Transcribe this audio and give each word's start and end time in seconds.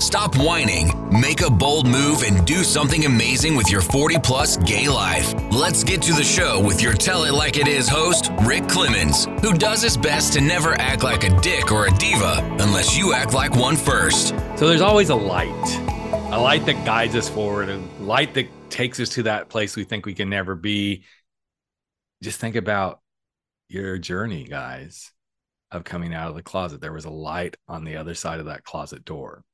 stop 0.00 0.36
whining, 0.36 0.90
make 1.10 1.40
a 1.40 1.50
bold 1.50 1.86
move, 1.86 2.22
and 2.22 2.46
do 2.46 2.64
something 2.64 3.04
amazing 3.04 3.56
with 3.56 3.70
your 3.70 3.80
40 3.80 4.18
plus 4.20 4.56
gay 4.58 4.88
life. 4.88 5.34
Let's 5.50 5.84
get 5.84 6.02
to 6.02 6.12
the 6.12 6.24
show 6.24 6.60
with 6.60 6.82
your 6.82 6.94
Tell 6.94 7.24
It 7.24 7.32
Like 7.32 7.56
It 7.56 7.68
Is 7.68 7.88
host, 7.88 8.30
Rick 8.42 8.64
Clemons, 8.64 9.26
who 9.40 9.52
does 9.52 9.82
his 9.82 9.96
best 9.96 10.32
to 10.34 10.40
never 10.40 10.74
act 10.74 11.02
like 11.02 11.24
a 11.24 11.40
dick 11.40 11.72
or 11.72 11.86
a 11.86 11.90
diva 11.92 12.38
unless 12.60 12.96
you 12.96 13.12
act 13.12 13.34
like 13.34 13.54
one 13.54 13.76
first. 13.76 14.28
So 14.56 14.68
there's 14.68 14.80
always 14.80 15.10
a 15.10 15.16
light, 15.16 15.50
a 16.32 16.40
light 16.40 16.66
that 16.66 16.84
guides 16.84 17.14
us 17.14 17.28
forward, 17.28 17.68
a 17.68 17.78
light 18.00 18.34
that 18.34 18.48
takes 18.70 19.00
us 19.00 19.10
to 19.10 19.24
that 19.24 19.48
place 19.48 19.76
we 19.76 19.84
think 19.84 20.06
we 20.06 20.14
can 20.14 20.28
never 20.28 20.54
be. 20.54 21.04
Just 22.22 22.40
think 22.40 22.56
about 22.56 23.00
your 23.68 23.98
journey, 23.98 24.44
guys 24.44 25.12
of 25.70 25.84
coming 25.84 26.14
out 26.14 26.28
of 26.28 26.34
the 26.34 26.42
closet. 26.42 26.80
There 26.80 26.92
was 26.92 27.04
a 27.04 27.10
light 27.10 27.56
on 27.68 27.84
the 27.84 27.96
other 27.96 28.14
side 28.14 28.40
of 28.40 28.46
that 28.46 28.64
closet 28.64 29.04
door. 29.04 29.44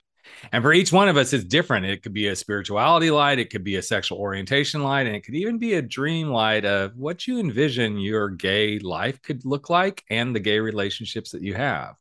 And 0.51 0.63
for 0.63 0.73
each 0.73 0.93
one 0.93 1.09
of 1.09 1.17
us, 1.17 1.33
it's 1.33 1.45
different. 1.45 1.87
It 1.87 2.03
could 2.03 2.13
be 2.13 2.29
a 2.29 2.37
spirituality 2.37 3.11
light, 3.11 3.39
it 3.39 3.51
could 3.51 3.63
be 3.63 3.77
a 3.77 3.83
sexual 3.83 4.19
orientation 4.19 4.83
light, 4.83 5.07
and 5.07 5.15
it 5.15 5.25
could 5.25 5.35
even 5.35 5.59
be 5.59 5.75
a 5.75 5.83
dream 5.83 6.29
light 6.29 6.65
of 6.65 6.97
what 6.97 7.27
you 7.27 7.39
envision 7.39 7.99
your 7.99 8.29
gay 8.29 8.79
life 8.79 9.23
could 9.23 9.45
look 9.45 9.71
like 9.71 10.03
and 10.11 10.35
the 10.35 10.41
gay 10.41 10.59
relationships 10.59 11.31
that 11.31 11.43
you 11.43 11.55
have. 11.55 11.95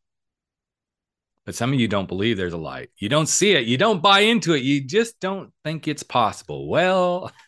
But 1.45 1.55
some 1.55 1.73
of 1.73 1.80
you 1.80 1.88
don't 1.88 2.08
believe 2.08 2.38
there's 2.38 2.54
a 2.54 2.58
light. 2.58 2.90
You 2.98 3.09
don't 3.09 3.27
see 3.27 3.54
it. 3.54 3.66
You 3.66 3.77
don't 3.77 4.02
buy 4.02 4.22
into 4.22 4.53
it. 4.53 4.62
You 4.62 4.81
just 4.84 5.19
don't 5.19 5.52
think 5.64 5.88
it's 5.88 6.03
possible. 6.03 6.67
Well, 6.67 7.31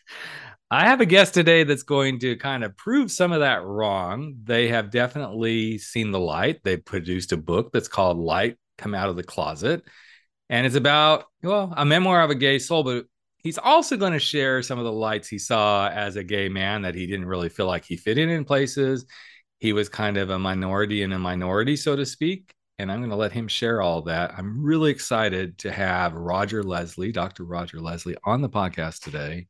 I 0.70 0.86
have 0.86 1.00
a 1.00 1.06
guest 1.06 1.34
today 1.34 1.62
that's 1.62 1.84
going 1.84 2.18
to 2.20 2.36
kind 2.36 2.64
of 2.64 2.76
prove 2.76 3.12
some 3.12 3.30
of 3.30 3.40
that 3.40 3.62
wrong. 3.62 4.34
They 4.42 4.68
have 4.68 4.90
definitely 4.90 5.78
seen 5.78 6.10
the 6.10 6.18
light. 6.18 6.64
They 6.64 6.76
produced 6.76 7.30
a 7.30 7.36
book 7.36 7.70
that's 7.72 7.86
called 7.86 8.18
Light 8.18 8.56
Come 8.78 8.94
Out 8.94 9.08
of 9.08 9.14
the 9.14 9.22
Closet. 9.22 9.84
And 10.50 10.66
it's 10.66 10.76
about, 10.76 11.24
well, 11.42 11.72
a 11.76 11.84
memoir 11.84 12.22
of 12.22 12.30
a 12.30 12.34
gay 12.34 12.58
soul, 12.58 12.82
but 12.82 13.06
he's 13.38 13.58
also 13.58 13.96
going 13.96 14.12
to 14.12 14.18
share 14.18 14.62
some 14.62 14.78
of 14.78 14.84
the 14.84 14.92
lights 14.92 15.28
he 15.28 15.38
saw 15.38 15.88
as 15.88 16.16
a 16.16 16.24
gay 16.24 16.48
man 16.48 16.82
that 16.82 16.94
he 16.94 17.06
didn't 17.06 17.26
really 17.26 17.48
feel 17.48 17.66
like 17.66 17.84
he 17.84 17.96
fit 17.96 18.18
in 18.18 18.28
in 18.28 18.44
places. 18.44 19.06
He 19.58 19.72
was 19.72 19.88
kind 19.88 20.16
of 20.16 20.30
a 20.30 20.38
minority 20.38 21.02
in 21.02 21.12
a 21.12 21.18
minority, 21.18 21.76
so 21.76 21.96
to 21.96 22.04
speak. 22.04 22.52
And 22.78 22.90
I'm 22.90 22.98
going 22.98 23.10
to 23.10 23.16
let 23.16 23.32
him 23.32 23.48
share 23.48 23.80
all 23.80 24.02
that. 24.02 24.34
I'm 24.36 24.62
really 24.62 24.90
excited 24.90 25.58
to 25.58 25.72
have 25.72 26.12
Roger 26.12 26.62
Leslie, 26.62 27.12
Dr. 27.12 27.44
Roger 27.44 27.80
Leslie, 27.80 28.16
on 28.24 28.42
the 28.42 28.48
podcast 28.48 29.02
today 29.02 29.46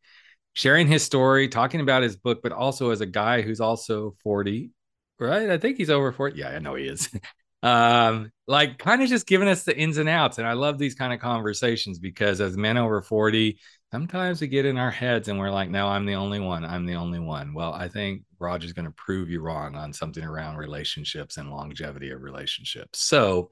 sharing 0.55 0.87
his 0.87 1.03
story, 1.03 1.49
talking 1.49 1.81
about 1.81 2.03
his 2.03 2.17
book, 2.17 2.41
but 2.43 2.53
also 2.53 2.91
as 2.91 3.01
a 3.01 3.07
guy 3.07 3.43
who's 3.43 3.61
also 3.61 4.17
40, 4.23 4.71
right? 5.19 5.51
I 5.51 5.59
think 5.59 5.77
he's 5.77 5.91
over 5.91 6.13
40. 6.13 6.39
Yeah, 6.39 6.49
I 6.49 6.59
know 6.61 6.75
he 6.75 6.87
is. 6.87 7.09
um, 7.65 8.31
like 8.47 8.77
kind 8.77 9.03
of 9.03 9.09
just 9.09 9.27
giving 9.27 9.49
us 9.49 9.65
the 9.65 9.77
ins 9.77 9.97
and 9.97 10.09
outs. 10.09 10.37
And 10.37 10.47
I 10.47 10.53
love 10.53 10.79
these 10.79 10.95
kind 10.95 11.15
of 11.15 11.19
conversations 11.19 11.99
because 11.99 12.43
as 12.43 12.59
men 12.59 12.77
over 12.77 13.01
40, 13.01 13.59
sometimes 13.91 14.43
we 14.43 14.49
get 14.49 14.67
in 14.67 14.77
our 14.77 14.91
heads 14.91 15.29
and 15.29 15.39
we're 15.39 15.51
like, 15.51 15.71
no, 15.71 15.89
I'm 15.89 16.05
the 16.05 16.17
only 16.17 16.41
one. 16.41 16.63
I'm 16.63 16.85
the 16.85 16.97
only 16.97 17.21
one. 17.21 17.55
Well, 17.55 17.73
I 17.73 17.89
think 17.89 18.25
Roger's 18.39 18.75
going 18.75 18.85
to 18.85 18.93
prove 18.93 19.31
you 19.31 19.41
wrong 19.41 19.77
on 19.77 19.95
something 19.95 20.23
around 20.23 20.59
relationships 20.59 21.39
and 21.39 21.51
longevity 21.51 22.11
of 22.11 22.21
relationships. 22.21 23.01
So, 23.01 23.51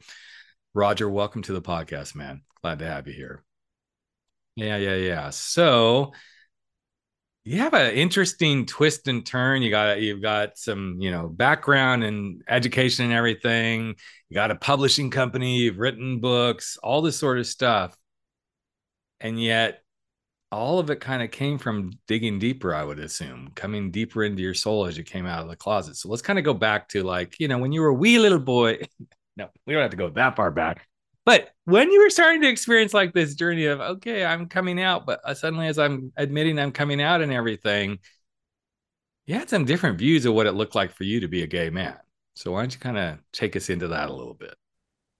Roger, 0.74 1.08
welcome 1.08 1.40
to 1.42 1.54
the 1.54 1.62
podcast, 1.62 2.14
man. 2.14 2.42
Glad 2.60 2.80
to 2.80 2.86
have 2.86 3.08
you 3.08 3.14
here. 3.14 3.42
Yeah, 4.56 4.76
yeah, 4.76 4.96
yeah. 4.96 5.30
So, 5.30 6.12
you 7.44 7.58
have 7.58 7.74
an 7.74 7.92
interesting 7.94 8.66
twist 8.66 9.08
and 9.08 9.26
turn. 9.26 9.62
You 9.62 9.70
got 9.70 10.00
you've 10.00 10.22
got 10.22 10.56
some 10.56 10.96
you 11.00 11.10
know 11.10 11.28
background 11.28 12.04
and 12.04 12.42
education 12.48 13.06
and 13.06 13.14
everything. 13.14 13.96
You 14.28 14.34
got 14.34 14.52
a 14.52 14.56
publishing 14.56 15.10
company. 15.10 15.58
You've 15.58 15.78
written 15.78 16.20
books, 16.20 16.78
all 16.82 17.02
this 17.02 17.18
sort 17.18 17.38
of 17.38 17.46
stuff, 17.46 17.96
and 19.20 19.42
yet 19.42 19.82
all 20.52 20.78
of 20.78 20.90
it 20.90 21.00
kind 21.00 21.22
of 21.22 21.30
came 21.30 21.58
from 21.58 21.92
digging 22.06 22.38
deeper. 22.38 22.74
I 22.74 22.84
would 22.84 23.00
assume 23.00 23.50
coming 23.54 23.90
deeper 23.90 24.22
into 24.22 24.42
your 24.42 24.54
soul 24.54 24.86
as 24.86 24.96
you 24.96 25.02
came 25.02 25.26
out 25.26 25.42
of 25.42 25.48
the 25.48 25.56
closet. 25.56 25.96
So 25.96 26.08
let's 26.10 26.22
kind 26.22 26.38
of 26.38 26.44
go 26.44 26.54
back 26.54 26.88
to 26.90 27.02
like 27.02 27.40
you 27.40 27.48
know 27.48 27.58
when 27.58 27.72
you 27.72 27.80
were 27.80 27.88
a 27.88 27.94
wee 27.94 28.20
little 28.20 28.38
boy. 28.38 28.78
no, 29.36 29.48
we 29.66 29.72
don't 29.72 29.82
have 29.82 29.90
to 29.90 29.96
go 29.96 30.10
that 30.10 30.36
far 30.36 30.52
back. 30.52 30.86
But 31.24 31.50
when 31.64 31.90
you 31.90 32.02
were 32.02 32.10
starting 32.10 32.42
to 32.42 32.48
experience 32.48 32.92
like 32.92 33.12
this 33.12 33.34
journey 33.34 33.66
of, 33.66 33.80
okay, 33.80 34.24
I'm 34.24 34.46
coming 34.46 34.80
out, 34.80 35.06
but 35.06 35.20
uh, 35.24 35.34
suddenly 35.34 35.68
as 35.68 35.78
I'm 35.78 36.12
admitting 36.16 36.58
I'm 36.58 36.72
coming 36.72 37.00
out 37.00 37.20
and 37.22 37.32
everything, 37.32 37.98
you 39.26 39.36
had 39.36 39.48
some 39.48 39.64
different 39.64 39.98
views 39.98 40.26
of 40.26 40.34
what 40.34 40.46
it 40.46 40.52
looked 40.52 40.74
like 40.74 40.92
for 40.92 41.04
you 41.04 41.20
to 41.20 41.28
be 41.28 41.42
a 41.42 41.46
gay 41.46 41.70
man. 41.70 41.96
So 42.34 42.52
why 42.52 42.62
don't 42.62 42.74
you 42.74 42.80
kind 42.80 42.98
of 42.98 43.18
take 43.32 43.54
us 43.56 43.70
into 43.70 43.88
that 43.88 44.10
a 44.10 44.14
little 44.14 44.34
bit? 44.34 44.54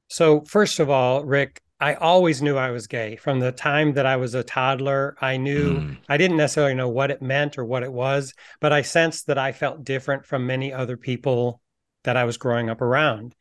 So, 0.09 0.43
first 0.43 0.81
of 0.81 0.91
all, 0.91 1.25
Rick, 1.25 1.63
I 1.81 1.95
always 1.95 2.43
knew 2.43 2.57
I 2.57 2.71
was 2.71 2.87
gay 2.87 3.17
from 3.17 3.41
the 3.41 3.53
time 3.53 3.95
that 3.95 4.07
I 4.07 4.17
was 4.17 4.35
a 4.35 4.43
toddler. 4.43 5.17
I 5.21 5.37
knew 5.37 5.79
mm. 5.79 5.99
I 6.09 6.17
didn't 6.17 6.37
necessarily 6.37 6.75
know 6.75 6.89
what 6.89 7.11
it 7.11 7.23
meant 7.23 7.59
or 7.59 7.65
what 7.65 7.83
it 7.83 7.93
was, 7.93 8.35
but 8.61 8.73
I 8.73 8.83
sensed 8.83 9.27
that 9.27 9.39
I 9.39 9.53
felt 9.53 9.85
different 9.85 10.27
from 10.27 10.47
many 10.47 10.73
other 10.73 10.97
people 10.97 11.61
that 12.05 12.17
I 12.17 12.25
was 12.25 12.37
growing 12.37 12.71
up 12.71 12.83
around. 12.83 13.35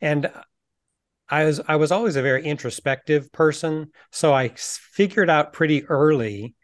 And 0.00 0.30
I 1.28 1.44
was 1.44 1.60
I 1.66 1.76
was 1.76 1.90
always 1.90 2.16
a 2.16 2.22
very 2.22 2.44
introspective 2.44 3.32
person, 3.32 3.90
so 4.10 4.34
I 4.34 4.52
figured 4.56 5.30
out 5.30 5.52
pretty 5.52 5.84
early 5.86 6.54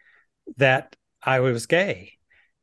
that 0.56 0.94
I 1.22 1.40
was 1.40 1.66
gay. 1.66 2.12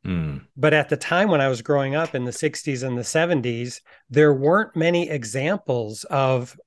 Mm. 0.05 0.45
But 0.55 0.73
at 0.73 0.89
the 0.89 0.97
time 0.97 1.29
when 1.29 1.41
I 1.41 1.49
was 1.49 1.61
growing 1.61 1.95
up 1.95 2.15
in 2.15 2.23
the 2.23 2.31
60s 2.31 2.83
and 2.83 2.97
the 2.97 3.01
70s, 3.01 3.81
there 4.09 4.33
weren't 4.33 4.75
many 4.75 5.09
examples 5.09 6.03
of 6.05 6.57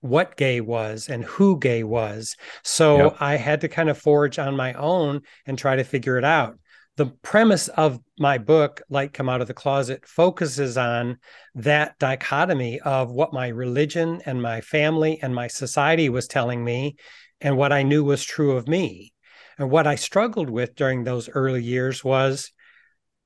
what 0.00 0.36
gay 0.36 0.60
was 0.60 1.08
and 1.08 1.24
who 1.24 1.58
gay 1.58 1.82
was. 1.82 2.36
So 2.62 3.04
yep. 3.04 3.16
I 3.20 3.36
had 3.36 3.62
to 3.62 3.68
kind 3.68 3.88
of 3.88 3.96
forge 3.96 4.38
on 4.38 4.54
my 4.54 4.74
own 4.74 5.22
and 5.46 5.56
try 5.56 5.76
to 5.76 5.84
figure 5.84 6.18
it 6.18 6.24
out 6.24 6.58
the 6.96 7.06
premise 7.06 7.68
of 7.68 8.00
my 8.18 8.38
book 8.38 8.82
light 8.88 9.12
come 9.12 9.28
out 9.28 9.40
of 9.40 9.48
the 9.48 9.54
closet 9.54 10.06
focuses 10.06 10.76
on 10.78 11.18
that 11.54 11.98
dichotomy 11.98 12.80
of 12.80 13.10
what 13.10 13.32
my 13.32 13.48
religion 13.48 14.20
and 14.26 14.40
my 14.40 14.60
family 14.60 15.18
and 15.22 15.34
my 15.34 15.46
society 15.46 16.08
was 16.08 16.28
telling 16.28 16.64
me 16.64 16.96
and 17.40 17.56
what 17.56 17.72
i 17.72 17.82
knew 17.82 18.04
was 18.04 18.24
true 18.24 18.56
of 18.56 18.68
me 18.68 19.12
and 19.58 19.70
what 19.70 19.86
i 19.86 19.94
struggled 19.94 20.50
with 20.50 20.74
during 20.74 21.04
those 21.04 21.28
early 21.28 21.62
years 21.62 22.04
was 22.04 22.52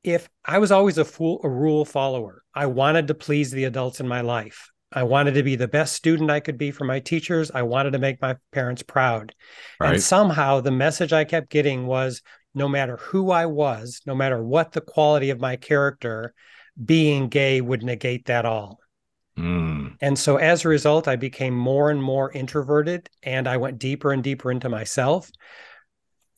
if 0.02 0.28
i 0.44 0.58
was 0.58 0.72
always 0.72 0.98
a 0.98 1.04
fool 1.04 1.40
a 1.44 1.48
rule 1.48 1.84
follower 1.84 2.42
i 2.54 2.66
wanted 2.66 3.06
to 3.08 3.14
please 3.14 3.50
the 3.50 3.64
adults 3.64 4.00
in 4.00 4.08
my 4.08 4.20
life 4.20 4.70
I 4.90 5.02
wanted 5.02 5.34
to 5.34 5.42
be 5.42 5.56
the 5.56 5.68
best 5.68 5.94
student 5.94 6.30
I 6.30 6.40
could 6.40 6.56
be 6.56 6.70
for 6.70 6.84
my 6.84 7.00
teachers. 7.00 7.50
I 7.50 7.62
wanted 7.62 7.92
to 7.92 7.98
make 7.98 8.22
my 8.22 8.36
parents 8.52 8.82
proud. 8.82 9.34
Right. 9.78 9.92
And 9.92 10.02
somehow 10.02 10.60
the 10.60 10.70
message 10.70 11.12
I 11.12 11.24
kept 11.24 11.50
getting 11.50 11.86
was 11.86 12.22
no 12.54 12.68
matter 12.68 12.96
who 12.96 13.30
I 13.30 13.46
was, 13.46 14.00
no 14.06 14.14
matter 14.14 14.42
what 14.42 14.72
the 14.72 14.80
quality 14.80 15.30
of 15.30 15.40
my 15.40 15.56
character, 15.56 16.34
being 16.82 17.28
gay 17.28 17.60
would 17.60 17.82
negate 17.82 18.26
that 18.26 18.44
all. 18.44 18.80
Mm. 19.38 19.96
And 20.00 20.18
so 20.18 20.36
as 20.36 20.64
a 20.64 20.68
result, 20.68 21.08
I 21.08 21.16
became 21.16 21.54
more 21.54 21.90
and 21.90 22.02
more 22.02 22.30
introverted 22.32 23.08
and 23.22 23.46
I 23.46 23.56
went 23.56 23.78
deeper 23.78 24.12
and 24.12 24.22
deeper 24.22 24.50
into 24.50 24.68
myself. 24.68 25.30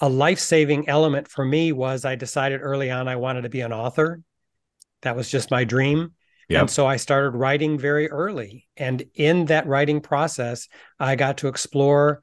A 0.00 0.08
life 0.08 0.38
saving 0.38 0.88
element 0.88 1.28
for 1.28 1.44
me 1.44 1.72
was 1.72 2.04
I 2.04 2.14
decided 2.14 2.60
early 2.62 2.90
on 2.90 3.08
I 3.08 3.16
wanted 3.16 3.42
to 3.42 3.48
be 3.48 3.60
an 3.60 3.72
author. 3.72 4.22
That 5.02 5.16
was 5.16 5.30
just 5.30 5.50
my 5.50 5.64
dream. 5.64 6.12
Yep. 6.48 6.60
And 6.60 6.70
so 6.70 6.86
I 6.86 6.96
started 6.96 7.30
writing 7.30 7.78
very 7.78 8.10
early. 8.10 8.66
And 8.76 9.04
in 9.14 9.46
that 9.46 9.66
writing 9.66 10.00
process, 10.00 10.68
I 10.98 11.16
got 11.16 11.38
to 11.38 11.48
explore 11.48 12.22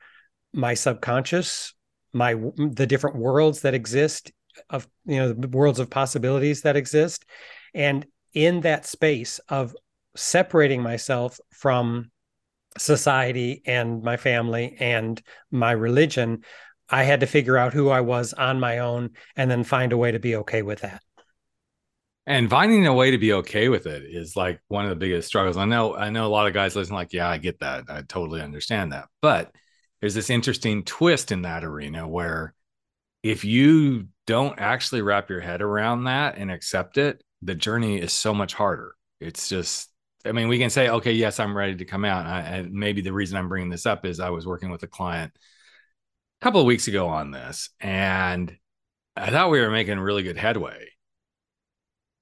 my 0.53 0.73
subconscious, 0.73 1.73
my 2.17 2.33
the 2.55 2.87
different 2.87 3.15
worlds 3.15 3.61
that 3.61 3.73
exist 3.73 4.31
of 4.69 4.87
you 5.05 5.17
know 5.17 5.33
the 5.33 5.47
worlds 5.47 5.79
of 5.79 5.89
possibilities 5.89 6.61
that 6.63 6.75
exist. 6.75 7.25
And 7.73 8.05
in 8.33 8.61
that 8.61 8.85
space 8.85 9.39
of 9.49 9.75
separating 10.15 10.81
myself 10.81 11.39
from 11.51 12.11
society 12.77 13.61
and 13.65 14.03
my 14.03 14.17
family 14.17 14.75
and 14.79 15.21
my 15.49 15.71
religion 15.71 16.43
i 16.89 17.03
had 17.03 17.21
to 17.21 17.25
figure 17.25 17.57
out 17.57 17.73
who 17.73 17.89
i 17.89 18.01
was 18.01 18.33
on 18.33 18.59
my 18.59 18.79
own 18.79 19.09
and 19.35 19.49
then 19.49 19.63
find 19.63 19.91
a 19.91 19.97
way 19.97 20.11
to 20.11 20.19
be 20.19 20.35
okay 20.35 20.61
with 20.61 20.81
that. 20.81 21.01
And 22.27 22.49
finding 22.49 22.85
a 22.85 22.93
way 22.93 23.11
to 23.11 23.17
be 23.17 23.31
okay 23.33 23.69
with 23.69 23.87
it 23.87 24.03
is 24.03 24.35
like 24.35 24.59
one 24.67 24.83
of 24.83 24.89
the 24.89 24.97
biggest 24.97 25.27
struggles. 25.27 25.57
I 25.57 25.65
know 25.65 25.95
i 25.95 26.09
know 26.09 26.27
a 26.27 26.29
lot 26.29 26.47
of 26.47 26.53
guys 26.53 26.75
listen 26.75 26.95
like 26.95 27.13
yeah 27.13 27.29
i 27.29 27.37
get 27.37 27.59
that. 27.59 27.85
I 27.89 28.01
totally 28.01 28.41
understand 28.41 28.91
that. 28.91 29.07
But 29.21 29.51
there's 30.01 30.13
this 30.13 30.29
interesting 30.29 30.83
twist 30.83 31.31
in 31.31 31.43
that 31.43 31.63
arena 31.63 32.07
where 32.07 32.53
if 33.23 33.43
you 33.43 34.07
don't 34.25 34.59
actually 34.59 35.01
wrap 35.01 35.29
your 35.29 35.39
head 35.39 35.61
around 35.61 36.05
that 36.05 36.37
and 36.37 36.51
accept 36.51 36.97
it, 36.97 37.23
the 37.41 37.55
journey 37.55 37.99
is 37.99 38.13
so 38.13 38.33
much 38.33 38.53
harder. 38.53 38.93
It's 39.19 39.49
just 39.49 39.89
I 40.25 40.31
mean, 40.31 40.47
we 40.47 40.59
can 40.59 40.69
say, 40.69 40.89
okay, 40.89 41.13
yes, 41.13 41.39
I'm 41.39 41.55
ready 41.55 41.75
to 41.75 41.85
come 41.85 42.03
out. 42.03 42.25
I, 42.25 42.65
maybe 42.69 43.01
the 43.01 43.13
reason 43.13 43.37
I'm 43.37 43.49
bringing 43.49 43.69
this 43.69 43.85
up 43.85 44.05
is 44.05 44.19
I 44.19 44.29
was 44.29 44.45
working 44.45 44.69
with 44.69 44.83
a 44.83 44.87
client 44.87 45.31
a 45.35 46.43
couple 46.43 46.59
of 46.59 46.67
weeks 46.67 46.87
ago 46.87 47.07
on 47.07 47.31
this, 47.31 47.69
and 47.79 48.55
I 49.15 49.31
thought 49.31 49.51
we 49.51 49.61
were 49.61 49.71
making 49.71 49.99
really 49.99 50.23
good 50.23 50.37
headway. 50.37 50.89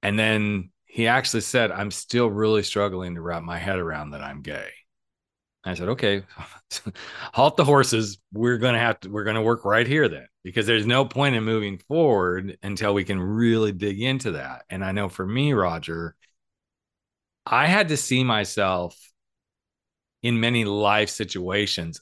And 0.03 0.19
then 0.19 0.69
he 0.85 1.07
actually 1.07 1.41
said, 1.41 1.71
I'm 1.71 1.91
still 1.91 2.27
really 2.27 2.63
struggling 2.63 3.15
to 3.15 3.21
wrap 3.21 3.43
my 3.43 3.57
head 3.57 3.79
around 3.79 4.11
that 4.11 4.21
I'm 4.21 4.41
gay. 4.41 4.69
I 5.65 5.73
said, 5.73 5.89
okay, 5.89 6.23
halt 7.33 7.57
the 7.57 7.65
horses. 7.65 8.19
We're 8.31 8.57
going 8.57 8.73
to 8.73 8.79
have 8.79 8.99
to, 9.01 9.09
we're 9.09 9.23
going 9.23 9.35
to 9.35 9.41
work 9.41 9.65
right 9.65 9.87
here 9.87 10.07
then, 10.07 10.27
because 10.43 10.67
there's 10.67 10.85
no 10.85 11.05
point 11.05 11.35
in 11.35 11.43
moving 11.43 11.79
forward 11.87 12.57
until 12.61 12.93
we 12.93 13.03
can 13.03 13.19
really 13.19 13.71
dig 13.71 14.01
into 14.01 14.31
that. 14.33 14.63
And 14.69 14.85
I 14.85 14.91
know 14.91 15.09
for 15.09 15.25
me, 15.25 15.53
Roger, 15.53 16.15
I 17.45 17.65
had 17.67 17.89
to 17.89 17.97
see 17.97 18.23
myself 18.23 18.95
in 20.23 20.39
many 20.39 20.65
life 20.65 21.09
situations 21.09 22.01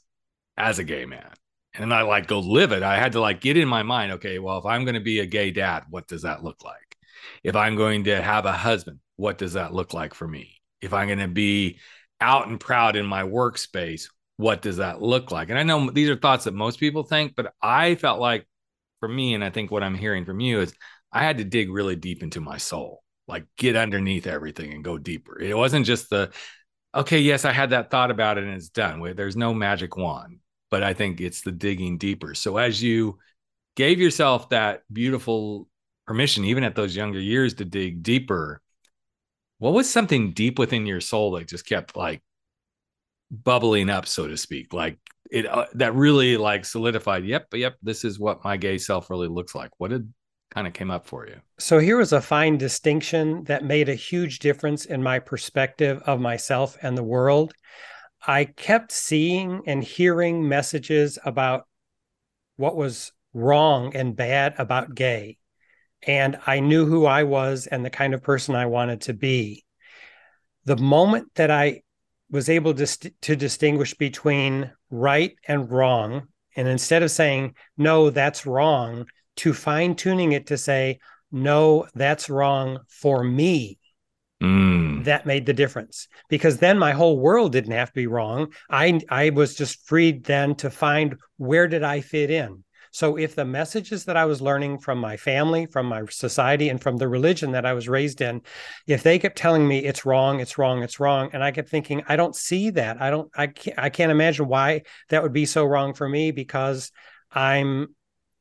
as 0.57 0.79
a 0.79 0.83
gay 0.83 1.05
man. 1.05 1.31
And 1.73 1.93
I 1.93 2.03
like 2.03 2.27
go 2.27 2.39
live 2.39 2.71
it. 2.71 2.83
I 2.83 2.97
had 2.97 3.13
to 3.13 3.19
like 3.19 3.41
get 3.41 3.57
in 3.57 3.67
my 3.67 3.83
mind, 3.83 4.13
okay, 4.13 4.39
well, 4.39 4.59
if 4.59 4.65
I'm 4.65 4.85
going 4.85 4.95
to 4.95 5.01
be 5.01 5.19
a 5.19 5.25
gay 5.25 5.51
dad, 5.51 5.85
what 5.89 6.07
does 6.07 6.21
that 6.21 6.43
look 6.43 6.63
like? 6.63 6.97
If 7.43 7.55
I'm 7.55 7.75
going 7.75 8.03
to 8.05 8.21
have 8.21 8.45
a 8.45 8.51
husband, 8.51 8.99
what 9.15 9.37
does 9.37 9.53
that 9.53 9.73
look 9.73 9.93
like 9.93 10.13
for 10.13 10.27
me? 10.27 10.61
If 10.81 10.93
I'm 10.93 11.07
going 11.07 11.19
to 11.19 11.27
be 11.27 11.79
out 12.21 12.47
and 12.47 12.59
proud 12.59 12.95
in 12.95 13.05
my 13.05 13.23
workspace, 13.23 14.07
what 14.37 14.61
does 14.61 14.77
that 14.77 15.01
look 15.01 15.31
like? 15.31 15.49
And 15.49 15.59
I 15.59 15.63
know 15.63 15.89
these 15.91 16.09
are 16.09 16.15
thoughts 16.15 16.45
that 16.45 16.53
most 16.53 16.79
people 16.79 17.03
think, 17.03 17.35
but 17.35 17.53
I 17.61 17.95
felt 17.95 18.19
like 18.19 18.47
for 18.99 19.07
me, 19.07 19.33
and 19.33 19.43
I 19.43 19.49
think 19.49 19.69
what 19.69 19.83
I'm 19.83 19.95
hearing 19.95 20.25
from 20.25 20.39
you 20.39 20.61
is 20.61 20.73
I 21.11 21.23
had 21.23 21.37
to 21.37 21.43
dig 21.43 21.69
really 21.69 21.95
deep 21.95 22.23
into 22.23 22.41
my 22.41 22.57
soul, 22.57 23.03
like 23.27 23.45
get 23.57 23.75
underneath 23.75 24.25
everything 24.25 24.73
and 24.73 24.83
go 24.83 24.97
deeper. 24.97 25.39
It 25.39 25.55
wasn't 25.55 25.85
just 25.85 26.09
the, 26.09 26.31
okay, 26.95 27.19
yes, 27.19 27.45
I 27.45 27.51
had 27.51 27.69
that 27.69 27.91
thought 27.91 28.09
about 28.09 28.37
it 28.37 28.45
and 28.45 28.53
it's 28.53 28.69
done. 28.69 29.13
There's 29.15 29.35
no 29.35 29.53
magic 29.53 29.95
wand, 29.97 30.39
but 30.71 30.81
I 30.81 30.93
think 30.93 31.21
it's 31.21 31.41
the 31.41 31.51
digging 31.51 31.97
deeper. 31.97 32.33
So 32.33 32.57
as 32.57 32.81
you 32.81 33.19
gave 33.75 33.99
yourself 33.99 34.49
that 34.49 34.81
beautiful 34.91 35.67
permission, 36.07 36.45
even 36.45 36.63
at 36.63 36.75
those 36.75 36.95
younger 36.95 37.19
years, 37.19 37.53
to 37.55 37.65
dig 37.65 38.01
deeper, 38.01 38.61
what 39.63 39.73
was 39.73 39.89
something 39.89 40.33
deep 40.33 40.59
within 40.59 40.85
your 40.85 40.99
soul 40.99 41.31
that 41.31 41.47
just 41.47 41.65
kept 41.65 41.95
like 41.95 42.21
bubbling 43.31 43.89
up 43.89 44.05
so 44.05 44.27
to 44.27 44.35
speak? 44.35 44.73
Like 44.73 44.97
it 45.31 45.45
uh, 45.45 45.67
that 45.75 45.95
really 45.95 46.35
like 46.35 46.65
solidified 46.65 47.23
yep 47.23 47.47
yep 47.53 47.77
this 47.81 48.03
is 48.03 48.19
what 48.19 48.43
my 48.43 48.57
gay 48.57 48.77
self 48.77 49.09
really 49.09 49.29
looks 49.29 49.55
like. 49.55 49.71
What 49.77 49.91
did 49.91 50.13
kind 50.51 50.67
of 50.67 50.73
came 50.73 50.91
up 50.91 51.07
for 51.07 51.25
you? 51.27 51.37
So 51.59 51.79
here 51.79 51.95
was 51.95 52.11
a 52.11 52.19
fine 52.19 52.57
distinction 52.57 53.45
that 53.45 53.63
made 53.63 53.87
a 53.87 53.95
huge 53.95 54.39
difference 54.39 54.83
in 54.83 55.01
my 55.01 55.19
perspective 55.19 56.03
of 56.05 56.19
myself 56.19 56.77
and 56.81 56.97
the 56.97 57.03
world. 57.03 57.53
I 58.27 58.43
kept 58.43 58.91
seeing 58.91 59.61
and 59.65 59.81
hearing 59.81 60.45
messages 60.45 61.17
about 61.23 61.67
what 62.57 62.75
was 62.75 63.13
wrong 63.33 63.95
and 63.95 64.13
bad 64.13 64.55
about 64.57 64.93
gay 64.93 65.37
and 66.05 66.37
I 66.45 66.59
knew 66.59 66.85
who 66.85 67.05
I 67.05 67.23
was 67.23 67.67
and 67.67 67.83
the 67.83 67.89
kind 67.89 68.13
of 68.13 68.23
person 68.23 68.55
I 68.55 68.65
wanted 68.65 69.01
to 69.01 69.13
be. 69.13 69.63
The 70.65 70.77
moment 70.77 71.31
that 71.35 71.51
I 71.51 71.81
was 72.29 72.49
able 72.49 72.73
to, 72.73 72.87
st- 72.87 73.13
to 73.21 73.35
distinguish 73.35 73.93
between 73.93 74.71
right 74.89 75.35
and 75.47 75.69
wrong, 75.69 76.27
and 76.55 76.67
instead 76.67 77.03
of 77.03 77.11
saying, 77.11 77.55
no, 77.77 78.09
that's 78.09 78.45
wrong, 78.45 79.05
to 79.37 79.53
fine 79.53 79.95
tuning 79.95 80.31
it 80.31 80.47
to 80.47 80.57
say, 80.57 80.99
no, 81.31 81.87
that's 81.95 82.29
wrong 82.29 82.79
for 82.87 83.23
me. 83.23 83.79
Mm. 84.41 85.05
That 85.05 85.25
made 85.25 85.45
the 85.45 85.53
difference 85.53 86.07
because 86.29 86.57
then 86.57 86.77
my 86.77 86.91
whole 86.91 87.17
world 87.17 87.53
didn't 87.53 87.71
have 87.71 87.89
to 87.89 87.93
be 87.93 88.07
wrong. 88.07 88.51
I 88.69 88.99
I 89.09 89.29
was 89.29 89.55
just 89.55 89.87
freed 89.87 90.25
then 90.25 90.55
to 90.55 90.69
find 90.69 91.15
where 91.37 91.67
did 91.67 91.81
I 91.81 92.01
fit 92.01 92.29
in 92.29 92.63
so 92.93 93.17
if 93.17 93.33
the 93.33 93.43
messages 93.43 94.05
that 94.05 94.15
I 94.15 94.25
was 94.25 94.39
learning 94.39 94.77
from 94.77 94.99
my 94.99 95.17
family, 95.17 95.65
from 95.65 95.87
my 95.87 96.03
society, 96.11 96.69
and 96.69 96.79
from 96.79 96.97
the 96.97 97.07
religion 97.07 97.53
that 97.53 97.65
I 97.65 97.73
was 97.73 97.89
raised 97.89 98.21
in, 98.21 98.43
if 98.85 99.01
they 99.01 99.17
kept 99.17 99.35
telling 99.35 99.67
me 99.67 99.79
it's 99.79 100.05
wrong, 100.05 100.39
it's 100.39 100.59
wrong, 100.59 100.83
it's 100.83 100.99
wrong, 100.99 101.31
and 101.33 101.43
I 101.43 101.49
kept 101.49 101.69
thinking, 101.69 102.03
I 102.07 102.17
don't 102.17 102.35
see 102.35 102.69
that. 102.69 103.01
I 103.01 103.09
don't, 103.09 103.31
I 103.35 103.47
can't, 103.47 103.79
I 103.79 103.89
can't 103.89 104.11
imagine 104.11 104.47
why 104.47 104.83
that 105.09 105.23
would 105.23 105.33
be 105.33 105.47
so 105.47 105.65
wrong 105.65 105.95
for 105.95 106.07
me 106.07 106.29
because 106.29 106.91
I'm 107.31 107.95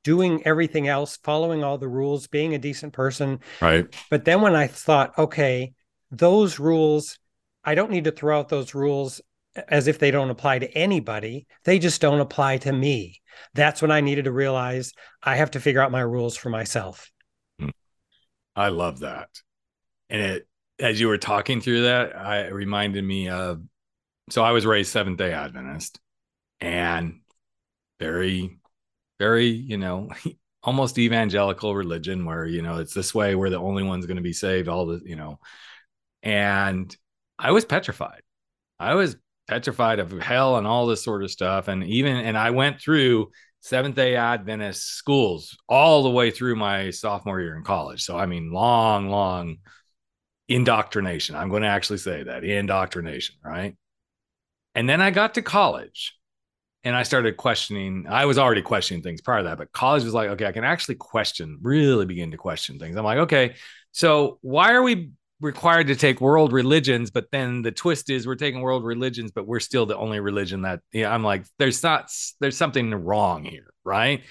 doing 0.04 0.42
everything 0.46 0.86
else, 0.86 1.16
following 1.16 1.64
all 1.64 1.78
the 1.78 1.88
rules, 1.88 2.26
being 2.26 2.54
a 2.54 2.58
decent 2.58 2.92
person. 2.92 3.40
Right. 3.62 3.86
But 4.10 4.26
then 4.26 4.42
when 4.42 4.54
I 4.54 4.66
thought, 4.66 5.16
okay, 5.16 5.72
those 6.10 6.58
rules, 6.58 7.18
I 7.64 7.74
don't 7.74 7.90
need 7.90 8.04
to 8.04 8.12
throw 8.12 8.38
out 8.38 8.50
those 8.50 8.74
rules 8.74 9.22
as 9.68 9.86
if 9.86 9.98
they 9.98 10.10
don't 10.10 10.30
apply 10.30 10.58
to 10.60 10.70
anybody. 10.72 11.46
They 11.64 11.78
just 11.78 12.00
don't 12.00 12.20
apply 12.20 12.58
to 12.58 12.72
me. 12.72 13.20
That's 13.54 13.82
when 13.82 13.90
I 13.90 14.00
needed 14.00 14.24
to 14.24 14.32
realize 14.32 14.92
I 15.22 15.36
have 15.36 15.52
to 15.52 15.60
figure 15.60 15.80
out 15.80 15.90
my 15.90 16.00
rules 16.00 16.36
for 16.36 16.50
myself. 16.50 17.10
Hmm. 17.58 17.70
I 18.56 18.68
love 18.68 19.00
that. 19.00 19.28
And 20.08 20.20
it, 20.20 20.48
as 20.78 21.00
you 21.00 21.08
were 21.08 21.18
talking 21.18 21.60
through 21.60 21.82
that, 21.82 22.16
I 22.16 22.48
reminded 22.48 23.04
me 23.04 23.28
of 23.28 23.62
so 24.30 24.42
I 24.42 24.52
was 24.52 24.64
raised 24.64 24.92
Seventh 24.92 25.18
day 25.18 25.32
Adventist 25.32 26.00
and 26.60 27.20
very, 27.98 28.58
very, 29.18 29.48
you 29.48 29.78
know, 29.78 30.10
almost 30.62 30.98
evangelical 30.98 31.74
religion 31.74 32.24
where, 32.24 32.46
you 32.46 32.62
know, 32.62 32.78
it's 32.78 32.94
this 32.94 33.14
way, 33.14 33.34
we're 33.34 33.50
the 33.50 33.58
only 33.58 33.82
ones 33.82 34.06
going 34.06 34.16
to 34.16 34.22
be 34.22 34.32
saved, 34.32 34.68
all 34.68 34.86
the, 34.86 35.02
you 35.04 35.16
know, 35.16 35.40
and 36.22 36.96
I 37.38 37.50
was 37.50 37.64
petrified. 37.64 38.22
I 38.78 38.94
was 38.94 39.16
petrified 39.52 39.98
of 39.98 40.10
hell 40.12 40.56
and 40.56 40.66
all 40.66 40.86
this 40.86 41.04
sort 41.04 41.22
of 41.22 41.30
stuff. 41.30 41.68
And 41.68 41.84
even, 41.84 42.16
and 42.16 42.38
I 42.38 42.50
went 42.50 42.80
through 42.80 43.30
Seventh 43.60 43.94
day 43.94 44.16
Adventist 44.16 44.88
schools 44.88 45.58
all 45.68 46.02
the 46.02 46.10
way 46.10 46.30
through 46.30 46.56
my 46.56 46.88
sophomore 46.88 47.38
year 47.38 47.54
in 47.54 47.62
college. 47.62 48.02
So, 48.02 48.16
I 48.16 48.24
mean, 48.24 48.50
long, 48.50 49.08
long 49.08 49.58
indoctrination. 50.48 51.36
I'm 51.36 51.50
going 51.50 51.62
to 51.62 51.68
actually 51.68 51.98
say 51.98 52.22
that 52.22 52.44
indoctrination, 52.44 53.36
right? 53.44 53.76
And 54.74 54.88
then 54.88 55.02
I 55.02 55.10
got 55.10 55.34
to 55.34 55.42
college 55.42 56.16
and 56.82 56.96
I 56.96 57.02
started 57.02 57.36
questioning. 57.36 58.06
I 58.08 58.24
was 58.24 58.38
already 58.38 58.62
questioning 58.62 59.02
things 59.02 59.20
prior 59.20 59.42
to 59.42 59.48
that, 59.50 59.58
but 59.58 59.70
college 59.70 60.02
was 60.02 60.14
like, 60.14 60.30
okay, 60.30 60.46
I 60.46 60.52
can 60.52 60.64
actually 60.64 60.94
question, 60.94 61.58
really 61.60 62.06
begin 62.06 62.30
to 62.30 62.38
question 62.38 62.78
things. 62.78 62.96
I'm 62.96 63.04
like, 63.04 63.18
okay, 63.18 63.56
so 63.92 64.38
why 64.40 64.72
are 64.72 64.82
we 64.82 65.10
required 65.42 65.88
to 65.88 65.96
take 65.96 66.20
world 66.20 66.52
religions, 66.52 67.10
but 67.10 67.30
then 67.30 67.62
the 67.62 67.72
twist 67.72 68.08
is 68.10 68.26
we're 68.26 68.36
taking 68.36 68.60
world 68.60 68.84
religions, 68.84 69.32
but 69.32 69.46
we're 69.46 69.60
still 69.60 69.86
the 69.86 69.96
only 69.96 70.20
religion 70.20 70.62
that 70.62 70.80
yeah, 70.92 71.12
I'm 71.12 71.24
like, 71.24 71.44
there's 71.58 71.82
not 71.82 72.10
there's 72.40 72.56
something 72.56 72.94
wrong 72.94 73.44
here, 73.44 73.72
right? 73.84 74.22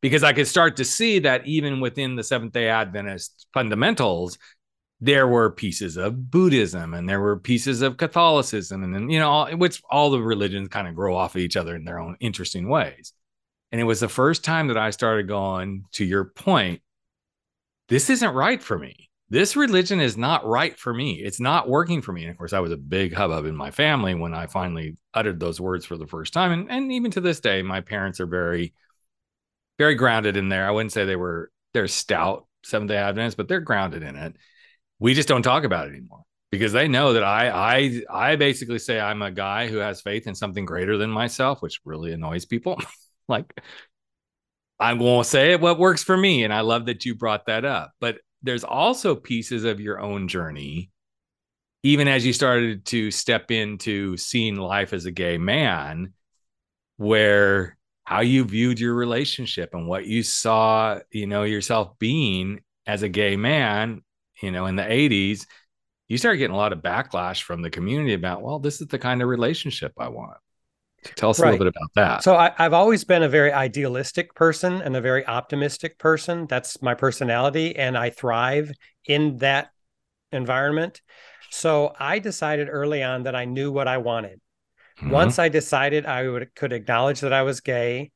Because 0.00 0.22
I 0.22 0.32
could 0.32 0.46
start 0.46 0.76
to 0.76 0.84
see 0.84 1.20
that 1.20 1.46
even 1.46 1.80
within 1.80 2.16
the 2.16 2.24
Seventh 2.24 2.52
day 2.52 2.68
Adventist 2.68 3.46
fundamentals, 3.54 4.38
there 5.00 5.28
were 5.28 5.50
pieces 5.50 5.96
of 5.96 6.30
Buddhism 6.30 6.92
and 6.94 7.08
there 7.08 7.20
were 7.20 7.38
pieces 7.38 7.82
of 7.82 7.96
Catholicism, 7.96 8.82
and 8.82 8.94
then 8.94 9.10
you 9.10 9.20
know, 9.20 9.46
which 9.56 9.80
all 9.90 10.10
the 10.10 10.20
religions 10.20 10.68
kind 10.68 10.88
of 10.88 10.94
grow 10.94 11.16
off 11.16 11.36
of 11.36 11.40
each 11.40 11.56
other 11.56 11.76
in 11.76 11.84
their 11.84 12.00
own 12.00 12.16
interesting 12.20 12.68
ways. 12.68 13.12
And 13.70 13.80
it 13.80 13.84
was 13.84 14.00
the 14.00 14.08
first 14.08 14.44
time 14.44 14.68
that 14.68 14.78
I 14.78 14.90
started 14.90 15.28
going, 15.28 15.84
to 15.92 16.04
your 16.04 16.24
point, 16.24 16.80
this 17.88 18.10
isn't 18.10 18.34
right 18.34 18.62
for 18.62 18.78
me 18.78 19.08
this 19.30 19.56
religion 19.56 20.00
is 20.00 20.16
not 20.16 20.46
right 20.46 20.78
for 20.78 20.94
me. 20.94 21.12
It's 21.12 21.40
not 21.40 21.68
working 21.68 22.00
for 22.00 22.12
me. 22.12 22.22
And 22.22 22.30
of 22.30 22.38
course, 22.38 22.54
I 22.54 22.60
was 22.60 22.72
a 22.72 22.78
big 22.78 23.12
hubbub 23.12 23.44
in 23.44 23.54
my 23.54 23.70
family 23.70 24.14
when 24.14 24.32
I 24.32 24.46
finally 24.46 24.96
uttered 25.12 25.38
those 25.38 25.60
words 25.60 25.84
for 25.84 25.98
the 25.98 26.06
first 26.06 26.32
time. 26.32 26.52
And, 26.52 26.70
and 26.70 26.92
even 26.92 27.10
to 27.12 27.20
this 27.20 27.40
day, 27.40 27.62
my 27.62 27.82
parents 27.82 28.20
are 28.20 28.26
very, 28.26 28.72
very 29.78 29.96
grounded 29.96 30.36
in 30.36 30.48
there. 30.48 30.66
I 30.66 30.70
wouldn't 30.70 30.92
say 30.92 31.04
they 31.04 31.16
were, 31.16 31.50
they're 31.74 31.88
stout 31.88 32.46
Seventh 32.64 32.88
day 32.88 32.96
Adventists, 32.96 33.36
but 33.36 33.48
they're 33.48 33.60
grounded 33.60 34.02
in 34.02 34.16
it. 34.16 34.34
We 34.98 35.14
just 35.14 35.28
don't 35.28 35.42
talk 35.42 35.64
about 35.64 35.88
it 35.88 35.90
anymore 35.90 36.22
because 36.50 36.72
they 36.72 36.88
know 36.88 37.12
that 37.12 37.22
I, 37.22 37.50
I, 37.50 38.02
I 38.10 38.36
basically 38.36 38.78
say 38.78 38.98
I'm 38.98 39.20
a 39.20 39.30
guy 39.30 39.68
who 39.68 39.76
has 39.76 40.00
faith 40.00 40.26
in 40.26 40.34
something 40.34 40.64
greater 40.64 40.96
than 40.96 41.10
myself, 41.10 41.60
which 41.60 41.80
really 41.84 42.12
annoys 42.12 42.46
people. 42.46 42.80
like, 43.28 43.52
I'm 44.80 44.98
going 44.98 45.22
to 45.22 45.28
say 45.28 45.52
it 45.52 45.60
what 45.60 45.78
works 45.78 46.02
for 46.02 46.16
me. 46.16 46.44
And 46.44 46.52
I 46.52 46.62
love 46.62 46.86
that 46.86 47.04
you 47.04 47.14
brought 47.14 47.46
that 47.46 47.64
up. 47.64 47.92
But 48.00 48.18
there's 48.42 48.64
also 48.64 49.14
pieces 49.14 49.64
of 49.64 49.80
your 49.80 50.00
own 50.00 50.28
journey 50.28 50.90
even 51.82 52.08
as 52.08 52.26
you 52.26 52.32
started 52.32 52.84
to 52.86 53.10
step 53.10 53.50
into 53.50 54.16
seeing 54.16 54.56
life 54.56 54.92
as 54.92 55.06
a 55.06 55.12
gay 55.12 55.38
man 55.38 56.12
where 56.96 57.76
how 58.04 58.20
you 58.20 58.44
viewed 58.44 58.80
your 58.80 58.94
relationship 58.94 59.70
and 59.74 59.86
what 59.86 60.06
you 60.06 60.22
saw 60.22 60.98
you 61.10 61.26
know 61.26 61.44
yourself 61.44 61.98
being 61.98 62.60
as 62.86 63.02
a 63.02 63.08
gay 63.08 63.36
man 63.36 64.02
you 64.42 64.50
know 64.50 64.66
in 64.66 64.76
the 64.76 64.82
80s 64.82 65.46
you 66.08 66.16
started 66.16 66.38
getting 66.38 66.54
a 66.54 66.58
lot 66.58 66.72
of 66.72 66.80
backlash 66.80 67.42
from 67.42 67.62
the 67.62 67.70
community 67.70 68.14
about 68.14 68.42
well 68.42 68.58
this 68.58 68.80
is 68.80 68.88
the 68.88 68.98
kind 68.98 69.22
of 69.22 69.28
relationship 69.28 69.92
i 69.98 70.08
want 70.08 70.38
Tell 71.14 71.30
us 71.30 71.40
right. 71.40 71.48
a 71.48 71.50
little 71.52 71.66
bit 71.66 71.74
about 71.76 71.90
that. 71.94 72.22
So 72.22 72.36
I, 72.36 72.52
have 72.56 72.72
always 72.72 73.04
been 73.04 73.22
a 73.22 73.28
very 73.28 73.52
idealistic 73.52 74.34
person 74.34 74.82
and 74.82 74.96
a 74.96 75.00
very 75.00 75.26
optimistic 75.26 75.98
person. 75.98 76.46
That's 76.46 76.82
my 76.82 76.94
personality, 76.94 77.76
and 77.76 77.96
I 77.96 78.10
thrive 78.10 78.72
in 79.06 79.36
that 79.38 79.70
environment. 80.32 81.00
So 81.50 81.94
I 81.98 82.18
decided 82.18 82.68
early 82.70 83.02
on 83.02 83.22
that 83.22 83.34
I 83.34 83.44
knew 83.44 83.72
what 83.72 83.88
I 83.88 83.98
wanted. 83.98 84.40
Mm-hmm. 84.98 85.10
Once 85.10 85.38
I 85.38 85.48
decided 85.48 86.04
I 86.06 86.28
would 86.28 86.54
could 86.54 86.72
acknowledge 86.72 87.20
that 87.20 87.32
I 87.32 87.42
was 87.42 87.60
gay, 87.60 88.10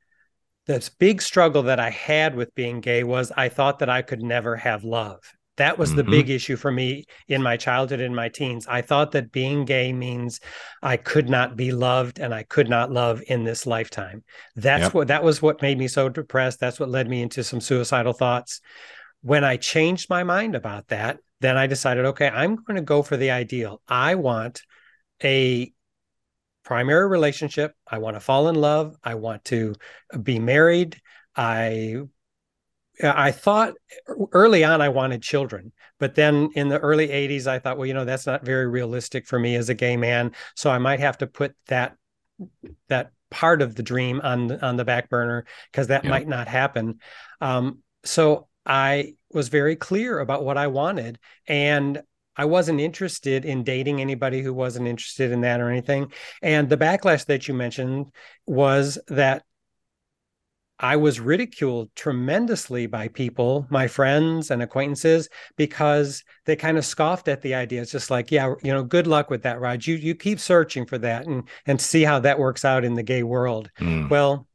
this 0.66 0.88
big 0.88 1.22
struggle 1.22 1.64
that 1.64 1.80
I 1.80 1.90
had 1.90 2.34
with 2.34 2.54
being 2.54 2.80
gay 2.80 3.04
was 3.04 3.32
I 3.36 3.48
thought 3.48 3.78
that 3.78 3.90
I 3.90 4.02
could 4.02 4.22
never 4.22 4.56
have 4.56 4.84
love. 4.84 5.20
That 5.58 5.78
was 5.78 5.90
mm-hmm. 5.90 5.98
the 5.98 6.04
big 6.04 6.30
issue 6.30 6.56
for 6.56 6.72
me 6.72 7.04
in 7.28 7.42
my 7.42 7.56
childhood 7.56 8.00
and 8.00 8.16
my 8.16 8.28
teens. 8.28 8.66
I 8.66 8.80
thought 8.80 9.12
that 9.12 9.32
being 9.32 9.64
gay 9.64 9.92
means 9.92 10.40
I 10.82 10.96
could 10.96 11.28
not 11.28 11.56
be 11.56 11.72
loved 11.72 12.18
and 12.18 12.32
I 12.32 12.44
could 12.44 12.70
not 12.70 12.90
love 12.90 13.22
in 13.26 13.44
this 13.44 13.66
lifetime. 13.66 14.24
That's 14.56 14.84
yep. 14.84 14.94
what 14.94 15.08
that 15.08 15.22
was 15.22 15.42
what 15.42 15.60
made 15.60 15.78
me 15.78 15.88
so 15.88 16.08
depressed. 16.08 16.58
That's 16.58 16.80
what 16.80 16.88
led 16.88 17.08
me 17.08 17.20
into 17.20 17.44
some 17.44 17.60
suicidal 17.60 18.14
thoughts. 18.14 18.60
When 19.20 19.44
I 19.44 19.56
changed 19.56 20.08
my 20.08 20.24
mind 20.24 20.54
about 20.54 20.88
that, 20.88 21.18
then 21.40 21.56
I 21.56 21.66
decided, 21.66 22.06
okay, 22.06 22.28
I'm 22.28 22.56
going 22.56 22.76
to 22.76 22.82
go 22.82 23.02
for 23.02 23.16
the 23.16 23.30
ideal. 23.30 23.82
I 23.86 24.14
want 24.14 24.62
a 25.22 25.72
primary 26.64 27.08
relationship. 27.08 27.74
I 27.86 27.98
want 27.98 28.16
to 28.16 28.20
fall 28.20 28.48
in 28.48 28.54
love. 28.54 28.96
I 29.02 29.16
want 29.16 29.44
to 29.46 29.74
be 30.22 30.38
married. 30.38 31.00
I 31.36 32.02
I 33.02 33.30
thought 33.32 33.74
early 34.32 34.64
on 34.64 34.80
I 34.80 34.88
wanted 34.88 35.22
children, 35.22 35.72
but 35.98 36.14
then 36.14 36.50
in 36.54 36.68
the 36.68 36.78
early 36.78 37.08
80s 37.08 37.46
I 37.46 37.58
thought, 37.58 37.78
well, 37.78 37.86
you 37.86 37.94
know, 37.94 38.04
that's 38.04 38.26
not 38.26 38.44
very 38.44 38.66
realistic 38.66 39.26
for 39.26 39.38
me 39.38 39.56
as 39.56 39.68
a 39.68 39.74
gay 39.74 39.96
man, 39.96 40.32
so 40.54 40.70
I 40.70 40.78
might 40.78 41.00
have 41.00 41.18
to 41.18 41.26
put 41.26 41.54
that 41.68 41.96
that 42.88 43.12
part 43.30 43.62
of 43.62 43.74
the 43.74 43.82
dream 43.82 44.20
on 44.22 44.52
on 44.60 44.76
the 44.76 44.84
back 44.84 45.08
burner 45.08 45.44
because 45.70 45.86
that 45.88 46.04
yeah. 46.04 46.10
might 46.10 46.28
not 46.28 46.48
happen. 46.48 47.00
Um, 47.40 47.78
so 48.04 48.48
I 48.66 49.14
was 49.32 49.48
very 49.48 49.76
clear 49.76 50.20
about 50.20 50.44
what 50.44 50.58
I 50.58 50.66
wanted, 50.66 51.18
and 51.48 52.02
I 52.36 52.44
wasn't 52.44 52.80
interested 52.80 53.44
in 53.44 53.62
dating 53.62 54.00
anybody 54.00 54.42
who 54.42 54.54
wasn't 54.54 54.88
interested 54.88 55.32
in 55.32 55.42
that 55.42 55.60
or 55.60 55.70
anything. 55.70 56.12
And 56.40 56.68
the 56.68 56.76
backlash 56.76 57.26
that 57.26 57.48
you 57.48 57.54
mentioned 57.54 58.06
was 58.46 58.98
that 59.08 59.44
I 60.82 60.96
was 60.96 61.20
ridiculed 61.20 61.94
tremendously 61.94 62.86
by 62.86 63.06
people, 63.06 63.68
my 63.70 63.86
friends 63.86 64.50
and 64.50 64.60
acquaintances, 64.60 65.28
because 65.56 66.24
they 66.44 66.56
kind 66.56 66.76
of 66.76 66.84
scoffed 66.84 67.28
at 67.28 67.40
the 67.40 67.54
idea. 67.54 67.80
It's 67.80 67.92
just 67.92 68.10
like, 68.10 68.32
yeah, 68.32 68.54
you 68.64 68.72
know, 68.72 68.82
good 68.82 69.06
luck 69.06 69.30
with 69.30 69.44
that, 69.44 69.60
Rod. 69.60 69.86
You 69.86 69.94
you 69.94 70.16
keep 70.16 70.40
searching 70.40 70.84
for 70.84 70.98
that 70.98 71.26
and 71.26 71.48
and 71.66 71.80
see 71.80 72.02
how 72.02 72.18
that 72.20 72.40
works 72.40 72.64
out 72.64 72.84
in 72.84 72.94
the 72.94 73.04
gay 73.04 73.22
world. 73.22 73.70
Mm. 73.78 74.10
Well, 74.10 74.48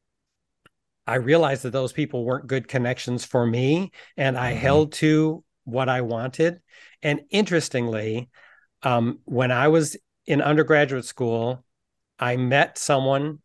I 1.08 1.16
realized 1.16 1.64
that 1.64 1.72
those 1.72 1.94
people 1.94 2.26
weren't 2.26 2.48
good 2.48 2.68
connections 2.68 3.24
for 3.24 3.48
me, 3.48 3.92
and 4.18 4.38
I 4.38 4.52
mm-hmm. 4.52 4.60
held 4.60 4.92
to 4.94 5.46
what 5.64 5.88
I 5.88 6.02
wanted. 6.02 6.60
And 7.02 7.22
interestingly, 7.30 8.30
um, 8.84 9.20
when 9.24 9.52
I 9.52 9.70
was 9.70 9.96
in 10.26 10.42
undergraduate 10.42 11.06
school, 11.06 11.64
I 12.20 12.36
met 12.36 12.78
someone 12.78 13.40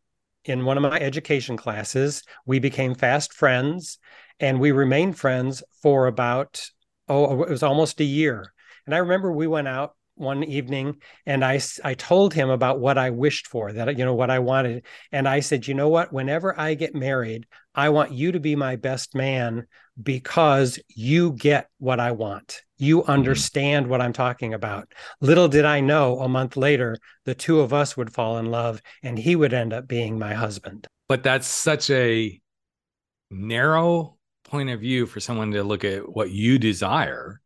in 0.44 0.64
one 0.64 0.76
of 0.76 0.82
my 0.82 0.98
education 0.98 1.56
classes. 1.56 2.22
We 2.46 2.58
became 2.58 2.94
fast 2.94 3.32
friends 3.32 3.98
and 4.40 4.60
we 4.60 4.72
remained 4.72 5.18
friends 5.18 5.62
for 5.82 6.06
about, 6.06 6.62
oh, 7.08 7.42
it 7.42 7.50
was 7.50 7.62
almost 7.62 8.00
a 8.00 8.04
year. 8.04 8.52
And 8.86 8.94
I 8.94 8.98
remember 8.98 9.30
we 9.30 9.46
went 9.46 9.68
out 9.68 9.94
one 10.22 10.44
evening 10.44 10.96
and 11.26 11.44
I, 11.44 11.60
I 11.84 11.94
told 11.94 12.32
him 12.32 12.48
about 12.48 12.80
what 12.80 12.96
I 12.96 13.10
wished 13.10 13.48
for, 13.48 13.72
that, 13.72 13.98
you 13.98 14.04
know, 14.04 14.14
what 14.14 14.30
I 14.30 14.38
wanted. 14.38 14.86
And 15.10 15.28
I 15.28 15.40
said, 15.40 15.66
you 15.66 15.74
know 15.74 15.88
what? 15.88 16.12
Whenever 16.12 16.58
I 16.58 16.74
get 16.74 16.94
married, 16.94 17.46
I 17.74 17.90
want 17.90 18.12
you 18.12 18.32
to 18.32 18.40
be 18.40 18.56
my 18.56 18.76
best 18.76 19.14
man 19.14 19.66
because 20.00 20.78
you 20.88 21.32
get 21.32 21.68
what 21.78 22.00
I 22.00 22.12
want. 22.12 22.62
You 22.78 23.02
mm-hmm. 23.02 23.10
understand 23.10 23.86
what 23.88 24.00
I'm 24.00 24.12
talking 24.12 24.54
about. 24.54 24.92
Little 25.20 25.48
did 25.48 25.64
I 25.64 25.80
know 25.80 26.20
a 26.20 26.28
month 26.28 26.56
later, 26.56 26.96
the 27.24 27.34
two 27.34 27.60
of 27.60 27.72
us 27.72 27.96
would 27.96 28.12
fall 28.12 28.38
in 28.38 28.46
love 28.46 28.80
and 29.02 29.18
he 29.18 29.36
would 29.36 29.52
end 29.52 29.72
up 29.72 29.86
being 29.86 30.18
my 30.18 30.34
husband. 30.34 30.86
But 31.08 31.22
that's 31.22 31.46
such 31.46 31.90
a 31.90 32.40
narrow 33.30 34.16
point 34.44 34.70
of 34.70 34.80
view 34.80 35.06
for 35.06 35.20
someone 35.20 35.50
to 35.52 35.62
look 35.62 35.84
at 35.84 36.08
what 36.08 36.30
you 36.30 36.58
desire 36.58 37.41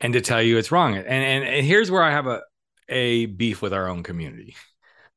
and 0.00 0.12
to 0.12 0.20
tell 0.20 0.42
you 0.42 0.58
it's 0.58 0.72
wrong. 0.72 0.96
And, 0.96 1.06
and, 1.06 1.44
and 1.44 1.66
here's 1.66 1.90
where 1.90 2.02
I 2.02 2.10
have 2.10 2.26
a, 2.26 2.42
a 2.88 3.26
beef 3.26 3.62
with 3.62 3.72
our 3.72 3.88
own 3.88 4.02
community. 4.02 4.56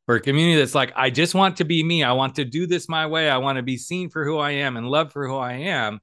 For 0.06 0.16
a 0.16 0.22
community 0.22 0.60
that's 0.60 0.76
like, 0.76 0.92
I 0.96 1.10
just 1.10 1.34
want 1.34 1.58
to 1.58 1.66
be 1.66 1.82
me. 1.82 2.04
I 2.04 2.12
want 2.12 2.36
to 2.36 2.46
do 2.46 2.68
this 2.68 2.90
my 2.90 3.08
way. 3.08 3.30
I 3.30 3.38
want 3.38 3.56
to 3.58 3.64
be 3.64 3.78
seen 3.78 4.10
for 4.10 4.26
who 4.26 4.38
I 4.38 4.52
am 4.52 4.76
and 4.76 4.90
loved 4.90 5.14
for 5.14 5.26
who 5.28 5.38
I 5.38 5.54
am. 5.54 6.02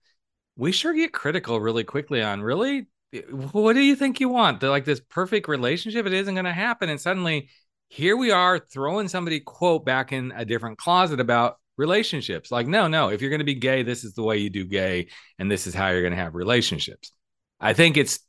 We 0.56 0.72
sure 0.72 0.94
get 0.94 1.12
critical 1.12 1.60
really 1.60 1.84
quickly 1.84 2.22
on 2.22 2.40
really 2.40 2.86
what 3.30 3.72
do 3.72 3.80
you 3.80 3.96
think 3.96 4.20
you 4.20 4.28
want? 4.28 4.60
They're 4.60 4.70
like 4.70 4.84
this 4.84 5.00
perfect 5.00 5.48
relationship. 5.48 6.06
It 6.06 6.12
isn't 6.12 6.34
going 6.34 6.44
to 6.44 6.52
happen. 6.52 6.88
And 6.88 7.00
suddenly 7.00 7.48
here 7.88 8.16
we 8.16 8.30
are 8.30 8.58
throwing 8.58 9.08
somebody 9.08 9.40
quote 9.40 9.84
back 9.84 10.12
in 10.12 10.32
a 10.34 10.44
different 10.44 10.78
closet 10.78 11.18
about 11.18 11.56
relationships. 11.76 12.52
Like, 12.52 12.68
no, 12.68 12.86
no, 12.86 13.08
if 13.08 13.20
you're 13.20 13.30
going 13.30 13.40
to 13.40 13.44
be 13.44 13.56
gay, 13.56 13.82
this 13.82 14.04
is 14.04 14.14
the 14.14 14.22
way 14.22 14.38
you 14.38 14.48
do 14.48 14.64
gay, 14.64 15.08
and 15.38 15.50
this 15.50 15.66
is 15.66 15.74
how 15.74 15.88
you're 15.88 16.02
going 16.02 16.12
to 16.12 16.18
have 16.18 16.36
relationships. 16.36 17.10
I 17.58 17.72
think 17.72 17.96
it's 17.96 18.20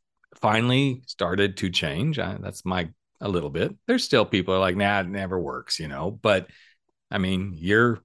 finally 0.41 1.03
started 1.05 1.57
to 1.57 1.69
change. 1.69 2.19
I, 2.19 2.37
that's 2.39 2.65
my 2.65 2.89
a 3.21 3.29
little 3.29 3.49
bit. 3.49 3.75
There's 3.87 4.03
still 4.03 4.25
people 4.25 4.53
are 4.53 4.59
like, 4.59 4.75
nah, 4.75 5.01
it 5.01 5.07
never 5.07 5.39
works, 5.39 5.79
you 5.79 5.87
know. 5.87 6.11
But 6.11 6.47
I 7.09 7.19
mean, 7.19 7.53
you're 7.55 7.99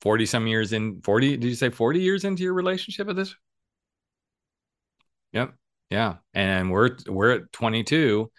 40 0.00 0.26
some 0.26 0.46
years 0.46 0.72
in 0.72 1.02
40, 1.02 1.36
did 1.36 1.48
you 1.48 1.54
say 1.54 1.70
40 1.70 2.00
years 2.00 2.24
into 2.24 2.42
your 2.42 2.54
relationship 2.54 3.08
at 3.08 3.16
this? 3.16 3.34
Yep. 5.32 5.54
Yeah. 5.90 6.16
And 6.34 6.70
we're 6.70 6.96
we're 7.06 7.32
at 7.32 7.52
22 7.52 8.30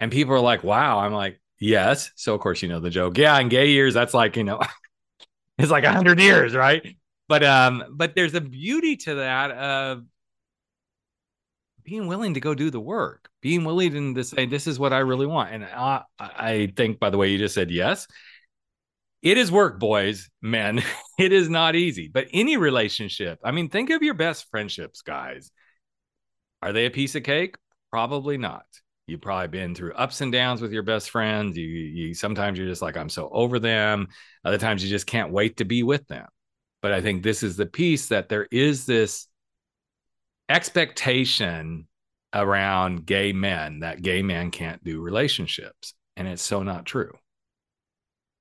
and 0.00 0.10
people 0.10 0.34
are 0.34 0.40
like, 0.40 0.64
wow. 0.64 0.98
I'm 0.98 1.12
like, 1.12 1.40
yes. 1.58 2.10
So 2.16 2.34
of 2.34 2.40
course, 2.40 2.62
you 2.62 2.68
know 2.68 2.80
the 2.80 2.90
joke. 2.90 3.18
Yeah, 3.18 3.38
in 3.38 3.48
gay 3.48 3.70
years, 3.70 3.94
that's 3.94 4.14
like, 4.14 4.36
you 4.36 4.44
know, 4.44 4.60
it's 5.58 5.70
like 5.70 5.84
hundred 5.84 6.20
years, 6.20 6.54
right? 6.54 6.96
But 7.28 7.44
um, 7.44 7.84
but 7.90 8.14
there's 8.14 8.34
a 8.34 8.40
beauty 8.40 8.96
to 8.98 9.16
that 9.16 9.50
of 9.50 10.04
being 11.86 12.08
willing 12.08 12.34
to 12.34 12.40
go 12.40 12.52
do 12.52 12.68
the 12.68 12.80
work, 12.80 13.30
being 13.40 13.64
willing 13.64 14.16
to 14.16 14.24
say, 14.24 14.44
this 14.44 14.66
is 14.66 14.78
what 14.78 14.92
I 14.92 14.98
really 14.98 15.26
want. 15.26 15.54
And 15.54 15.64
I, 15.64 16.02
I 16.18 16.72
think, 16.76 16.98
by 16.98 17.10
the 17.10 17.16
way, 17.16 17.30
you 17.30 17.38
just 17.38 17.54
said 17.54 17.70
yes. 17.70 18.08
It 19.22 19.38
is 19.38 19.50
work, 19.50 19.78
boys, 19.78 20.28
men. 20.42 20.82
It 21.18 21.32
is 21.32 21.48
not 21.48 21.74
easy, 21.74 22.10
but 22.12 22.26
any 22.34 22.58
relationship. 22.58 23.38
I 23.42 23.50
mean, 23.50 23.70
think 23.70 23.88
of 23.88 24.02
your 24.02 24.12
best 24.12 24.50
friendships, 24.50 25.00
guys. 25.00 25.50
Are 26.60 26.74
they 26.74 26.84
a 26.84 26.90
piece 26.90 27.14
of 27.14 27.22
cake? 27.22 27.56
Probably 27.90 28.36
not. 28.36 28.66
You've 29.06 29.22
probably 29.22 29.48
been 29.48 29.74
through 29.74 29.94
ups 29.94 30.20
and 30.20 30.30
downs 30.30 30.60
with 30.60 30.74
your 30.74 30.82
best 30.82 31.08
friends. 31.08 31.56
You, 31.56 31.64
you 31.64 32.12
sometimes 32.12 32.58
you're 32.58 32.68
just 32.68 32.82
like, 32.82 32.98
I'm 32.98 33.08
so 33.08 33.30
over 33.32 33.58
them. 33.58 34.08
Other 34.44 34.58
times 34.58 34.84
you 34.84 34.90
just 34.90 35.06
can't 35.06 35.32
wait 35.32 35.56
to 35.56 35.64
be 35.64 35.82
with 35.82 36.06
them. 36.06 36.26
But 36.82 36.92
I 36.92 37.00
think 37.00 37.22
this 37.22 37.42
is 37.42 37.56
the 37.56 37.64
piece 37.64 38.08
that 38.08 38.28
there 38.28 38.46
is 38.50 38.84
this 38.84 39.26
expectation 40.48 41.86
around 42.34 43.06
gay 43.06 43.32
men 43.32 43.80
that 43.80 44.02
gay 44.02 44.22
men 44.22 44.50
can't 44.50 44.82
do 44.84 45.00
relationships. 45.00 45.94
And 46.16 46.26
it's 46.28 46.42
so 46.42 46.62
not 46.62 46.86
true. 46.86 47.12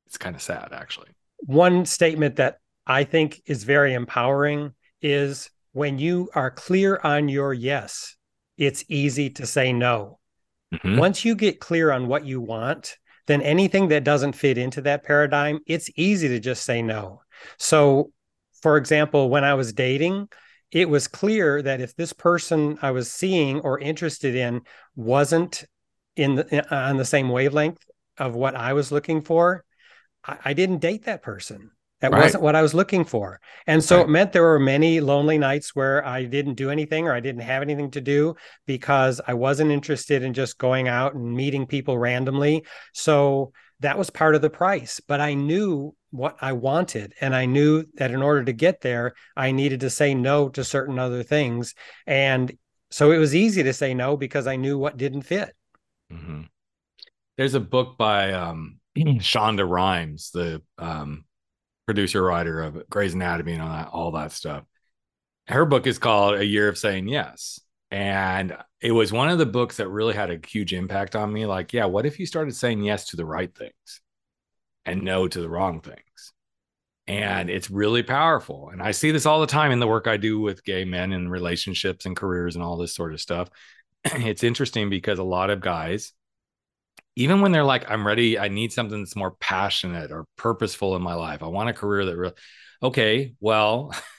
It's 0.08 0.18
kind 0.18 0.36
of 0.36 0.42
sad, 0.42 0.70
actually. 0.72 1.10
One 1.40 1.86
statement 1.86 2.38
that 2.38 2.60
I 2.88 3.04
think 3.04 3.42
is 3.46 3.64
very 3.64 3.94
empowering 3.94 4.74
is 5.02 5.50
when 5.74 6.00
you 6.00 6.30
are 6.36 6.52
clear 6.52 7.00
on 7.04 7.28
your 7.28 7.54
yes, 7.54 8.16
it's 8.58 8.86
easy 8.88 9.30
to 9.32 9.46
say 9.46 9.74
no. 9.74 10.20
Mm-hmm. 10.74 10.98
Once 10.98 11.26
you 11.26 11.36
get 11.36 11.60
clear 11.60 11.92
on 11.92 12.08
what 12.08 12.26
you 12.26 12.40
want, 12.40 12.98
then 13.28 13.42
anything 13.42 13.90
that 13.90 14.04
doesn't 14.04 14.34
fit 14.34 14.58
into 14.58 14.82
that 14.82 15.04
paradigm, 15.04 15.60
it's 15.68 15.90
easy 15.96 16.28
to 16.30 16.40
just 16.40 16.64
say 16.64 16.82
no. 16.82 17.22
So, 17.58 18.12
for 18.62 18.78
example, 18.78 19.30
when 19.30 19.44
I 19.44 19.56
was 19.56 19.74
dating, 19.74 20.30
it 20.72 20.90
was 20.90 21.08
clear 21.08 21.62
that 21.62 21.82
if 21.82 21.96
this 21.96 22.14
person 22.14 22.78
I 22.82 22.92
was 22.92 23.12
seeing 23.12 23.60
or 23.62 23.80
interested 23.80 24.36
in 24.36 24.62
wasn't 24.96 25.66
in 26.16 26.36
the, 26.36 26.74
uh, 26.74 26.90
on 26.90 26.98
the 26.98 27.06
same 27.06 27.30
wavelength 27.30 27.84
of 28.18 28.36
what 28.36 28.56
I 28.56 28.74
was 28.74 28.92
looking 28.92 29.22
for, 29.22 29.64
I, 30.26 30.38
I 30.46 30.54
didn't 30.54 30.80
date 30.80 31.06
that 31.06 31.22
person. 31.22 31.72
That 32.02 32.12
right. 32.12 32.24
wasn't 32.24 32.44
what 32.44 32.56
I 32.56 32.62
was 32.62 32.74
looking 32.74 33.06
for. 33.06 33.40
And 33.68 33.84
so 33.84 33.98
right. 33.98 34.06
it 34.06 34.10
meant 34.10 34.34
there 34.34 34.44
were 34.44 34.60
many 34.60 35.00
lonely 35.00 35.38
nights 35.38 35.76
where 35.76 36.06
I 36.06 36.26
didn't 36.26 36.56
do 36.56 36.70
anything 36.70 37.08
or 37.08 37.14
I 37.14 37.22
didn't 37.22 37.42
have 37.42 37.62
anything 37.62 37.90
to 37.92 38.02
do 38.02 38.36
because 38.66 39.22
I 39.26 39.34
wasn't 39.34 39.72
interested 39.72 40.22
in 40.22 40.34
just 40.34 40.58
going 40.58 40.90
out 40.90 41.16
and 41.16 41.34
meeting 41.34 41.66
people 41.66 41.98
randomly. 41.98 42.66
So 42.94 43.54
that 43.82 43.98
was 43.98 44.10
part 44.10 44.36
of 44.36 44.42
the 44.42 44.50
price. 44.50 45.02
But 45.06 45.22
I 45.22 45.34
knew 45.34 45.96
what 46.16 46.38
I 46.42 46.54
wanted. 46.54 47.14
And 47.22 47.36
I 47.36 47.46
knew 47.46 47.86
that 47.96 48.12
in 48.12 48.22
order 48.22 48.44
to 48.46 48.54
get 48.54 48.82
there, 48.82 49.14
I 49.36 49.52
needed 49.52 49.82
to 49.82 49.90
say 49.90 50.14
no 50.14 50.50
to 50.50 50.64
certain 50.64 50.98
other 50.98 51.24
things. 51.24 51.76
And 52.08 52.58
so 52.90 53.12
it 53.12 53.18
was 53.18 53.36
easy 53.36 53.64
to 53.64 53.74
say 53.74 53.94
no 53.94 54.16
because 54.18 54.48
I 54.48 54.56
knew 54.56 54.78
what 54.78 54.98
didn't 54.98 55.24
fit. 55.24 55.54
Mm-hmm. 56.12 56.44
There's 57.38 57.54
a 57.54 57.60
book 57.60 57.98
by 57.98 58.32
um, 58.32 58.80
Shonda 58.98 59.70
Rhimes, 59.70 60.32
the 60.32 60.62
um, 60.78 61.26
producer 61.86 62.24
writer 62.24 62.62
of 62.62 62.90
Grey's 62.90 63.14
Anatomy 63.14 63.54
and 63.54 63.62
all 63.62 63.70
that, 63.70 63.90
all 63.92 64.12
that 64.12 64.32
stuff. 64.32 64.64
Her 65.48 65.66
book 65.66 65.86
is 65.86 66.00
called 66.00 66.36
A 66.36 66.46
Year 66.46 66.70
of 66.70 66.78
Saying 66.78 67.08
Yes. 67.08 67.60
And 67.92 68.58
it 68.82 68.92
was 68.92 69.14
one 69.14 69.30
of 69.30 69.38
the 69.38 69.46
books 69.46 69.78
that 69.78 69.88
really 69.90 70.14
had 70.14 70.30
a 70.32 70.40
huge 70.46 70.74
impact 70.74 71.16
on 71.16 71.32
me. 71.32 71.46
Like, 71.46 71.74
yeah, 71.74 71.86
what 71.86 72.06
if 72.06 72.20
you 72.20 72.26
started 72.26 72.56
saying 72.56 72.84
yes 72.84 73.08
to 73.08 73.16
the 73.16 73.26
right 73.26 73.54
things 73.56 74.02
and 74.86 75.04
no 75.04 75.28
to 75.28 75.42
the 75.42 75.50
wrong 75.50 75.82
things? 75.82 76.00
And 77.08 77.50
it's 77.50 77.70
really 77.70 78.02
powerful. 78.02 78.70
And 78.70 78.82
I 78.82 78.92
see 78.92 79.12
this 79.12 79.28
all 79.28 79.40
the 79.40 79.48
time 79.48 79.72
in 79.72 79.80
the 79.80 79.88
work 79.88 80.08
I 80.08 80.18
do 80.18 80.40
with 80.40 80.64
gay 80.64 80.86
men 80.86 81.14
and 81.14 81.32
relationships 81.32 82.06
and 82.06 82.16
careers 82.16 82.56
and 82.56 82.64
all 82.64 82.78
this 82.78 82.96
sort 82.96 83.14
of 83.14 83.22
stuff. 83.22 83.50
it's 84.06 84.44
interesting 84.44 84.90
because 84.90 85.20
a 85.20 85.24
lot 85.24 85.52
of 85.52 85.62
guys, 85.62 86.14
even 87.16 87.42
when 87.42 87.52
they're 87.52 87.64
like, 87.64 87.90
I'm 87.90 88.06
ready, 88.06 88.40
I 88.40 88.48
need 88.48 88.74
something 88.74 89.00
that's 89.00 89.16
more 89.16 89.32
passionate 89.32 90.12
or 90.12 90.26
purposeful 90.36 90.96
in 90.96 91.02
my 91.02 91.14
life. 91.14 91.44
I 91.44 91.48
want 91.48 91.70
a 91.70 91.74
career 91.74 92.06
that 92.06 92.18
really, 92.18 92.34
okay, 92.82 93.36
well, 93.40 93.94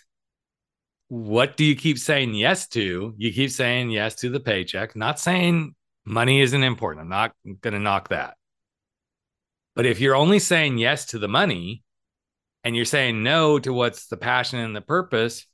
what 1.08 1.56
do 1.56 1.64
you 1.64 1.76
keep 1.76 1.98
saying 1.98 2.34
yes 2.34 2.66
to? 2.68 3.14
You 3.16 3.32
keep 3.32 3.50
saying 3.50 3.90
yes 3.90 4.16
to 4.16 4.30
the 4.30 4.40
paycheck, 4.40 4.96
not 4.96 5.20
saying 5.20 5.74
money 6.04 6.40
isn't 6.40 6.62
important. 6.62 7.02
I'm 7.02 7.08
not 7.08 7.32
going 7.60 7.74
to 7.74 7.80
knock 7.80 8.08
that. 8.08 8.36
But 9.74 9.86
if 9.86 10.00
you're 10.00 10.16
only 10.16 10.38
saying 10.38 10.78
yes 10.78 11.06
to 11.06 11.18
the 11.18 11.28
money, 11.28 11.82
and 12.66 12.74
you're 12.74 12.84
saying 12.84 13.22
no 13.22 13.60
to 13.60 13.72
what's 13.72 14.08
the 14.08 14.16
passion 14.16 14.58
and 14.58 14.74
the 14.74 14.80
purpose, 14.80 15.46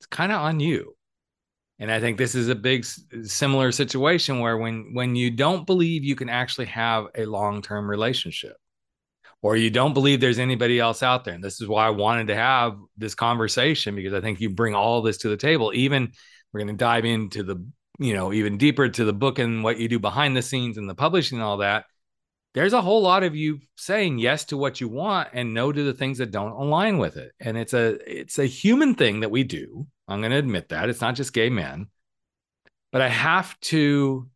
it's 0.00 0.06
kind 0.06 0.32
of 0.32 0.40
on 0.40 0.58
you. 0.58 0.96
And 1.78 1.92
I 1.92 2.00
think 2.00 2.18
this 2.18 2.34
is 2.34 2.48
a 2.48 2.56
big 2.56 2.84
similar 3.22 3.70
situation 3.70 4.40
where 4.40 4.58
when 4.58 4.94
when 4.94 5.14
you 5.14 5.30
don't 5.30 5.64
believe 5.64 6.02
you 6.02 6.16
can 6.16 6.28
actually 6.28 6.66
have 6.66 7.06
a 7.14 7.24
long-term 7.24 7.88
relationship 7.88 8.56
or 9.42 9.56
you 9.56 9.70
don't 9.70 9.94
believe 9.94 10.20
there's 10.20 10.38
anybody 10.38 10.80
else 10.80 11.02
out 11.02 11.24
there. 11.24 11.34
And 11.34 11.44
this 11.44 11.60
is 11.60 11.68
why 11.68 11.86
I 11.86 11.90
wanted 11.90 12.28
to 12.28 12.34
have 12.34 12.76
this 12.96 13.14
conversation 13.14 13.94
because 13.94 14.12
I 14.12 14.20
think 14.20 14.40
you 14.40 14.50
bring 14.50 14.74
all 14.74 15.02
this 15.02 15.18
to 15.18 15.28
the 15.28 15.36
table. 15.36 15.72
Even 15.74 16.12
we're 16.52 16.60
going 16.60 16.76
to 16.76 16.84
dive 16.84 17.04
into 17.04 17.42
the, 17.42 17.64
you 17.98 18.14
know, 18.14 18.32
even 18.32 18.58
deeper 18.58 18.88
to 18.88 19.04
the 19.04 19.12
book 19.12 19.38
and 19.38 19.62
what 19.62 19.78
you 19.78 19.88
do 19.88 19.98
behind 19.98 20.36
the 20.36 20.42
scenes 20.42 20.76
and 20.76 20.88
the 20.88 20.94
publishing 20.94 21.38
and 21.38 21.44
all 21.44 21.58
that. 21.58 21.84
There's 22.54 22.72
a 22.72 22.82
whole 22.82 23.02
lot 23.02 23.22
of 23.22 23.36
you 23.36 23.60
saying 23.76 24.18
yes 24.18 24.46
to 24.46 24.56
what 24.56 24.80
you 24.80 24.88
want 24.88 25.28
and 25.32 25.54
no 25.54 25.70
to 25.70 25.82
the 25.84 25.92
things 25.92 26.18
that 26.18 26.32
don't 26.32 26.52
align 26.52 26.98
with 26.98 27.16
it. 27.16 27.32
And 27.38 27.56
it's 27.56 27.74
a 27.74 27.98
it's 28.10 28.38
a 28.38 28.46
human 28.46 28.94
thing 28.94 29.20
that 29.20 29.30
we 29.30 29.44
do. 29.44 29.86
I'm 30.08 30.20
going 30.20 30.32
to 30.32 30.38
admit 30.38 30.70
that. 30.70 30.88
It's 30.88 31.02
not 31.02 31.14
just 31.14 31.32
gay 31.32 31.50
men. 31.50 31.88
But 32.90 33.02
i 33.02 33.08
have 33.08 33.58
to 33.60 34.28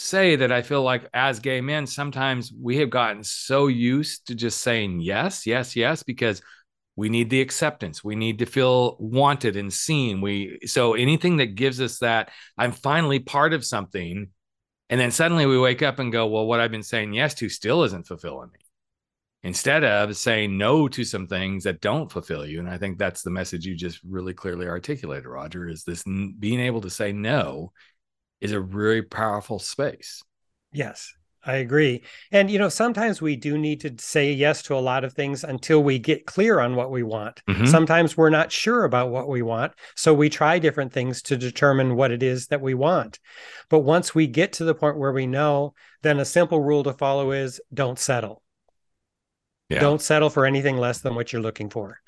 say 0.00 0.36
that 0.36 0.52
i 0.52 0.62
feel 0.62 0.82
like 0.82 1.08
as 1.12 1.40
gay 1.40 1.60
men 1.60 1.86
sometimes 1.86 2.52
we 2.52 2.78
have 2.78 2.90
gotten 2.90 3.22
so 3.22 3.66
used 3.66 4.26
to 4.26 4.34
just 4.34 4.60
saying 4.60 5.00
yes 5.00 5.46
yes 5.46 5.76
yes 5.76 6.02
because 6.02 6.42
we 6.96 7.08
need 7.08 7.30
the 7.30 7.40
acceptance 7.40 8.02
we 8.02 8.16
need 8.16 8.38
to 8.38 8.46
feel 8.46 8.96
wanted 8.98 9.56
and 9.56 9.72
seen 9.72 10.20
we 10.20 10.58
so 10.66 10.94
anything 10.94 11.36
that 11.36 11.54
gives 11.54 11.80
us 11.80 11.98
that 11.98 12.30
i'm 12.58 12.72
finally 12.72 13.18
part 13.18 13.52
of 13.52 13.64
something 13.64 14.28
and 14.90 15.00
then 15.00 15.12
suddenly 15.12 15.46
we 15.46 15.56
wake 15.56 15.82
up 15.82 16.00
and 16.00 16.10
go, 16.10 16.26
well, 16.26 16.46
what 16.46 16.58
I've 16.58 16.72
been 16.72 16.82
saying 16.82 17.14
yes 17.14 17.34
to 17.34 17.48
still 17.48 17.84
isn't 17.84 18.08
fulfilling 18.08 18.50
me. 18.50 18.58
Instead 19.42 19.84
of 19.84 20.14
saying 20.16 20.58
no 20.58 20.88
to 20.88 21.04
some 21.04 21.28
things 21.28 21.64
that 21.64 21.80
don't 21.80 22.10
fulfill 22.10 22.44
you. 22.44 22.58
And 22.58 22.68
I 22.68 22.76
think 22.76 22.98
that's 22.98 23.22
the 23.22 23.30
message 23.30 23.64
you 23.64 23.76
just 23.76 24.00
really 24.06 24.34
clearly 24.34 24.66
articulated, 24.66 25.26
Roger, 25.26 25.68
is 25.68 25.84
this 25.84 26.02
being 26.04 26.60
able 26.60 26.80
to 26.82 26.90
say 26.90 27.12
no 27.12 27.72
is 28.40 28.52
a 28.52 28.60
really 28.60 29.02
powerful 29.02 29.58
space. 29.58 30.22
Yes. 30.72 31.12
I 31.42 31.54
agree. 31.56 32.02
And, 32.30 32.50
you 32.50 32.58
know, 32.58 32.68
sometimes 32.68 33.22
we 33.22 33.34
do 33.34 33.56
need 33.56 33.80
to 33.80 33.94
say 33.98 34.30
yes 34.30 34.62
to 34.64 34.74
a 34.74 34.76
lot 34.76 35.04
of 35.04 35.14
things 35.14 35.42
until 35.42 35.82
we 35.82 35.98
get 35.98 36.26
clear 36.26 36.60
on 36.60 36.76
what 36.76 36.90
we 36.90 37.02
want. 37.02 37.42
Mm-hmm. 37.48 37.64
Sometimes 37.64 38.14
we're 38.14 38.28
not 38.28 38.52
sure 38.52 38.84
about 38.84 39.08
what 39.08 39.26
we 39.26 39.40
want. 39.40 39.72
So 39.96 40.12
we 40.12 40.28
try 40.28 40.58
different 40.58 40.92
things 40.92 41.22
to 41.22 41.38
determine 41.38 41.96
what 41.96 42.10
it 42.10 42.22
is 42.22 42.48
that 42.48 42.60
we 42.60 42.74
want. 42.74 43.20
But 43.70 43.80
once 43.80 44.14
we 44.14 44.26
get 44.26 44.52
to 44.54 44.64
the 44.64 44.74
point 44.74 44.98
where 44.98 45.12
we 45.12 45.26
know, 45.26 45.72
then 46.02 46.18
a 46.18 46.26
simple 46.26 46.60
rule 46.60 46.82
to 46.82 46.92
follow 46.92 47.32
is 47.32 47.58
don't 47.72 47.98
settle. 47.98 48.42
Yeah. 49.70 49.80
Don't 49.80 50.02
settle 50.02 50.28
for 50.28 50.44
anything 50.44 50.76
less 50.76 51.00
than 51.00 51.14
what 51.14 51.32
you're 51.32 51.40
looking 51.40 51.70
for. 51.70 52.00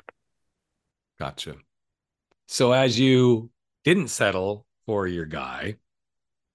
Gotcha. 1.18 1.54
So 2.48 2.72
as 2.72 2.98
you 2.98 3.50
didn't 3.82 4.08
settle 4.08 4.66
for 4.84 5.06
your 5.06 5.24
guy, 5.24 5.76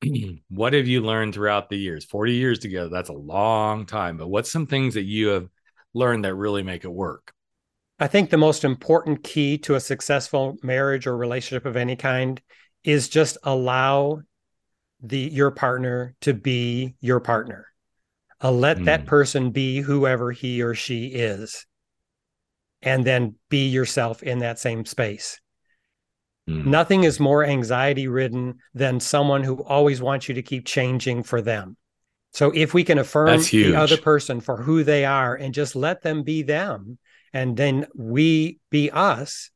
what 0.50 0.74
have 0.74 0.88
you 0.88 1.02
learned 1.02 1.34
throughout 1.34 1.70
the 1.70 1.78
years? 1.78 2.06
40 2.06 2.34
years 2.34 2.60
together, 2.60 2.90
that's 2.90 3.10
a 3.10 3.14
long 3.14 3.86
time. 3.86 4.18
But 4.18 4.28
what's 4.28 4.52
some 4.52 4.68
things 4.68 4.94
that 4.94 5.04
you 5.04 5.28
have 5.30 5.50
learned 5.94 6.26
that 6.26 6.36
really 6.36 6.64
make 6.64 6.84
it 6.84 6.92
work? 6.92 7.34
I 8.00 8.08
think 8.08 8.30
the 8.30 8.38
most 8.38 8.64
important 8.64 9.24
key 9.24 9.58
to 9.60 9.76
a 9.76 9.80
successful 9.80 10.58
marriage 10.62 11.08
or 11.08 11.18
relationship 11.18 11.66
of 11.66 11.76
any 11.76 11.96
kind 11.96 12.40
is 12.84 13.10
just 13.10 13.38
allow 13.44 14.22
the 15.02 15.18
your 15.18 15.52
partner 15.52 16.16
to 16.22 16.34
be 16.34 16.96
your 17.00 17.20
partner. 17.20 17.68
Uh, 18.44 18.52
let 18.52 18.78
mm. 18.78 18.86
that 18.86 19.06
person 19.06 19.52
be 19.52 19.82
whoever 19.82 20.32
he 20.32 20.62
or 20.62 20.76
she 20.76 21.08
is. 21.08 21.66
And 22.84 23.04
then 23.04 23.36
be 23.50 23.68
yourself 23.68 24.22
in 24.22 24.40
that 24.40 24.60
same 24.60 24.86
space. 24.86 25.40
Mm. 26.48 26.66
Nothing 26.66 27.04
is 27.04 27.20
more 27.20 27.44
anxiety 27.44 28.08
ridden 28.08 28.60
than 28.74 29.00
someone 29.00 29.44
who 29.44 29.64
always 29.64 30.02
wants 30.02 30.30
you 30.30 30.36
to 30.36 30.42
keep 30.42 30.66
changing 30.66 31.24
for 31.24 31.42
them. 31.42 31.78
So 32.34 32.52
if 32.54 32.74
we 32.74 32.84
can 32.84 33.00
affirm 33.00 33.42
the 33.42 33.76
other 33.76 33.98
person 33.98 34.42
for 34.42 34.62
who 34.62 34.84
they 34.84 35.06
are 35.06 35.36
and 35.36 35.54
just 35.54 35.76
let 35.76 36.02
them 36.02 36.24
be 36.24 36.44
them, 36.44 37.00
and 37.34 37.58
then 37.58 37.88
we 37.96 38.60
be 38.70 38.90
us, 38.92 39.50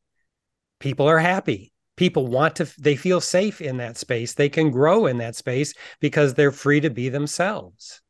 people 0.79 1.07
are 1.07 1.19
happy. 1.19 1.71
People 1.95 2.27
want 2.27 2.55
to, 2.55 2.71
they 2.79 2.95
feel 2.95 3.21
safe 3.21 3.61
in 3.61 3.77
that 3.77 3.97
space. 3.97 4.33
They 4.33 4.49
can 4.49 4.71
grow 4.71 5.05
in 5.05 5.19
that 5.19 5.35
space 5.35 5.73
because 5.99 6.33
they're 6.33 6.51
free 6.51 6.79
to 6.79 6.89
be 6.89 7.09
themselves. 7.09 8.01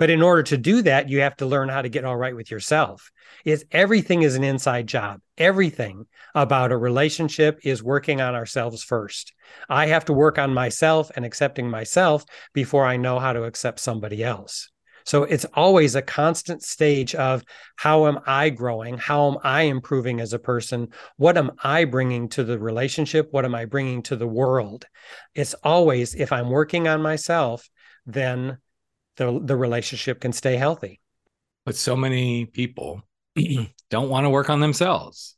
But 0.00 0.08
in 0.08 0.22
order 0.22 0.42
to 0.44 0.56
do 0.56 0.80
that, 0.80 1.10
you 1.10 1.20
have 1.20 1.36
to 1.36 1.46
learn 1.46 1.68
how 1.68 1.82
to 1.82 1.90
get 1.90 2.06
all 2.06 2.16
right 2.16 2.34
with 2.34 2.50
yourself. 2.50 3.12
Is 3.44 3.66
everything 3.70 4.22
is 4.22 4.34
an 4.34 4.42
inside 4.42 4.86
job. 4.86 5.20
Everything 5.36 6.06
about 6.34 6.72
a 6.72 6.76
relationship 6.78 7.60
is 7.64 7.82
working 7.82 8.18
on 8.18 8.34
ourselves 8.34 8.82
first. 8.82 9.34
I 9.68 9.88
have 9.88 10.06
to 10.06 10.14
work 10.14 10.38
on 10.38 10.54
myself 10.54 11.10
and 11.14 11.26
accepting 11.26 11.68
myself 11.68 12.24
before 12.54 12.86
I 12.86 12.96
know 12.96 13.18
how 13.18 13.34
to 13.34 13.42
accept 13.42 13.78
somebody 13.78 14.24
else. 14.24 14.70
So 15.04 15.24
it's 15.24 15.44
always 15.52 15.94
a 15.94 16.02
constant 16.02 16.62
stage 16.62 17.14
of 17.14 17.44
how 17.76 18.06
am 18.06 18.20
I 18.26 18.48
growing? 18.48 18.96
How 18.96 19.30
am 19.30 19.36
I 19.44 19.62
improving 19.62 20.22
as 20.22 20.32
a 20.32 20.38
person? 20.38 20.88
What 21.18 21.36
am 21.36 21.50
I 21.62 21.84
bringing 21.84 22.30
to 22.30 22.44
the 22.44 22.58
relationship? 22.58 23.28
What 23.32 23.44
am 23.44 23.54
I 23.54 23.66
bringing 23.66 24.02
to 24.04 24.16
the 24.16 24.26
world? 24.26 24.86
It's 25.34 25.52
always 25.62 26.14
if 26.14 26.32
I'm 26.32 26.48
working 26.48 26.88
on 26.88 27.02
myself, 27.02 27.68
then 28.06 28.56
the 29.16 29.40
the 29.42 29.56
relationship 29.56 30.20
can 30.20 30.32
stay 30.32 30.56
healthy. 30.56 31.00
But 31.66 31.76
so 31.76 31.96
many 31.96 32.46
people 32.46 33.02
don't 33.90 34.08
want 34.08 34.24
to 34.24 34.30
work 34.30 34.50
on 34.50 34.60
themselves 34.60 35.36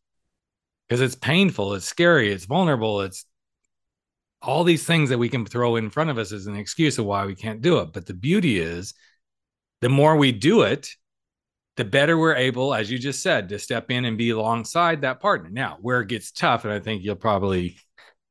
because 0.89 1.01
it's 1.01 1.15
painful, 1.15 1.75
it's 1.75 1.87
scary, 1.87 2.33
it's 2.33 2.45
vulnerable, 2.45 3.01
it's 3.01 3.25
all 4.43 4.65
these 4.65 4.85
things 4.85 5.09
that 5.09 5.19
we 5.19 5.29
can 5.29 5.47
throw 5.47 5.77
in 5.77 5.91
front 5.91 6.11
of 6.11 6.19
us 6.19 6.33
as 6.33 6.47
an 6.47 6.57
excuse 6.57 6.99
of 6.99 7.07
why 7.07 7.25
we 7.25 7.35
can't 7.35 7.63
do 7.63 7.79
it. 7.79 7.93
But 7.93 8.07
the 8.07 8.15
beauty 8.15 8.59
is, 8.59 8.93
the 9.81 9.89
more 9.89 10.17
we 10.17 10.33
do 10.33 10.63
it, 10.63 10.91
the 11.77 11.85
better 11.85 12.19
we're 12.19 12.35
able, 12.35 12.75
as 12.75 12.91
you 12.91 12.99
just 12.99 13.23
said, 13.23 13.49
to 13.49 13.59
step 13.59 13.91
in 13.91 14.05
and 14.05 14.19
be 14.19 14.31
alongside 14.31 15.01
that 15.01 15.21
partner. 15.21 15.49
Now, 15.51 15.79
where 15.81 16.01
it 16.01 16.09
gets 16.09 16.31
tough, 16.31 16.65
and 16.65 16.73
I 16.73 16.81
think 16.81 17.03
you'll 17.03 17.17
probably 17.17 17.79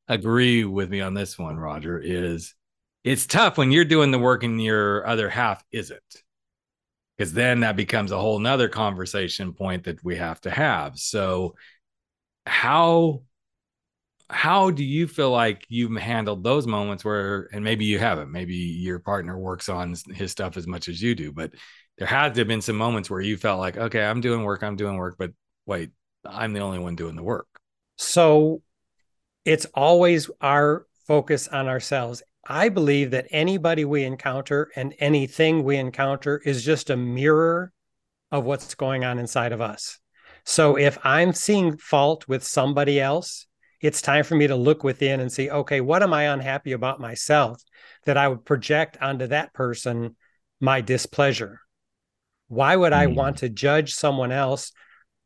agree 0.08 0.64
with 0.66 0.90
me 0.90 1.02
on 1.02 1.14
this 1.14 1.40
one, 1.40 1.58
Roger, 1.58 2.00
is 2.00 2.54
it's 3.04 3.26
tough 3.26 3.58
when 3.58 3.72
you're 3.72 3.86
doing 3.86 4.12
the 4.12 4.20
work 4.20 4.44
and 4.44 4.62
your 4.62 5.06
other 5.08 5.30
half 5.30 5.64
isn't 5.72 6.24
because 7.18 7.34
then 7.34 7.62
that 7.62 7.76
becomes 7.76 8.12
a 8.12 8.20
whole 8.20 8.40
nother 8.40 8.70
conversation 8.70 9.54
point 9.54 9.84
that 9.86 10.04
we 10.04 10.16
have 10.16 10.40
to 10.42 10.50
have. 10.50 10.98
So 10.98 11.56
how 12.46 13.24
how 14.30 14.72
do 14.72 14.84
you 14.84 15.08
feel 15.08 15.30
like 15.30 15.66
you've 15.68 15.96
handled 15.98 16.44
those 16.44 16.66
moments 16.66 17.04
where 17.04 17.50
and 17.52 17.64
maybe 17.64 17.86
you 17.86 18.00
haven't 18.00 18.32
maybe 18.32 18.56
your 18.56 18.98
partner 18.98 19.38
works 19.38 19.68
on 19.68 19.94
his 20.14 20.32
stuff 20.32 20.56
as 20.56 20.66
much 20.66 20.88
as 20.88 21.02
you 21.02 21.14
do 21.14 21.34
but 21.34 21.52
there 21.98 22.08
had 22.08 22.34
to 22.34 22.40
have 22.40 22.48
been 22.48 22.62
some 22.62 22.78
moments 22.78 23.10
where 23.10 23.20
you 23.20 23.36
felt 23.36 23.60
like 23.60 23.76
okay 23.76 24.02
i'm 24.06 24.22
doing 24.22 24.44
work 24.44 24.64
i'm 24.64 24.78
doing 24.78 24.96
work 24.96 25.16
but 25.20 25.32
wait 25.66 25.92
i'm 26.26 26.54
the 26.54 26.60
only 26.60 26.80
one 26.80 26.96
doing 26.96 27.16
the 27.16 27.24
work. 27.24 27.48
So 27.98 28.62
it's 29.46 29.66
always 29.74 30.30
our 30.40 30.86
focus 31.08 31.48
on 31.48 31.68
ourselves 31.68 32.24
I 32.48 32.70
believe 32.70 33.12
that 33.12 33.28
anybody 33.30 33.86
we 33.86 34.04
encounter 34.04 34.72
and 34.76 34.96
anything 35.00 35.64
we 35.64 35.78
encounter 35.78 36.42
is 36.44 36.64
just 36.64 36.90
a 36.90 36.98
mirror 36.98 37.72
of 38.32 38.46
what's 38.46 38.74
going 38.76 39.04
on 39.04 39.20
inside 39.20 39.52
of 39.52 39.62
us. 39.62 40.00
So 40.44 40.76
if 40.78 40.98
I'm 41.04 41.34
seeing 41.34 41.78
fault 41.78 42.28
with 42.28 42.44
somebody 42.44 43.00
else, 43.00 43.46
it's 43.80 44.02
time 44.02 44.24
for 44.24 44.36
me 44.36 44.48
to 44.48 44.56
look 44.56 44.84
within 44.84 45.20
and 45.20 45.32
see, 45.32 45.50
okay, 45.50 45.82
what 45.82 46.04
am 46.04 46.14
I 46.14 46.24
unhappy 46.24 46.72
about 46.72 47.00
myself 47.00 47.62
that 48.06 48.18
I 48.18 48.28
would 48.28 48.46
project 48.46 48.98
onto 49.02 49.28
that 49.28 49.54
person 49.54 50.16
my 50.60 50.82
displeasure? 50.82 51.60
Why 52.48 52.76
would 52.76 52.94
I 52.94 53.08
want 53.08 53.40
hmm. 53.40 53.46
to 53.46 53.50
judge 53.50 53.94
someone 53.94 54.32
else 54.32 54.72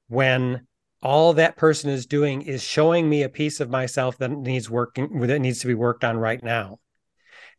when 0.07 0.67
all 1.01 1.33
that 1.33 1.55
person 1.55 1.89
is 1.89 2.05
doing 2.05 2.41
is 2.41 2.63
showing 2.63 3.09
me 3.09 3.23
a 3.23 3.29
piece 3.29 3.59
of 3.59 3.69
myself 3.69 4.17
that 4.17 4.31
needs 4.31 4.69
working 4.69 5.19
that 5.21 5.39
needs 5.39 5.59
to 5.59 5.67
be 5.67 5.73
worked 5.73 6.03
on 6.03 6.17
right 6.17 6.43
now 6.43 6.79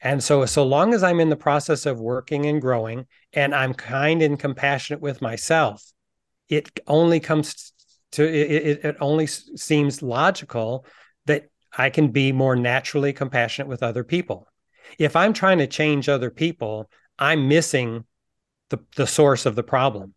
and 0.01 0.23
so 0.23 0.45
so 0.47 0.65
long 0.65 0.95
as 0.95 1.03
i'm 1.03 1.21
in 1.21 1.31
the 1.31 1.37
process 1.37 1.87
of 1.87 2.01
working 2.01 2.47
and 2.47 2.61
growing 2.61 3.07
and 3.33 3.55
i'm 3.55 3.75
kind 3.75 4.23
and 4.23 4.39
compassionate 4.39 5.01
with 5.01 5.23
myself 5.23 5.83
it 6.49 6.81
only 6.87 7.21
comes 7.21 7.73
to 8.13 8.25
it, 8.25 8.85
it 8.85 8.97
only 9.01 9.27
seems 9.27 10.03
logical 10.03 10.85
that 11.27 11.49
i 11.77 11.91
can 11.91 12.09
be 12.09 12.33
more 12.33 12.57
naturally 12.57 13.13
compassionate 13.13 13.69
with 13.69 13.83
other 13.83 14.05
people 14.05 14.47
if 14.99 15.17
i'm 15.17 15.33
trying 15.33 15.59
to 15.59 15.67
change 15.67 16.09
other 16.09 16.31
people 16.31 16.91
i'm 17.19 17.49
missing 17.49 18.05
the, 18.71 18.79
the 18.97 19.07
source 19.07 19.47
of 19.47 19.55
the 19.55 19.63
problem 19.63 20.15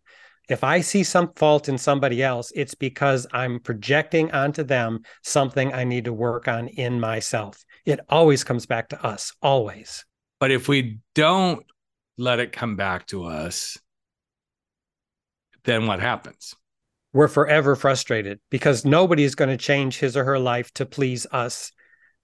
if 0.50 0.64
I 0.64 0.80
see 0.80 1.04
some 1.04 1.32
fault 1.36 1.68
in 1.68 1.78
somebody 1.78 2.24
else, 2.24 2.52
it's 2.56 2.74
because 2.74 3.24
I'm 3.32 3.60
projecting 3.60 4.32
onto 4.32 4.64
them 4.64 5.02
something 5.22 5.72
I 5.72 5.84
need 5.84 6.06
to 6.06 6.12
work 6.12 6.48
on 6.48 6.66
in 6.66 6.98
myself. 6.98 7.64
It 7.86 8.00
always 8.08 8.44
comes 8.44 8.66
back 8.66 8.90
to 8.90 9.04
us, 9.04 9.32
always. 9.42 10.04
But 10.38 10.50
if 10.50 10.68
we 10.68 11.00
don't 11.14 11.64
let 12.18 12.40
it 12.40 12.52
come 12.52 12.76
back 12.76 13.06
to 13.08 13.24
us, 13.24 13.78
then 15.64 15.86
what 15.86 16.00
happens? 16.00 16.54
We're 17.12 17.28
forever 17.28 17.74
frustrated 17.74 18.40
because 18.50 18.84
nobody 18.84 19.24
is 19.24 19.34
going 19.34 19.50
to 19.50 19.56
change 19.56 19.98
his 19.98 20.16
or 20.16 20.24
her 20.24 20.38
life 20.38 20.72
to 20.74 20.86
please 20.86 21.26
us 21.32 21.72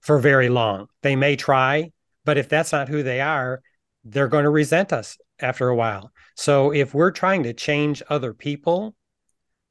for 0.01 0.19
very 0.19 0.49
long. 0.49 0.87
They 1.01 1.15
may 1.15 1.35
try, 1.35 1.91
but 2.23 2.37
if 2.37 2.47
that's 2.47 2.71
not 2.71 2.87
who 2.87 3.03
they 3.03 3.19
are, 3.21 3.61
they're 4.03 4.29
going 4.29 4.45
to 4.45 4.49
resent 4.49 4.93
us 4.93 5.17
after 5.39 5.67
a 5.67 5.75
while. 5.75 6.11
So 6.35 6.73
if 6.73 6.93
we're 6.93 7.11
trying 7.11 7.43
to 7.43 7.53
change 7.53 8.01
other 8.09 8.33
people, 8.33 8.95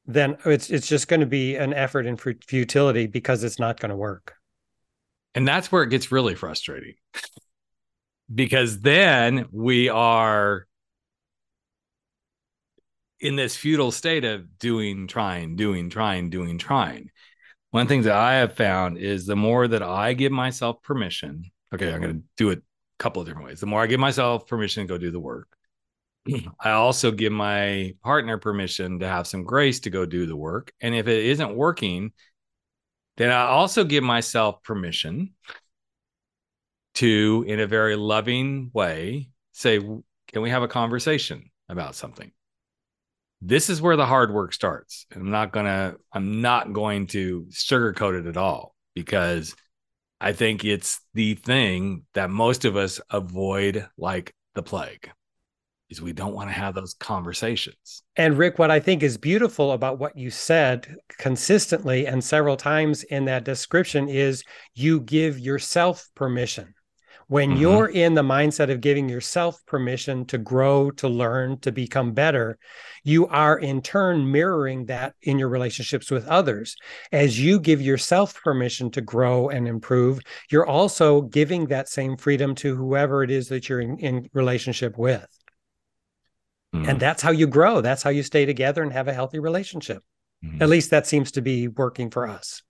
then 0.05 0.37
it's 0.45 0.71
it's 0.71 0.87
just 0.87 1.09
going 1.09 1.21
to 1.21 1.27
be 1.27 1.57
an 1.57 1.75
effort 1.75 2.07
in 2.07 2.17
futility 2.17 3.07
because 3.07 3.43
it's 3.43 3.59
not 3.59 3.81
going 3.81 3.91
to 3.91 3.97
work. 3.97 4.36
And 5.37 5.47
that's 5.47 5.71
where 5.71 5.85
it 5.85 5.91
gets 5.91 6.11
really 6.11 6.35
frustrating. 6.35 6.95
because 8.35 8.81
then 8.81 9.47
we 9.53 9.89
are 9.89 10.67
in 13.21 13.37
this 13.37 13.57
futile 13.57 13.93
state 13.93 14.25
of 14.25 14.59
doing, 14.59 15.07
trying, 15.07 15.57
doing, 15.57 15.91
trying, 15.91 16.31
doing, 16.31 16.59
trying. 16.59 17.11
One 17.71 17.87
thing 17.87 18.03
that 18.03 18.15
I 18.15 18.37
have 18.37 18.55
found 18.55 18.99
is 18.99 19.27
the 19.27 19.37
more 19.37 19.69
that 19.69 19.83
I 19.83 20.15
give 20.15 20.33
myself 20.33 20.83
permission, 20.83 21.45
okay, 21.75 21.93
I'm 21.93 22.01
going 22.01 22.15
to 22.15 22.23
do 22.37 22.51
it 22.51 22.59
a 22.59 23.03
couple 23.03 23.21
of 23.21 23.29
different 23.29 23.49
ways. 23.49 23.61
The 23.61 23.67
more 23.67 23.83
I 23.83 23.87
give 23.87 24.01
myself 24.01 24.47
permission 24.47 24.85
to 24.85 24.89
go 24.89 24.99
do 24.99 25.11
the 25.11 25.21
work, 25.21 25.49
I 26.61 26.71
also 26.71 27.11
give 27.11 27.33
my 27.33 27.95
partner 28.03 28.39
permission 28.39 29.01
to 29.01 29.09
have 29.09 29.27
some 29.27 29.45
grace 29.45 29.81
to 29.81 29.91
go 29.91 30.07
do 30.07 30.27
the 30.27 30.37
work. 30.37 30.73
And 30.81 30.95
if 30.95 31.09
it 31.09 31.27
isn't 31.27 31.55
working, 31.55 32.13
then 33.17 33.31
I 33.31 33.47
also 33.47 33.85
give 33.85 34.05
myself 34.05 34.63
permission 34.63 35.31
to, 36.95 37.45
in 37.47 37.61
a 37.61 37.67
very 37.67 37.97
loving 37.97 38.71
way, 38.73 39.31
say, 39.53 39.79
Can 39.79 40.43
we 40.43 40.51
have 40.51 40.63
a 40.63 40.69
conversation 40.69 41.51
about 41.69 41.95
something? 41.95 42.31
This 43.43 43.69
is 43.69 43.83
where 43.83 43.97
the 43.97 44.07
hard 44.07 44.33
work 44.33 44.53
starts. 44.53 45.07
And 45.11 45.23
I'm 45.23 45.31
not 45.31 45.53
gonna, 45.53 45.97
I'm 46.13 46.41
not 46.41 46.73
going 46.73 47.07
to 47.09 47.47
sugarcoat 47.51 48.21
it 48.21 48.27
at 48.27 48.37
all 48.37 48.75
because 48.95 49.55
I 50.21 50.33
think 50.33 50.65
it's 50.65 51.01
the 51.15 51.35
thing 51.35 52.05
that 52.15 52.31
most 52.31 52.65
of 52.65 52.77
us 52.77 53.01
avoid 53.11 53.87
like 53.99 54.35
the 54.55 54.63
plague 54.63 55.11
is 55.89 56.03
we 56.03 56.13
don't 56.13 56.35
want 56.35 56.49
to 56.49 56.55
have 56.55 56.75
those 56.75 56.95
conversations. 56.95 58.03
And 58.17 58.37
Rick, 58.37 58.59
what 58.59 58.71
I 58.71 58.81
think 58.81 59.03
is 59.03 59.17
beautiful 59.17 59.73
about 59.73 59.99
what 59.99 60.17
you 60.17 60.31
said 60.31 60.97
consistently 61.19 62.07
and 62.07 62.23
several 62.23 62.57
times 62.57 63.05
in 63.05 63.27
that 63.27 63.45
description 63.45 64.09
is 64.09 64.43
you 64.75 65.01
give 65.01 65.39
yourself 65.39 66.09
permission. 66.15 66.75
When 67.29 67.51
mm-hmm. 67.51 67.61
you're 67.61 67.89
in 67.89 68.15
the 68.15 68.23
mindset 68.23 68.71
of 68.71 68.81
giving 68.81 69.09
yourself 69.09 69.61
permission 69.67 70.27
to 70.27 70.39
grow, 70.39 70.93
to 70.93 71.09
learn, 71.09 71.59
to 71.61 71.73
become 71.73 72.13
better, 72.13 72.57
you 73.03 73.27
are 73.27 73.59
in 73.59 73.83
turn 73.83 74.31
mirroring 74.31 74.87
that 74.87 75.15
in 75.23 75.37
your 75.39 75.49
relationships 75.49 76.09
with 76.09 76.27
others. 76.29 76.77
As 77.11 77.41
you 77.41 77.59
give 77.59 77.83
yourself 77.83 78.41
permission 78.43 78.93
to 78.93 79.01
grow 79.01 79.49
and 79.49 79.67
improve, 79.67 80.21
you're 80.51 80.67
also 80.67 81.23
giving 81.23 81.67
that 81.67 81.89
same 81.89 82.17
freedom 82.17 82.55
to 82.57 82.77
whoever 82.77 83.25
it 83.25 83.31
is 83.33 83.49
that 83.49 83.69
you're 83.69 83.81
in, 83.81 83.99
in 83.99 84.31
relationship 84.33 84.97
with. 84.97 85.27
Mm-hmm. 86.77 86.91
And 86.91 87.01
that's 87.01 87.23
how 87.23 87.31
you 87.31 87.47
grow. 87.47 87.81
That's 87.81 88.03
how 88.03 88.11
you 88.11 88.23
stay 88.23 88.45
together 88.45 88.83
and 88.83 88.93
have 88.93 89.09
a 89.09 89.13
healthy 89.15 89.39
relationship. 89.39 90.03
Mm-hmm. 90.45 90.63
At 90.63 90.69
least 90.69 90.91
that 90.91 91.07
seems 91.07 91.33
to 91.33 91.43
be 91.43 91.69
working 91.69 92.11
for 92.11 92.29
us. 92.29 92.63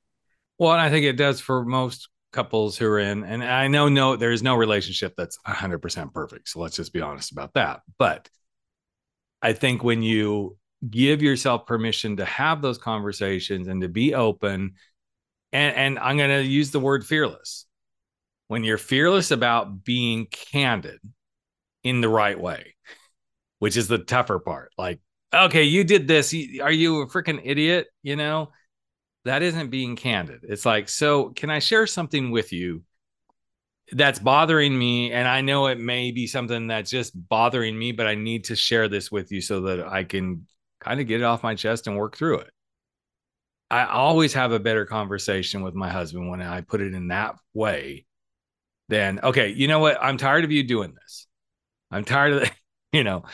Well, 0.59 0.73
and 0.73 0.81
I 0.81 0.90
think 0.90 1.05
it 1.05 1.14
does 1.16 1.40
for 1.40 1.64
most 1.64 2.09
couples 2.37 2.77
who 2.77 2.87
are 2.87 2.99
in 2.99 3.25
and 3.25 3.42
i 3.42 3.66
know 3.66 3.88
no 3.88 4.14
there's 4.14 4.42
no 4.42 4.55
relationship 4.55 5.14
that's 5.16 5.38
100% 5.47 6.12
perfect 6.12 6.49
so 6.49 6.61
let's 6.61 6.77
just 6.77 6.92
be 6.92 7.01
honest 7.01 7.33
about 7.33 7.55
that 7.55 7.81
but 7.99 8.29
i 9.40 9.55
think 9.55 9.83
when 9.83 10.03
you 10.03 10.55
give 10.90 11.23
yourself 11.23 11.66
permission 11.66 12.19
to 12.19 12.27
have 12.27 12.61
those 12.61 12.77
conversations 12.77 13.69
and 13.69 13.81
to 13.81 13.88
be 13.88 14.14
open 14.14 14.75
and 15.53 15.77
and 15.77 15.99
i'm 15.99 16.19
going 16.19 16.29
to 16.29 16.47
use 16.47 16.73
the 16.73 16.81
word 16.81 17.07
fearless 17.07 17.64
when 18.49 18.64
you're 18.64 18.77
fearless 18.77 19.31
about 19.31 19.83
being 19.83 20.27
candid 20.27 21.01
in 21.85 22.03
the 22.03 22.09
right 22.09 22.38
way 22.38 22.75
which 23.66 23.76
is 23.76 23.88
the 23.88 23.98
tougher 23.98 24.38
part 24.38 24.70
like 24.79 25.00
okay 25.35 25.64
you 25.64 25.83
did 25.83 26.07
this 26.07 26.33
are 26.62 26.72
you 26.72 27.02
a 27.02 27.07
freaking 27.09 27.40
idiot 27.44 27.88
you 28.02 28.16
know 28.16 28.50
that 29.26 29.42
isn't 29.42 29.70
being 29.70 29.96
candid. 29.96 30.44
It's 30.44 30.64
like, 30.64 30.88
so 30.88 31.31
can 31.31 31.50
I 31.50 31.59
share 31.59 31.87
something 31.88 32.31
with 32.31 32.52
you 32.52 32.85
that's 33.90 34.20
bothering 34.20 34.76
me? 34.76 35.12
And 35.12 35.26
I 35.26 35.40
know 35.40 35.66
it 35.66 35.81
may 35.81 36.12
be 36.12 36.29
something 36.29 36.68
that's 36.68 36.90
just 36.90 37.12
bothering 37.29 37.76
me, 37.76 37.90
but 37.90 38.07
I 38.07 38.14
need 38.14 38.44
to 38.44 38.57
share 38.57 38.88
this 38.88 39.11
with 39.11 39.33
you 39.33 39.40
so 39.40 39.62
that 39.62 39.85
I 39.87 40.05
can 40.05 40.46
kind 40.81 41.00
of 41.00 41.09
get 41.09 41.20
it 41.20 41.24
off 41.24 41.42
my 41.42 41.57
chest 41.57 41.88
and 41.88 41.96
work 41.96 42.16
through 42.16 42.38
it. 42.38 42.50
I 43.68 43.87
always 43.87 44.33
have 44.35 44.52
a 44.52 44.61
better 44.61 44.87
conversation 44.87 45.62
with 45.62 45.74
my 45.74 45.90
husband 45.90 46.31
when 46.31 46.40
I 46.40 46.61
put 46.61 46.81
it 46.81 46.94
in 46.94 47.09
that 47.09 47.35
way 47.52 48.07
than, 48.88 49.18
okay, 49.24 49.48
you 49.48 49.66
know 49.66 49.81
what? 49.81 49.98
I'm 50.00 50.18
tired 50.18 50.44
of 50.44 50.52
you 50.52 50.62
doing 50.62 50.94
this. 50.94 51.26
I'm 51.90 52.05
tired 52.05 52.33
of, 52.35 52.40
the, 52.42 52.50
you 52.92 53.02
know, 53.02 53.24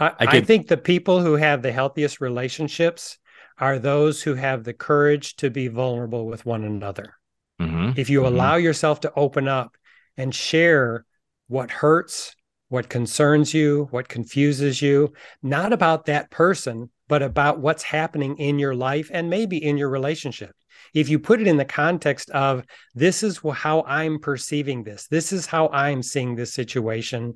I, 0.00 0.12
I, 0.18 0.26
could, 0.26 0.42
I 0.42 0.46
think 0.46 0.66
the 0.66 0.76
people 0.76 1.20
who 1.20 1.34
have 1.34 1.62
the 1.62 1.72
healthiest 1.72 2.20
relationships 2.20 3.18
are 3.58 3.78
those 3.78 4.22
who 4.22 4.34
have 4.34 4.64
the 4.64 4.72
courage 4.72 5.36
to 5.36 5.50
be 5.50 5.68
vulnerable 5.68 6.26
with 6.26 6.46
one 6.46 6.64
another. 6.64 7.14
Mm-hmm. 7.60 7.92
If 8.00 8.08
you 8.08 8.22
mm-hmm. 8.22 8.34
allow 8.34 8.56
yourself 8.56 9.00
to 9.00 9.12
open 9.14 9.46
up 9.46 9.76
and 10.16 10.34
share 10.34 11.04
what 11.48 11.70
hurts, 11.70 12.34
what 12.68 12.88
concerns 12.88 13.52
you, 13.52 13.88
what 13.90 14.08
confuses 14.08 14.80
you, 14.80 15.12
not 15.42 15.72
about 15.72 16.06
that 16.06 16.30
person, 16.30 16.88
but 17.08 17.22
about 17.22 17.58
what's 17.58 17.82
happening 17.82 18.36
in 18.38 18.58
your 18.58 18.74
life 18.74 19.10
and 19.12 19.28
maybe 19.28 19.62
in 19.62 19.76
your 19.76 19.90
relationship. 19.90 20.52
If 20.94 21.08
you 21.08 21.18
put 21.18 21.40
it 21.40 21.46
in 21.46 21.56
the 21.56 21.64
context 21.64 22.30
of 22.30 22.64
this 22.94 23.22
is 23.22 23.38
how 23.38 23.82
I'm 23.82 24.20
perceiving 24.20 24.84
this, 24.84 25.06
this 25.08 25.32
is 25.32 25.46
how 25.46 25.68
I'm 25.68 26.02
seeing 26.02 26.34
this 26.34 26.54
situation, 26.54 27.34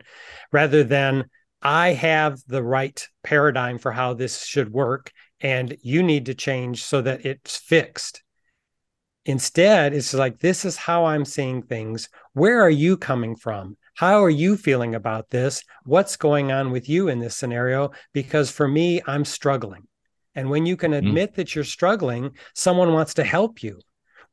rather 0.52 0.84
than 0.84 1.24
I 1.64 1.94
have 1.94 2.40
the 2.46 2.62
right 2.62 3.06
paradigm 3.22 3.78
for 3.78 3.90
how 3.90 4.12
this 4.12 4.44
should 4.44 4.70
work 4.70 5.10
and 5.40 5.76
you 5.82 6.02
need 6.02 6.26
to 6.26 6.34
change 6.34 6.84
so 6.84 7.00
that 7.00 7.24
it's 7.24 7.56
fixed. 7.56 8.22
Instead, 9.24 9.94
it's 9.94 10.12
like, 10.12 10.38
this 10.38 10.66
is 10.66 10.76
how 10.76 11.06
I'm 11.06 11.24
seeing 11.24 11.62
things. 11.62 12.10
Where 12.34 12.60
are 12.60 12.70
you 12.70 12.98
coming 12.98 13.34
from? 13.34 13.78
How 13.94 14.22
are 14.22 14.30
you 14.30 14.56
feeling 14.56 14.94
about 14.94 15.30
this? 15.30 15.62
What's 15.84 16.16
going 16.16 16.52
on 16.52 16.70
with 16.70 16.88
you 16.88 17.08
in 17.08 17.20
this 17.20 17.36
scenario? 17.36 17.92
Because 18.12 18.50
for 18.50 18.68
me, 18.68 19.00
I'm 19.06 19.24
struggling. 19.24 19.86
And 20.34 20.50
when 20.50 20.66
you 20.66 20.76
can 20.76 20.90
mm-hmm. 20.90 21.06
admit 21.06 21.32
mm. 21.32 21.36
that 21.36 21.54
you're 21.54 21.64
struggling, 21.64 22.32
someone 22.54 22.92
wants 22.92 23.14
to 23.14 23.24
help 23.24 23.62
you. 23.62 23.80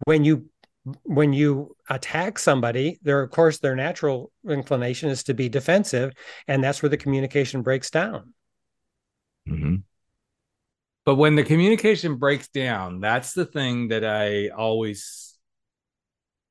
When 0.06 0.26
you 0.26 0.50
when 1.04 1.34
you 1.34 1.76
attack 1.90 2.40
somebody, 2.40 3.00
there 3.04 3.22
of 3.22 3.30
course 3.32 3.60
their 3.60 3.76
natural 3.76 4.32
inclination 4.48 5.10
is 5.10 5.24
to 5.24 5.34
be 5.34 5.50
defensive, 5.50 6.14
and 6.48 6.64
that's 6.64 6.82
where 6.82 6.90
the 6.90 6.98
communication 6.98 7.62
breaks 7.62 7.92
down. 7.92 8.34
Mm-hmm. 9.48 9.76
But 11.06 11.16
when 11.16 11.36
the 11.36 11.44
communication 11.44 12.16
breaks 12.18 12.48
down, 12.48 13.00
that's 13.00 13.34
the 13.34 13.46
thing 13.46 13.90
that 13.90 14.06
I 14.06 14.50
always 14.50 15.36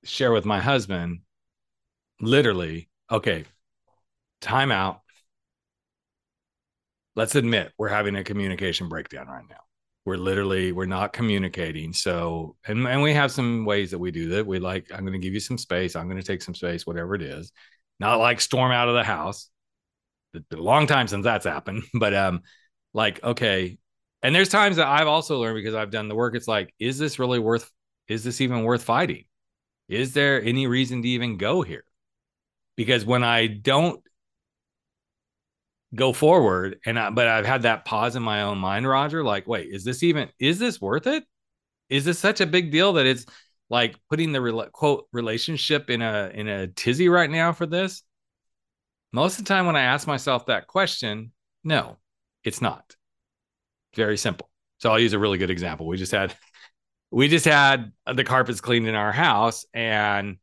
share 0.05 0.33
with 0.33 0.45
my 0.45 0.61
husband. 0.61 1.21
Literally, 2.21 2.89
okay, 3.11 3.45
time 4.41 4.71
out. 4.73 5.01
Let's 7.17 7.35
admit 7.35 7.73
we're 7.79 7.89
having 7.89 8.17
a 8.17 8.25
communication 8.25 8.89
breakdown 8.89 9.27
right 9.27 9.45
now. 9.49 9.61
We're 10.07 10.17
literally 10.17 10.73
we're 10.73 10.87
not 10.87 11.13
communicating. 11.13 11.93
So 11.93 12.57
and 12.67 12.87
and 12.87 13.03
we 13.03 13.15
have 13.15 13.31
some 13.33 13.65
ways 13.65 13.91
that 13.91 13.99
we 13.99 14.11
do 14.11 14.31
that. 14.31 14.47
We 14.47 14.59
like 14.59 14.87
I'm 14.93 15.01
going 15.01 15.13
to 15.13 15.19
give 15.19 15.35
you 15.35 15.41
some 15.41 15.59
space. 15.59 15.95
I'm 15.97 16.07
going 16.09 16.21
to 16.21 16.27
take 16.27 16.43
some 16.43 16.55
space, 16.55 16.87
whatever 16.87 17.15
it 17.15 17.23
is. 17.23 17.53
Not 17.99 18.19
like 18.19 18.41
storm 18.41 18.73
out 18.73 18.89
of 18.89 18.95
the 18.95 19.05
house. 19.05 19.51
It's 20.35 20.47
been 20.49 20.59
a 20.61 20.63
long 20.63 20.87
time 20.87 21.09
since 21.09 21.25
that's 21.25 21.47
happened, 21.47 21.83
but 21.95 22.15
um, 22.15 22.43
like 22.95 23.23
okay, 23.25 23.79
And 24.23 24.35
there's 24.35 24.51
times 24.51 24.77
that 24.77 24.89
I've 24.89 25.09
also 25.09 25.41
learned 25.41 25.57
because 25.57 25.75
I've 25.75 25.91
done 25.93 26.09
the 26.09 26.17
work. 26.17 26.37
It's 26.37 26.49
like, 26.49 26.75
is 26.81 26.99
this 26.99 27.19
really 27.19 27.41
worth? 27.41 27.71
Is 28.09 28.25
this 28.25 28.41
even 28.41 28.65
worth 28.65 28.85
fighting? 28.85 29.25
Is 29.89 30.15
there 30.15 30.43
any 30.43 30.67
reason 30.67 31.03
to 31.03 31.09
even 31.09 31.37
go 31.39 31.63
here? 31.63 31.85
Because 32.77 33.05
when 33.05 33.25
I 33.25 33.47
don't 33.47 34.03
go 35.95 36.13
forward 36.13 36.79
and 36.87 36.99
I, 36.99 37.11
but 37.11 37.27
I've 37.27 37.47
had 37.47 37.63
that 37.63 37.85
pause 37.85 38.17
in 38.17 38.23
my 38.23 38.43
own 38.43 38.59
mind, 38.59 38.87
Roger, 38.87 39.25
like, 39.25 39.47
wait, 39.47 39.69
is 39.71 39.85
this 39.85 40.03
even 40.03 40.29
is 40.39 40.59
this 40.59 40.81
worth 40.81 41.07
it? 41.07 41.25
Is 41.89 42.05
this 42.05 42.19
such 42.19 42.41
a 42.41 42.47
big 42.47 42.71
deal 42.71 42.95
that 42.95 43.07
it's 43.07 43.27
like 43.69 43.97
putting 44.09 44.33
the 44.33 44.71
quote 44.73 45.07
relationship 45.13 45.91
in 45.91 46.03
a 46.03 46.31
in 46.33 46.49
a 46.49 46.69
tizzy 46.69 47.09
right 47.09 47.31
now 47.31 47.53
for 47.53 47.67
this? 47.67 48.03
Most 49.13 49.39
of 49.39 49.45
the 49.45 49.49
time 49.49 49.67
when 49.67 49.77
I 49.77 49.83
ask 49.83 50.07
myself 50.07 50.47
that 50.47 50.69
question, 50.69 51.33
no, 51.65 51.99
it's 52.45 52.63
not. 52.63 52.95
Very 53.97 54.17
simple. 54.17 54.49
So 54.79 54.91
I'll 54.91 55.01
use 55.01 55.13
a 55.13 55.19
really 55.19 55.39
good 55.39 55.51
example. 55.51 55.87
We 55.87 55.97
just 55.97 56.13
had 56.13 56.35
we 57.11 57.27
just 57.27 57.45
had 57.45 57.93
the 58.07 58.25
carpets 58.25 58.61
cleaned 58.61 58.87
in 58.87 58.95
our 58.95 59.13
house 59.13 59.67
and 59.75 60.37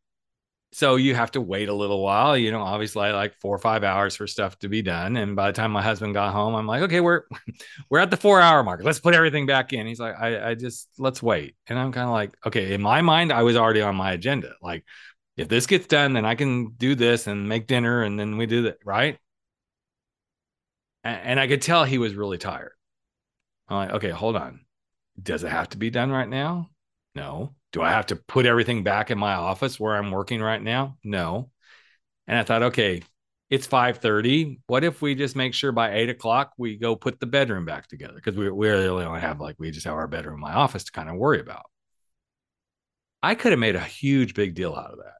so 0.73 0.97
you 0.97 1.15
have 1.15 1.31
to 1.31 1.41
wait 1.41 1.69
a 1.69 1.73
little 1.73 2.03
while 2.03 2.37
you 2.37 2.51
know 2.51 2.61
obviously 2.61 3.09
like 3.11 3.33
four 3.35 3.55
or 3.55 3.59
five 3.59 3.83
hours 3.83 4.15
for 4.15 4.27
stuff 4.27 4.57
to 4.59 4.67
be 4.67 4.81
done 4.81 5.15
and 5.15 5.35
by 5.35 5.47
the 5.47 5.55
time 5.55 5.71
my 5.71 5.81
husband 5.81 6.13
got 6.13 6.33
home 6.33 6.55
i'm 6.55 6.67
like 6.67 6.81
okay 6.81 6.99
we're 6.99 7.23
we're 7.89 7.99
at 7.99 8.11
the 8.11 8.17
four 8.17 8.41
hour 8.41 8.63
mark 8.63 8.81
let's 8.83 8.99
put 8.99 9.15
everything 9.15 9.45
back 9.45 9.73
in. 9.73 9.87
He's 9.87 9.99
like 9.99 10.15
i, 10.19 10.49
I 10.49 10.55
just 10.55 10.89
let's 10.97 11.23
wait. 11.23 11.55
And 11.67 11.79
i'm 11.79 11.91
kind 11.91 12.05
of 12.07 12.13
like 12.13 12.35
okay 12.45 12.73
in 12.73 12.81
my 12.81 13.01
mind 13.01 13.31
i 13.31 13.43
was 13.43 13.55
already 13.55 13.81
on 13.81 13.95
my 13.95 14.11
agenda 14.11 14.53
like 14.61 14.83
if 15.37 15.47
this 15.47 15.67
gets 15.67 15.87
done 15.87 16.13
then 16.13 16.25
i 16.25 16.35
can 16.35 16.71
do 16.71 16.95
this 16.95 17.27
and 17.27 17.47
make 17.47 17.67
dinner 17.67 18.03
and 18.03 18.19
then 18.19 18.37
we 18.37 18.45
do 18.45 18.63
that 18.63 18.77
right? 18.83 19.17
And, 21.03 21.21
and 21.23 21.39
i 21.39 21.47
could 21.47 21.61
tell 21.61 21.85
he 21.85 21.97
was 21.97 22.13
really 22.15 22.37
tired. 22.37 22.73
I'm 23.69 23.77
like 23.77 23.91
okay 23.91 24.09
hold 24.09 24.35
on. 24.35 24.61
Does 25.21 25.43
it 25.43 25.51
have 25.51 25.69
to 25.69 25.77
be 25.77 25.89
done 25.89 26.11
right 26.11 26.29
now? 26.29 26.69
No 27.15 27.55
do 27.73 27.81
I 27.81 27.91
have 27.91 28.07
to 28.07 28.15
put 28.15 28.45
everything 28.45 28.83
back 28.83 29.11
in 29.11 29.17
my 29.17 29.33
office 29.33 29.79
where 29.79 29.95
I'm 29.95 30.11
working 30.11 30.41
right 30.41 30.61
now? 30.61 30.97
No. 31.03 31.51
And 32.27 32.37
I 32.37 32.43
thought, 32.43 32.63
okay, 32.63 33.01
it's 33.49 33.67
5:30. 33.67 34.59
What 34.67 34.83
if 34.83 35.01
we 35.01 35.15
just 35.15 35.35
make 35.35 35.53
sure 35.53 35.71
by 35.71 35.93
eight 35.93 36.09
o'clock 36.09 36.53
we 36.57 36.77
go 36.77 36.95
put 36.95 37.19
the 37.19 37.25
bedroom 37.25 37.65
back 37.65 37.87
together? 37.87 38.15
Because 38.15 38.35
we, 38.35 38.49
we 38.49 38.67
really 38.67 38.87
only 38.87 39.21
have 39.21 39.39
like 39.39 39.55
we 39.57 39.71
just 39.71 39.85
have 39.85 39.95
our 39.95 40.07
bedroom 40.07 40.35
in 40.35 40.41
my 40.41 40.53
office 40.53 40.85
to 40.85 40.91
kind 40.91 41.09
of 41.09 41.15
worry 41.15 41.39
about. 41.39 41.63
I 43.23 43.35
could 43.35 43.51
have 43.51 43.59
made 43.59 43.75
a 43.75 43.81
huge 43.81 44.33
big 44.33 44.53
deal 44.53 44.75
out 44.75 44.91
of 44.91 44.99
that 44.99 45.15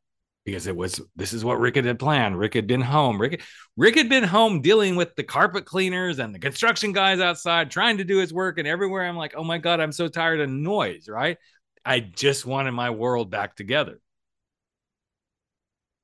because 0.46 0.68
it 0.68 0.76
was 0.76 1.02
this 1.16 1.34
is 1.34 1.44
what 1.44 1.60
Rick 1.60 1.76
had 1.76 2.00
planned. 2.00 2.38
Rick 2.38 2.54
had 2.54 2.68
been 2.68 2.82
home. 2.82 3.20
Rick 3.20 3.44
Rick 3.76 3.96
had 3.96 4.10
been 4.10 4.24
home 4.24 4.62
dealing 4.62 4.96
with 4.96 5.16
the 5.16 5.24
carpet 5.24 5.66
cleaners 5.66 6.20
and 6.20 6.34
the 6.34 6.40
construction 6.40 6.92
guys 6.92 7.20
outside 7.20 7.72
trying 7.72 7.98
to 7.98 8.04
do 8.04 8.18
his 8.18 8.34
work. 8.34 8.58
And 8.58 8.68
everywhere 8.68 9.06
I'm 9.06 9.18
like, 9.18 9.34
oh 9.36 9.44
my 9.44 9.58
God, 9.58 9.80
I'm 9.80 9.92
so 9.92 10.08
tired 10.08 10.42
of 10.42 10.50
noise, 10.50 11.08
right? 11.10 11.38
I 11.88 12.02
just 12.02 12.46
wanted 12.46 12.74
my 12.74 12.90
world 12.90 13.32
back 13.32 13.56
together. 13.56 14.02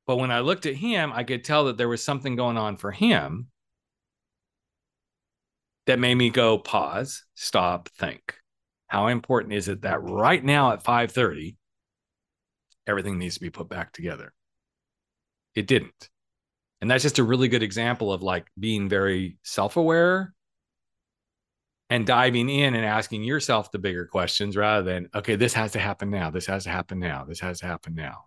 But 0.08 0.16
when 0.16 0.32
I 0.32 0.40
looked 0.40 0.66
at 0.66 0.76
him, 0.76 1.12
I 1.14 1.26
could 1.26 1.44
tell 1.44 1.66
that 1.66 1.78
there 1.78 1.90
was 1.90 2.02
something 2.02 2.38
going 2.38 2.58
on 2.58 2.78
for 2.78 2.92
him 2.92 3.48
that 5.86 6.00
made 6.00 6.16
me 6.16 6.30
go 6.30 6.58
pause, 6.58 7.26
stop, 7.36 7.90
think. 7.90 8.36
How 8.88 9.08
important 9.08 9.54
is 9.54 9.68
it 9.68 9.82
that 9.82 10.02
right 10.02 10.44
now 10.44 10.72
at 10.72 10.84
5:30 10.84 11.58
everything 12.88 13.18
needs 13.18 13.36
to 13.36 13.42
be 13.42 13.50
put 13.50 13.68
back 13.68 13.92
together? 13.92 14.34
It 15.54 15.68
didn't. 15.68 16.10
And 16.80 16.90
that's 16.90 17.04
just 17.04 17.20
a 17.20 17.24
really 17.24 17.50
good 17.50 17.64
example 17.64 18.14
of 18.14 18.24
like 18.24 18.48
being 18.58 18.88
very 18.88 19.38
self-aware 19.44 20.34
and 21.94 22.08
diving 22.08 22.50
in 22.50 22.74
and 22.74 22.84
asking 22.84 23.22
yourself 23.24 23.72
the 23.72 23.78
bigger 23.78 24.08
questions 24.08 24.58
rather 24.58 24.82
than, 24.82 25.08
okay, 25.14 25.36
this 25.36 25.54
has 25.54 25.74
to 25.74 25.80
happen 25.80 26.10
now. 26.10 26.32
This 26.32 26.48
has 26.48 26.64
to 26.64 26.72
happen 26.72 26.98
now. 26.98 27.24
This 27.24 27.40
has 27.42 27.60
to 27.60 27.68
happen 27.68 27.94
now. 27.94 28.26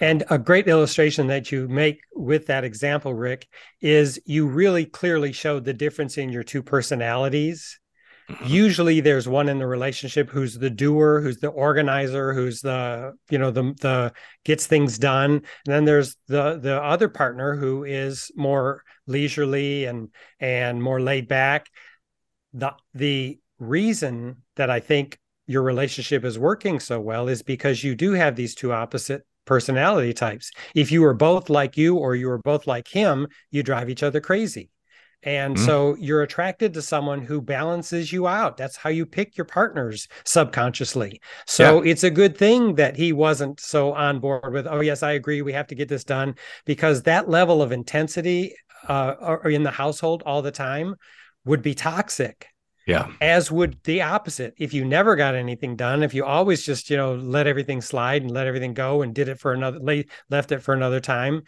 And 0.00 0.24
a 0.30 0.38
great 0.38 0.66
illustration 0.66 1.26
that 1.26 1.52
you 1.52 1.68
make 1.68 2.00
with 2.14 2.46
that 2.46 2.64
example, 2.64 3.12
Rick, 3.12 3.46
is 3.82 4.18
you 4.24 4.46
really 4.46 4.86
clearly 4.86 5.32
showed 5.32 5.66
the 5.66 5.74
difference 5.74 6.16
in 6.16 6.30
your 6.30 6.42
two 6.42 6.62
personalities. 6.62 7.78
Mm-hmm. 8.30 8.46
Usually 8.46 9.00
there's 9.00 9.28
one 9.28 9.50
in 9.50 9.58
the 9.58 9.66
relationship 9.66 10.30
who's 10.30 10.58
the 10.58 10.70
doer, 10.70 11.20
who's 11.20 11.40
the 11.40 11.48
organizer, 11.48 12.32
who's 12.32 12.62
the, 12.62 13.12
you 13.28 13.36
know, 13.36 13.50
the 13.50 13.74
the 13.82 14.12
gets 14.46 14.66
things 14.66 14.96
done. 14.96 15.30
And 15.32 15.42
then 15.66 15.84
there's 15.84 16.16
the 16.26 16.58
the 16.58 16.82
other 16.82 17.10
partner 17.10 17.54
who 17.54 17.84
is 17.84 18.30
more 18.34 18.82
leisurely 19.06 19.84
and 19.84 20.08
and 20.40 20.82
more 20.82 21.02
laid 21.02 21.28
back 21.28 21.66
the 22.52 22.72
the 22.94 23.38
reason 23.58 24.36
that 24.56 24.70
I 24.70 24.80
think 24.80 25.18
your 25.46 25.62
relationship 25.62 26.24
is 26.24 26.38
working 26.38 26.80
so 26.80 27.00
well 27.00 27.28
is 27.28 27.42
because 27.42 27.82
you 27.82 27.94
do 27.94 28.12
have 28.12 28.36
these 28.36 28.54
two 28.54 28.72
opposite 28.72 29.22
personality 29.44 30.12
types. 30.12 30.50
If 30.74 30.92
you 30.92 31.02
were 31.02 31.14
both 31.14 31.50
like 31.50 31.76
you 31.76 31.96
or 31.96 32.14
you 32.14 32.28
were 32.28 32.38
both 32.38 32.66
like 32.66 32.88
him, 32.88 33.26
you 33.50 33.62
drive 33.62 33.90
each 33.90 34.02
other 34.02 34.20
crazy. 34.20 34.70
And 35.24 35.56
mm. 35.56 35.64
so 35.64 35.96
you're 36.00 36.22
attracted 36.22 36.74
to 36.74 36.82
someone 36.82 37.22
who 37.22 37.40
balances 37.40 38.12
you 38.12 38.26
out. 38.26 38.56
That's 38.56 38.76
how 38.76 38.90
you 38.90 39.06
pick 39.06 39.36
your 39.36 39.44
partners 39.44 40.08
subconsciously. 40.24 41.20
So 41.46 41.82
yeah. 41.82 41.92
it's 41.92 42.02
a 42.02 42.10
good 42.10 42.36
thing 42.36 42.74
that 42.74 42.96
he 42.96 43.12
wasn't 43.12 43.60
so 43.60 43.92
on 43.92 44.18
board 44.18 44.52
with, 44.52 44.66
oh, 44.66 44.80
yes, 44.80 45.02
I 45.02 45.12
agree. 45.12 45.42
We 45.42 45.52
have 45.52 45.68
to 45.68 45.76
get 45.76 45.88
this 45.88 46.04
done 46.04 46.34
because 46.66 47.02
that 47.02 47.28
level 47.28 47.62
of 47.62 47.70
intensity 47.70 48.54
uh, 48.88 49.36
in 49.44 49.62
the 49.62 49.70
household 49.70 50.24
all 50.26 50.42
the 50.42 50.50
time 50.50 50.96
would 51.44 51.62
be 51.62 51.74
toxic. 51.74 52.48
Yeah. 52.86 53.12
As 53.20 53.50
would 53.50 53.78
the 53.84 54.02
opposite. 54.02 54.54
If 54.58 54.74
you 54.74 54.84
never 54.84 55.14
got 55.14 55.34
anything 55.34 55.76
done, 55.76 56.02
if 56.02 56.14
you 56.14 56.24
always 56.24 56.64
just, 56.64 56.90
you 56.90 56.96
know, 56.96 57.14
let 57.14 57.46
everything 57.46 57.80
slide 57.80 58.22
and 58.22 58.30
let 58.30 58.46
everything 58.46 58.74
go 58.74 59.02
and 59.02 59.14
did 59.14 59.28
it 59.28 59.38
for 59.38 59.52
another 59.52 59.78
left 60.30 60.52
it 60.52 60.62
for 60.62 60.74
another 60.74 61.00
time, 61.00 61.42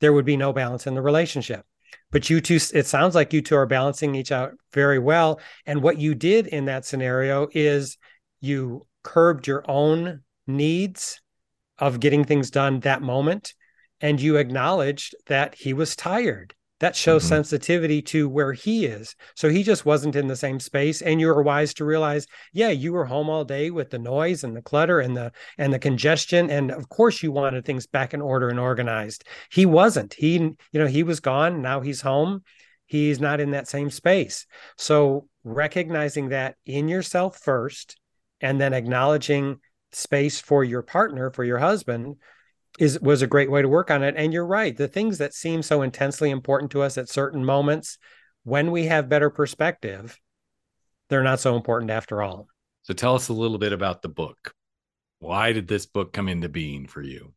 there 0.00 0.12
would 0.12 0.26
be 0.26 0.36
no 0.36 0.52
balance 0.52 0.86
in 0.86 0.94
the 0.94 1.02
relationship. 1.02 1.64
But 2.10 2.28
you 2.28 2.40
two, 2.40 2.58
it 2.74 2.86
sounds 2.86 3.14
like 3.14 3.32
you 3.32 3.40
two 3.40 3.56
are 3.56 3.66
balancing 3.66 4.14
each 4.14 4.30
out 4.30 4.52
very 4.72 4.98
well. 4.98 5.40
And 5.64 5.82
what 5.82 5.98
you 5.98 6.14
did 6.14 6.46
in 6.46 6.66
that 6.66 6.84
scenario 6.84 7.48
is 7.52 7.96
you 8.40 8.86
curbed 9.02 9.46
your 9.46 9.64
own 9.66 10.20
needs 10.46 11.20
of 11.78 11.98
getting 12.00 12.24
things 12.24 12.50
done 12.50 12.80
that 12.80 13.02
moment. 13.02 13.54
And 14.00 14.20
you 14.20 14.36
acknowledged 14.36 15.14
that 15.26 15.54
he 15.54 15.72
was 15.72 15.96
tired 15.96 16.54
that 16.84 16.94
shows 16.94 17.22
mm-hmm. 17.22 17.36
sensitivity 17.36 18.02
to 18.02 18.28
where 18.28 18.52
he 18.52 18.84
is. 18.84 19.16
So 19.34 19.48
he 19.48 19.62
just 19.62 19.86
wasn't 19.86 20.16
in 20.16 20.26
the 20.26 20.36
same 20.36 20.60
space. 20.60 21.00
And 21.00 21.18
you 21.18 21.28
were 21.28 21.42
wise 21.42 21.72
to 21.74 21.84
realize, 21.86 22.26
yeah, 22.52 22.68
you 22.68 22.92
were 22.92 23.06
home 23.06 23.30
all 23.30 23.42
day 23.42 23.70
with 23.70 23.88
the 23.88 23.98
noise 23.98 24.44
and 24.44 24.54
the 24.54 24.60
clutter 24.60 25.00
and 25.00 25.16
the 25.16 25.32
and 25.56 25.72
the 25.72 25.78
congestion. 25.78 26.50
And 26.50 26.70
of 26.70 26.90
course 26.90 27.22
you 27.22 27.32
wanted 27.32 27.64
things 27.64 27.86
back 27.86 28.12
in 28.12 28.20
order 28.20 28.50
and 28.50 28.60
organized. 28.60 29.24
He 29.50 29.64
wasn't. 29.64 30.12
He, 30.12 30.34
you 30.34 30.56
know, 30.74 30.86
he 30.86 31.04
was 31.04 31.20
gone. 31.20 31.62
Now 31.62 31.80
he's 31.80 32.02
home. 32.02 32.42
He's 32.84 33.18
not 33.18 33.40
in 33.40 33.52
that 33.52 33.66
same 33.66 33.88
space. 33.88 34.44
So 34.76 35.26
recognizing 35.42 36.28
that 36.28 36.56
in 36.66 36.88
yourself 36.88 37.38
first 37.38 37.98
and 38.42 38.60
then 38.60 38.74
acknowledging 38.74 39.60
space 39.92 40.38
for 40.38 40.62
your 40.62 40.82
partner, 40.82 41.30
for 41.30 41.44
your 41.44 41.60
husband, 41.60 42.16
is 42.78 43.00
was 43.00 43.22
a 43.22 43.26
great 43.26 43.50
way 43.50 43.62
to 43.62 43.68
work 43.68 43.90
on 43.90 44.02
it 44.02 44.14
and 44.16 44.32
you're 44.32 44.46
right 44.46 44.76
the 44.76 44.88
things 44.88 45.18
that 45.18 45.32
seem 45.32 45.62
so 45.62 45.82
intensely 45.82 46.30
important 46.30 46.72
to 46.72 46.82
us 46.82 46.98
at 46.98 47.08
certain 47.08 47.44
moments 47.44 47.98
when 48.42 48.70
we 48.70 48.86
have 48.86 49.08
better 49.08 49.30
perspective 49.30 50.18
they're 51.08 51.22
not 51.22 51.40
so 51.40 51.56
important 51.56 51.90
after 51.90 52.22
all. 52.22 52.48
So 52.82 52.94
tell 52.94 53.14
us 53.14 53.28
a 53.28 53.32
little 53.32 53.58
bit 53.58 53.72
about 53.72 54.02
the 54.02 54.08
book. 54.08 54.54
Why 55.18 55.52
did 55.52 55.68
this 55.68 55.86
book 55.86 56.12
come 56.12 56.28
into 56.28 56.48
being 56.48 56.86
for 56.86 57.02
you? 57.02 57.32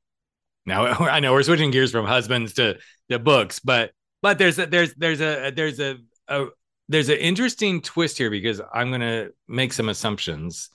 Now 0.65 0.85
i 0.99 1.19
know 1.19 1.33
we're 1.33 1.43
switching 1.43 1.71
gears 1.71 1.91
from 1.91 2.05
husbands 2.05 2.53
to 2.55 2.77
the 3.07 3.19
books 3.19 3.59
but 3.59 3.91
but 4.21 4.37
there's 4.37 4.59
a 4.59 4.65
there's 4.65 4.93
there's 4.95 5.21
a 5.21 5.51
there's 5.51 5.79
a, 5.79 5.97
a 6.27 6.47
there's 6.89 7.07
an 7.07 7.17
interesting 7.17 7.81
twist 7.81 8.17
here 8.17 8.29
because 8.29 8.59
i'm 8.73 8.89
going 8.89 8.99
to 8.99 9.31
make 9.47 9.71
some 9.71 9.87
assumptions 9.87 10.69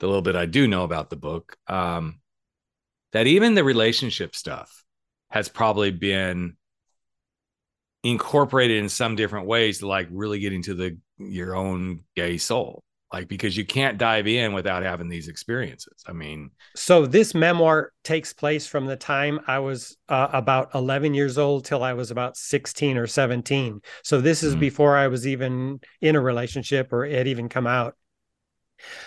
the 0.00 0.06
little 0.06 0.22
bit 0.22 0.34
i 0.34 0.46
do 0.46 0.66
know 0.66 0.82
about 0.84 1.10
the 1.10 1.16
book 1.16 1.58
um 1.66 2.20
that 3.12 3.26
even 3.26 3.54
the 3.54 3.64
relationship 3.64 4.34
stuff 4.34 4.84
has 5.30 5.48
probably 5.48 5.90
been 5.90 6.56
incorporated 8.04 8.78
in 8.78 8.88
some 8.88 9.16
different 9.16 9.46
ways 9.46 9.78
to 9.78 9.86
like 9.86 10.08
really 10.10 10.38
getting 10.38 10.62
to 10.62 10.74
the 10.74 10.98
your 11.18 11.56
own 11.56 12.00
gay 12.14 12.38
soul. 12.38 12.82
Like 13.12 13.26
because 13.26 13.56
you 13.56 13.64
can't 13.64 13.96
dive 13.96 14.26
in 14.26 14.52
without 14.52 14.82
having 14.82 15.08
these 15.08 15.28
experiences. 15.28 16.04
I 16.06 16.12
mean 16.12 16.50
so 16.76 17.06
this 17.06 17.34
memoir 17.34 17.92
takes 18.04 18.32
place 18.32 18.66
from 18.66 18.86
the 18.86 18.96
time 18.96 19.40
i 19.46 19.58
was 19.58 19.96
uh, 20.08 20.28
about 20.32 20.74
11 20.74 21.14
years 21.14 21.38
old 21.38 21.64
till 21.64 21.82
i 21.82 21.94
was 21.94 22.10
about 22.10 22.36
16 22.36 22.96
or 22.96 23.06
17 23.06 23.80
so 24.02 24.20
this 24.20 24.42
is 24.42 24.52
mm-hmm. 24.52 24.60
before 24.60 24.96
i 24.96 25.08
was 25.08 25.26
even 25.26 25.80
in 26.00 26.16
a 26.16 26.20
relationship 26.20 26.92
or 26.92 27.04
it 27.04 27.26
even 27.26 27.48
come 27.48 27.66
out. 27.66 27.94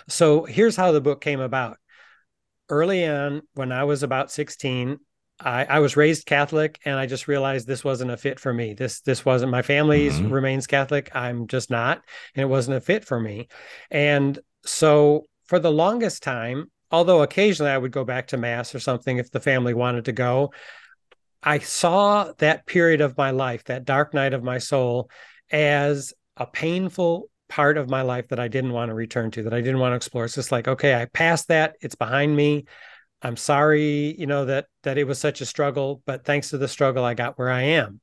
So 0.10 0.44
here's 0.44 0.76
how 0.76 0.92
the 0.92 1.02
book 1.02 1.22
came 1.22 1.40
about 1.40 1.78
early 2.72 3.06
on 3.06 3.42
when 3.54 3.72
I 3.72 3.84
was 3.84 4.02
about 4.02 4.32
16, 4.32 4.98
I, 5.40 5.66
I, 5.66 5.80
was 5.80 5.98
raised 5.98 6.26
Catholic 6.26 6.80
and 6.86 6.96
I 6.96 7.06
just 7.06 7.28
realized 7.28 7.68
this 7.68 7.84
wasn't 7.84 8.12
a 8.12 8.18
fit 8.18 8.40
for 8.40 8.54
me. 8.54 8.74
This 8.74 9.02
this 9.02 9.26
wasn't 9.26 9.52
my 9.52 9.62
family's 9.62 10.14
mm-hmm. 10.14 10.32
remains 10.32 10.68
Catholic. 10.68 11.10
I'm 11.16 11.48
just 11.48 11.70
not, 11.70 12.02
and 12.36 12.44
it 12.44 12.48
wasn't 12.48 12.78
a 12.78 12.82
fit 12.82 13.06
for 13.06 13.20
me. 13.20 13.48
And 13.90 14.38
so 14.66 15.26
for 15.46 15.60
the 15.60 15.72
longest 15.72 16.24
time, 16.24 16.72
although 16.92 17.24
occasionally 17.24 17.72
I 17.72 17.78
would 17.78 17.92
go 17.92 18.06
back 18.06 18.28
to 18.28 18.38
mass 18.38 18.76
or 18.76 18.80
something 18.80 19.18
if 19.18 19.32
the 19.32 19.40
family 19.40 19.74
wanted 19.74 20.06
to 20.06 20.12
go, 20.12 20.54
I 21.42 21.60
saw 21.60 22.32
that 22.38 22.68
period 22.68 23.02
of 23.02 23.18
my 23.18 23.32
life, 23.32 23.64
that 23.66 23.86
dark 23.86 24.14
night 24.14 24.34
of 24.34 24.44
my 24.44 24.60
soul, 24.60 25.10
as 25.52 26.14
a 26.38 26.46
painful 26.46 27.31
part 27.52 27.78
of 27.78 27.90
my 27.90 28.02
life 28.02 28.30
that 28.30 28.40
I 28.40 28.48
didn't 28.48 28.72
want 28.72 28.90
to 28.90 28.96
return 28.96 29.30
to, 29.32 29.44
that 29.44 29.54
I 29.54 29.60
didn't 29.60 29.80
want 29.80 29.92
to 29.92 29.98
explore. 29.98 30.24
It's 30.24 30.36
just 30.36 30.54
like, 30.54 30.70
okay, 30.70 30.96
I 30.96 31.04
passed 31.04 31.50
that. 31.50 31.76
It's 31.82 31.96
behind 31.96 32.34
me. 32.34 32.64
I'm 33.22 33.36
sorry, 33.36 34.16
you 34.18 34.26
know, 34.26 34.46
that 34.46 34.68
that 34.84 34.98
it 34.98 35.04
was 35.04 35.20
such 35.20 35.42
a 35.42 35.46
struggle, 35.46 36.02
but 36.06 36.24
thanks 36.24 36.52
to 36.52 36.58
the 36.58 36.70
struggle, 36.70 37.04
I 37.04 37.14
got 37.14 37.38
where 37.38 37.50
I 37.50 37.64
am. 37.64 38.00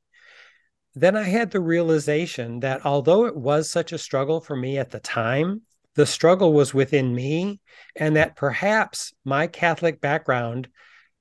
Then 0.95 1.17
I 1.17 1.23
had 1.23 1.51
the 1.51 1.61
realization 1.61 2.61
that 2.61 2.85
although 2.85 3.25
it 3.25 3.35
was 3.35 3.71
such 3.71 3.93
a 3.93 3.99
struggle 3.99 4.43
for 4.43 4.55
me 4.55 4.77
at 4.77 4.91
the 4.91 5.01
time, 5.01 5.63
the 5.95 6.05
struggle 6.05 6.53
was 6.53 6.75
within 6.75 7.15
me, 7.15 7.61
and 7.97 8.17
that 8.17 8.37
perhaps 8.37 9.15
my 9.25 9.47
Catholic 9.47 9.99
background 10.01 10.69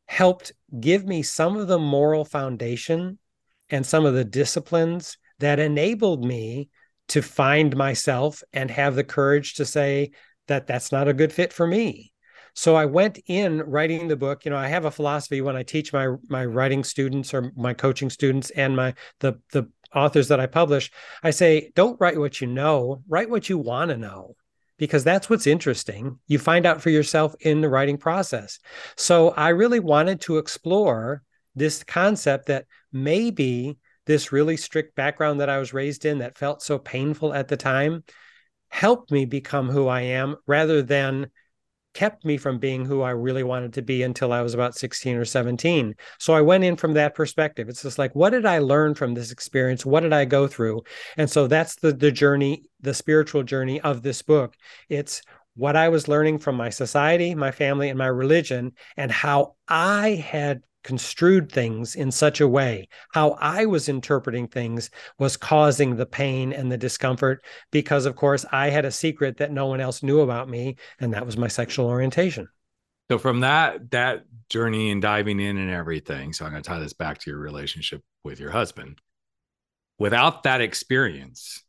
helped 0.06 0.52
give 0.78 1.06
me 1.06 1.24
some 1.24 1.56
of 1.56 1.68
the 1.68 1.80
moral 1.80 2.26
foundation 2.26 3.20
and 3.70 3.86
some 3.86 4.06
of 4.06 4.14
the 4.14 4.26
disciplines 4.26 5.18
that 5.40 5.60
enabled 5.60 6.26
me 6.26 6.70
to 7.10 7.22
find 7.22 7.76
myself 7.76 8.44
and 8.54 8.70
have 8.72 8.96
the 8.96 9.04
courage 9.04 9.56
to 9.56 9.66
say 9.66 10.12
that 10.48 10.68
that's 10.68 10.92
not 10.92 11.08
a 11.08 11.14
good 11.14 11.32
fit 11.32 11.54
for 11.54 11.68
me 11.68 12.12
so 12.58 12.76
I 12.76 12.86
went 12.86 13.20
in 13.28 13.62
writing 13.62 14.08
the 14.08 14.16
book. 14.16 14.44
You 14.44 14.50
know, 14.50 14.58
I 14.58 14.68
have 14.68 14.86
a 14.86 14.90
philosophy 14.90 15.42
when 15.42 15.56
I 15.56 15.62
teach 15.62 15.94
my 15.94 16.16
my 16.28 16.44
writing 16.44 16.84
students 16.84 17.32
or 17.32 17.52
my 17.56 17.76
coaching 17.76 18.10
students 18.10 18.50
and 18.50 18.76
my 18.76 18.96
the 19.20 19.40
the 19.52 19.70
authors 19.94 20.30
that 20.30 20.40
I 20.40 20.48
publish. 20.48 20.90
I 21.22 21.30
say, 21.30 21.72
don't 21.76 22.02
write 22.02 22.18
what 22.18 22.42
you 22.42 22.48
know, 22.48 23.04
write 23.08 23.30
what 23.30 23.48
you 23.48 23.60
want 23.60 23.92
to 23.92 23.98
know 23.98 24.36
because 24.80 25.04
that's 25.04 25.30
what's 25.30 25.46
interesting. 25.46 26.18
You 26.26 26.40
find 26.40 26.66
out 26.66 26.82
for 26.82 26.90
yourself 26.90 27.36
in 27.42 27.62
the 27.62 27.70
writing 27.70 28.00
process. 28.00 28.58
So 28.96 29.30
I 29.30 29.50
really 29.50 29.80
wanted 29.80 30.22
to 30.22 30.40
explore 30.40 31.22
this 31.54 31.84
concept 31.84 32.48
that 32.48 32.66
maybe 32.92 33.78
this 34.08 34.32
really 34.32 34.58
strict 34.58 34.96
background 34.96 35.40
that 35.40 35.50
I 35.50 35.60
was 35.60 35.74
raised 35.74 36.06
in 36.06 36.18
that 36.20 36.38
felt 36.38 36.64
so 36.64 36.80
painful 36.80 37.34
at 37.34 37.48
the 37.48 37.58
time 37.58 38.04
helped 38.70 39.12
me 39.12 39.26
become 39.26 39.70
who 39.70 39.88
I 39.88 40.02
am 40.02 40.36
rather 40.48 40.82
than 40.82 41.30
kept 41.94 42.24
me 42.26 42.38
from 42.38 42.60
being 42.60 42.86
who 42.86 43.02
I 43.02 43.10
really 43.10 43.44
wanted 43.44 43.74
to 43.74 43.82
be 43.82 44.04
until 44.04 44.32
I 44.32 44.42
was 44.42 44.54
about 44.54 44.76
16 44.76 45.16
or 45.16 45.26
17. 45.26 45.96
So 46.20 46.34
I 46.34 46.42
went 46.42 46.64
in 46.64 46.76
from 46.76 46.94
that 46.94 47.16
perspective. 47.16 47.70
It's 47.70 47.82
just 47.82 47.98
like, 47.98 48.14
what 48.14 48.30
did 48.32 48.46
I 48.46 48.60
learn 48.60 48.94
from 48.94 49.14
this 49.14 49.32
experience? 49.32 49.86
What 49.86 50.02
did 50.02 50.14
I 50.14 50.26
go 50.26 50.48
through? 50.48 50.84
And 51.18 51.30
so 51.30 51.48
that's 51.48 51.76
the 51.78 51.92
the 51.92 52.12
journey, 52.12 52.64
the 52.82 52.94
spiritual 52.94 53.42
journey 53.42 53.82
of 53.82 54.04
this 54.04 54.22
book. 54.22 54.54
It's 54.90 55.24
what 55.56 55.76
I 55.76 55.90
was 55.90 56.08
learning 56.08 56.38
from 56.38 56.56
my 56.56 56.70
society, 56.70 57.34
my 57.34 57.50
family, 57.50 57.90
and 57.90 57.98
my 57.98 58.08
religion, 58.08 58.74
and 58.96 59.12
how 59.12 59.56
I 59.68 60.10
had 60.10 60.62
construed 60.88 61.52
things 61.52 61.96
in 61.96 62.10
such 62.10 62.40
a 62.40 62.48
way. 62.48 62.88
How 63.12 63.32
I 63.42 63.66
was 63.66 63.90
interpreting 63.90 64.48
things 64.48 64.90
was 65.20 65.36
causing 65.36 65.98
the 65.98 66.06
pain 66.06 66.54
and 66.54 66.72
the 66.72 66.78
discomfort 66.78 67.44
because, 67.72 68.06
of 68.06 68.16
course, 68.16 68.46
I 68.54 68.70
had 68.70 68.86
a 68.86 68.92
secret 68.92 69.36
that 69.36 69.52
no 69.52 69.66
one 69.66 69.82
else 69.82 70.02
knew 70.02 70.22
about 70.22 70.48
me, 70.48 70.78
and 71.02 71.14
that 71.14 71.26
was 71.26 71.36
my 71.36 71.50
sexual 71.50 71.88
orientation. 71.88 72.48
So 73.12 73.18
from 73.18 73.42
that 73.42 73.92
that 73.92 74.24
journey 74.50 74.90
and 74.92 75.02
diving 75.02 75.42
in 75.42 75.58
and 75.58 75.70
everything, 75.70 76.32
so 76.32 76.46
I'm 76.46 76.52
going 76.52 76.64
to 76.64 76.70
tie 76.70 76.80
this 76.80 76.94
back 76.94 77.18
to 77.18 77.32
your 77.32 77.40
relationship 77.40 78.02
with 78.24 78.40
your 78.40 78.52
husband. 78.52 79.02
Without 80.00 80.44
that 80.44 80.62
experience, 80.62 81.66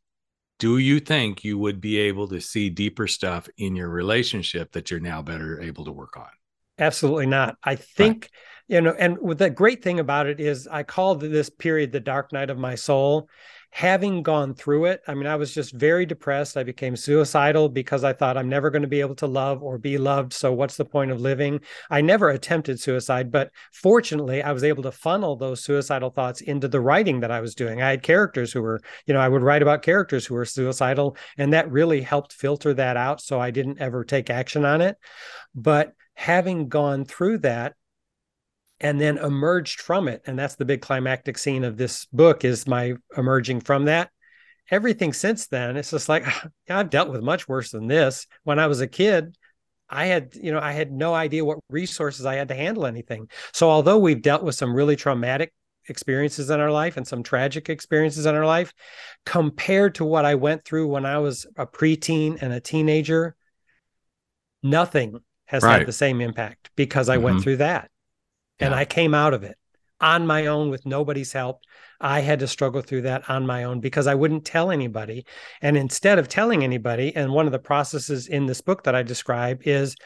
do 0.61 0.79
you 0.79 1.01
think 1.01 1.43
you 1.43 1.59
would 1.59 1.81
be 1.81 1.99
able 1.99 2.29
to 2.29 2.41
see 2.41 2.71
deeper 2.71 3.09
stuff 3.09 3.49
in 3.59 3.75
your 3.75 3.89
relationship 3.89 4.71
that 4.73 4.93
you're 4.93 5.01
now 5.01 5.23
better 5.23 5.61
able 5.61 5.87
to 5.87 5.93
work 5.93 6.17
on? 6.17 6.31
Absolutely 6.79 7.27
not. 7.27 7.57
I 7.65 7.75
think 7.75 8.23
right 8.23 8.31
you 8.69 8.81
know 8.81 8.95
and 8.99 9.19
the 9.39 9.51
great 9.51 9.83
thing 9.83 9.99
about 9.99 10.27
it 10.27 10.39
is 10.39 10.69
i 10.69 10.83
called 10.83 11.21
this 11.21 11.51
period 11.51 11.91
the 11.91 12.01
dark 12.01 12.33
night 12.33 12.51
of 12.51 12.59
my 12.59 12.75
soul. 12.75 13.29
Having 13.71 14.23
gone 14.23 14.55
through 14.55 14.87
it 14.87 15.03
i 15.07 15.15
mean 15.15 15.27
i 15.27 15.37
was 15.37 15.53
just 15.53 15.75
very 15.75 16.07
depressed. 16.07 16.57
I 16.57 16.63
became 16.63 16.97
suicidal 16.97 17.69
because 17.69 18.03
i 18.03 18.15
thought 18.15 18.39
i'm 18.39 18.49
never 18.49 18.71
going 18.71 18.83
to 18.83 18.89
be 18.89 19.01
able 19.01 19.15
to 19.17 19.27
love 19.27 19.63
or 19.63 19.77
be 19.77 19.99
loved 19.99 20.33
so 20.33 20.53
what's 20.53 20.77
the 20.77 20.87
point 20.87 21.11
of 21.11 21.21
living? 21.21 21.61
I 21.91 22.01
never 22.01 22.31
attempted 22.31 22.81
suicide 22.81 23.31
but 23.31 23.51
fortunately 23.73 24.43
i 24.43 24.53
was 24.53 24.65
able 24.65 24.83
to 24.85 24.93
funnel 24.93 25.37
those 25.37 25.63
suicidal 25.63 26.11
thoughts 26.11 26.41
into 26.41 26.67
the 26.69 26.81
writing 26.81 27.21
that 27.21 27.31
i 27.31 27.41
was 27.41 27.55
doing. 27.55 27.83
I 27.83 27.91
had 27.91 28.03
characters 28.03 28.53
who 28.53 28.63
were 28.63 28.81
you 29.07 29.13
know 29.13 29.21
i 29.21 29.29
would 29.29 29.43
write 29.43 29.63
about 29.63 29.83
characters 29.83 30.25
who 30.25 30.35
were 30.35 30.47
suicidal 30.47 31.17
and 31.37 31.53
that 31.53 31.71
really 31.71 32.01
helped 32.01 32.33
filter 32.33 32.73
that 32.75 32.97
out 32.97 33.21
so 33.21 33.39
i 33.39 33.51
didn't 33.51 33.81
ever 33.81 34.03
take 34.03 34.31
action 34.31 34.65
on 34.65 34.81
it. 34.81 34.97
But 35.55 35.93
having 36.15 36.69
gone 36.69 37.05
through 37.05 37.39
that 37.39 37.75
and 38.81 39.01
then 39.01 39.19
emerged 39.19 39.81
from 39.81 40.09
it. 40.09 40.23
And 40.27 40.39
that's 40.39 40.57
the 40.57 40.65
big 40.65 40.83
climactic 40.83 41.39
scene 41.39 41.65
of 41.65 41.77
this 41.77 42.07
book 42.07 42.45
is 42.45 42.67
my 42.67 42.95
emerging 43.17 43.61
from 43.61 43.87
that. 43.87 44.11
Everything 44.71 45.13
since 45.13 45.47
then 45.47 45.77
it's 45.77 45.91
just 45.91 46.09
like 46.09 46.27
i've 46.69 46.91
dealt 46.91 47.09
with 47.09 47.23
much 47.23 47.49
worse 47.49 47.71
than 47.71 47.87
this. 47.87 48.27
When 48.45 48.59
i 48.59 48.67
was 48.67 48.81
a 48.81 48.87
kid 48.87 49.37
i 49.91 50.05
had 50.05 50.35
you 50.35 50.53
know 50.53 50.61
i 50.61 50.73
had 50.73 50.93
no 50.93 51.15
idea 51.15 51.43
what 51.43 51.59
resources 51.71 52.27
i 52.27 52.35
had 52.35 52.49
to 52.49 52.55
handle 52.55 52.87
anything. 52.87 53.29
So 53.53 53.71
although 53.71 53.99
we've 53.99 54.23
dealt 54.23 54.43
with 54.43 54.55
some 54.55 54.75
really 54.75 54.97
traumatic 54.97 55.53
experiences 55.89 56.51
in 56.51 56.61
our 56.61 56.71
life 56.71 56.97
and 56.97 57.07
some 57.07 57.23
tragic 57.23 57.71
experiences 57.71 58.27
in 58.27 58.35
our 58.35 58.47
life 58.47 58.73
compared 59.25 59.95
to 59.95 60.05
what 60.05 60.25
i 60.25 60.35
went 60.35 60.65
through 60.65 60.87
when 60.87 61.07
i 61.07 61.19
was 61.19 61.47
a 61.57 61.67
preteen 61.67 62.41
and 62.43 62.53
a 62.53 62.61
teenager 62.61 63.35
nothing 64.63 65.19
has 65.47 65.63
right. 65.63 65.79
had 65.79 65.89
the 65.89 65.93
same 65.93 66.21
impact 66.21 66.71
because 66.77 67.09
i 67.09 67.17
mm-hmm. 67.17 67.25
went 67.25 67.43
through 67.43 67.57
that 67.57 67.91
and 68.61 68.75
I 68.75 68.85
came 68.85 69.15
out 69.15 69.35
of 69.35 69.45
it 69.45 69.57
on 70.01 70.27
my 70.27 70.47
own 70.47 70.71
with 70.71 70.87
nobody's 70.87 71.33
help. 71.33 71.61
I 72.01 72.21
had 72.21 72.39
to 72.41 72.47
struggle 72.47 72.83
through 72.83 73.03
that 73.03 73.29
on 73.29 73.47
my 73.47 73.65
own 73.65 73.81
because 73.81 74.07
I 74.07 74.15
wouldn't 74.15 74.45
tell 74.45 74.71
anybody. 74.71 75.27
And 75.61 75.77
instead 75.77 76.19
of 76.19 76.29
telling 76.29 76.63
anybody, 76.63 77.15
and 77.17 77.33
one 77.33 77.47
of 77.47 77.53
the 77.53 77.59
processes 77.59 78.29
in 78.29 78.47
this 78.47 78.61
book 78.61 78.85
that 78.85 78.95
I 78.95 79.03
describe 79.03 79.63
is 79.65 79.97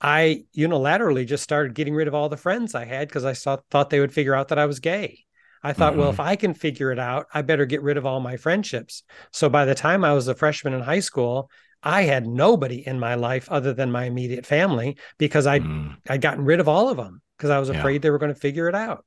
I 0.00 0.44
unilaterally 0.56 1.26
just 1.26 1.44
started 1.44 1.74
getting 1.74 1.94
rid 1.94 2.08
of 2.08 2.14
all 2.14 2.28
the 2.28 2.36
friends 2.36 2.74
I 2.74 2.84
had 2.84 3.08
because 3.08 3.24
I 3.24 3.32
saw, 3.32 3.58
thought 3.70 3.90
they 3.90 4.00
would 4.00 4.12
figure 4.12 4.34
out 4.34 4.48
that 4.48 4.58
I 4.58 4.66
was 4.66 4.80
gay. 4.80 5.24
I 5.62 5.72
thought, 5.72 5.92
mm-hmm. 5.92 6.02
well, 6.02 6.10
if 6.10 6.20
I 6.20 6.36
can 6.36 6.54
figure 6.54 6.92
it 6.92 7.00
out, 7.00 7.26
I 7.34 7.42
better 7.42 7.66
get 7.66 7.82
rid 7.82 7.96
of 7.96 8.06
all 8.06 8.20
my 8.20 8.36
friendships. 8.36 9.02
So 9.32 9.48
by 9.48 9.64
the 9.64 9.74
time 9.74 10.04
I 10.04 10.12
was 10.12 10.28
a 10.28 10.34
freshman 10.34 10.72
in 10.72 10.80
high 10.80 11.00
school, 11.00 11.50
I 11.82 12.02
had 12.02 12.26
nobody 12.26 12.86
in 12.86 12.98
my 12.98 13.14
life 13.14 13.48
other 13.50 13.72
than 13.72 13.90
my 13.90 14.04
immediate 14.04 14.46
family 14.46 14.98
because 15.16 15.46
I 15.46 15.60
mm. 15.60 15.96
I'd 16.08 16.20
gotten 16.20 16.44
rid 16.44 16.60
of 16.60 16.68
all 16.68 16.88
of 16.88 16.96
them 16.96 17.22
because 17.38 17.50
I 17.50 17.58
was 17.58 17.68
afraid 17.68 17.94
yeah. 17.94 17.98
they 18.00 18.10
were 18.10 18.18
going 18.18 18.34
to 18.34 18.40
figure 18.40 18.68
it 18.68 18.74
out. 18.74 19.04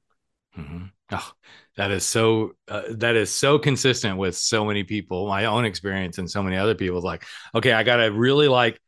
Mm-hmm. 0.58 0.86
Oh, 1.12 1.32
that 1.76 1.91
is 1.91 2.06
so 2.06 2.54
uh, 2.67 2.84
that 2.91 3.15
is 3.15 3.34
so 3.34 3.60
consistent 3.60 4.17
with 4.17 4.36
so 4.36 4.65
many 4.65 4.84
people, 4.84 5.28
my 5.28 5.46
own 5.46 5.65
experience 5.65 6.17
and 6.17 6.30
so 6.30 6.41
many 6.41 6.56
other 6.56 6.76
people's. 6.76 7.04
Like, 7.04 7.26
okay, 7.54 7.74
I 7.74 7.84
got 7.84 7.98
to 7.98 8.12
really 8.12 8.48
like 8.48 8.80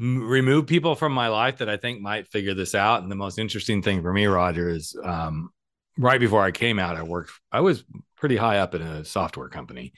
m- 0.00 0.22
remove 0.22 0.66
people 0.66 0.94
from 0.94 1.12
my 1.12 1.28
life 1.28 1.58
that 1.58 1.68
I 1.68 1.76
think 1.76 2.00
might 2.00 2.28
figure 2.28 2.54
this 2.54 2.74
out. 2.74 3.02
And 3.02 3.10
the 3.10 3.16
most 3.16 3.38
interesting 3.38 3.82
thing 3.82 4.02
for 4.02 4.12
me, 4.12 4.26
Roger, 4.26 4.68
is 4.68 4.96
um, 5.02 5.50
right 5.98 6.20
before 6.20 6.42
I 6.42 6.52
came 6.52 6.78
out, 6.78 6.96
I 6.96 7.02
worked. 7.02 7.32
I 7.50 7.60
was 7.60 7.84
pretty 8.16 8.36
high 8.36 8.58
up 8.58 8.74
in 8.74 8.82
a 8.82 9.04
software 9.04 9.48
company, 9.48 9.92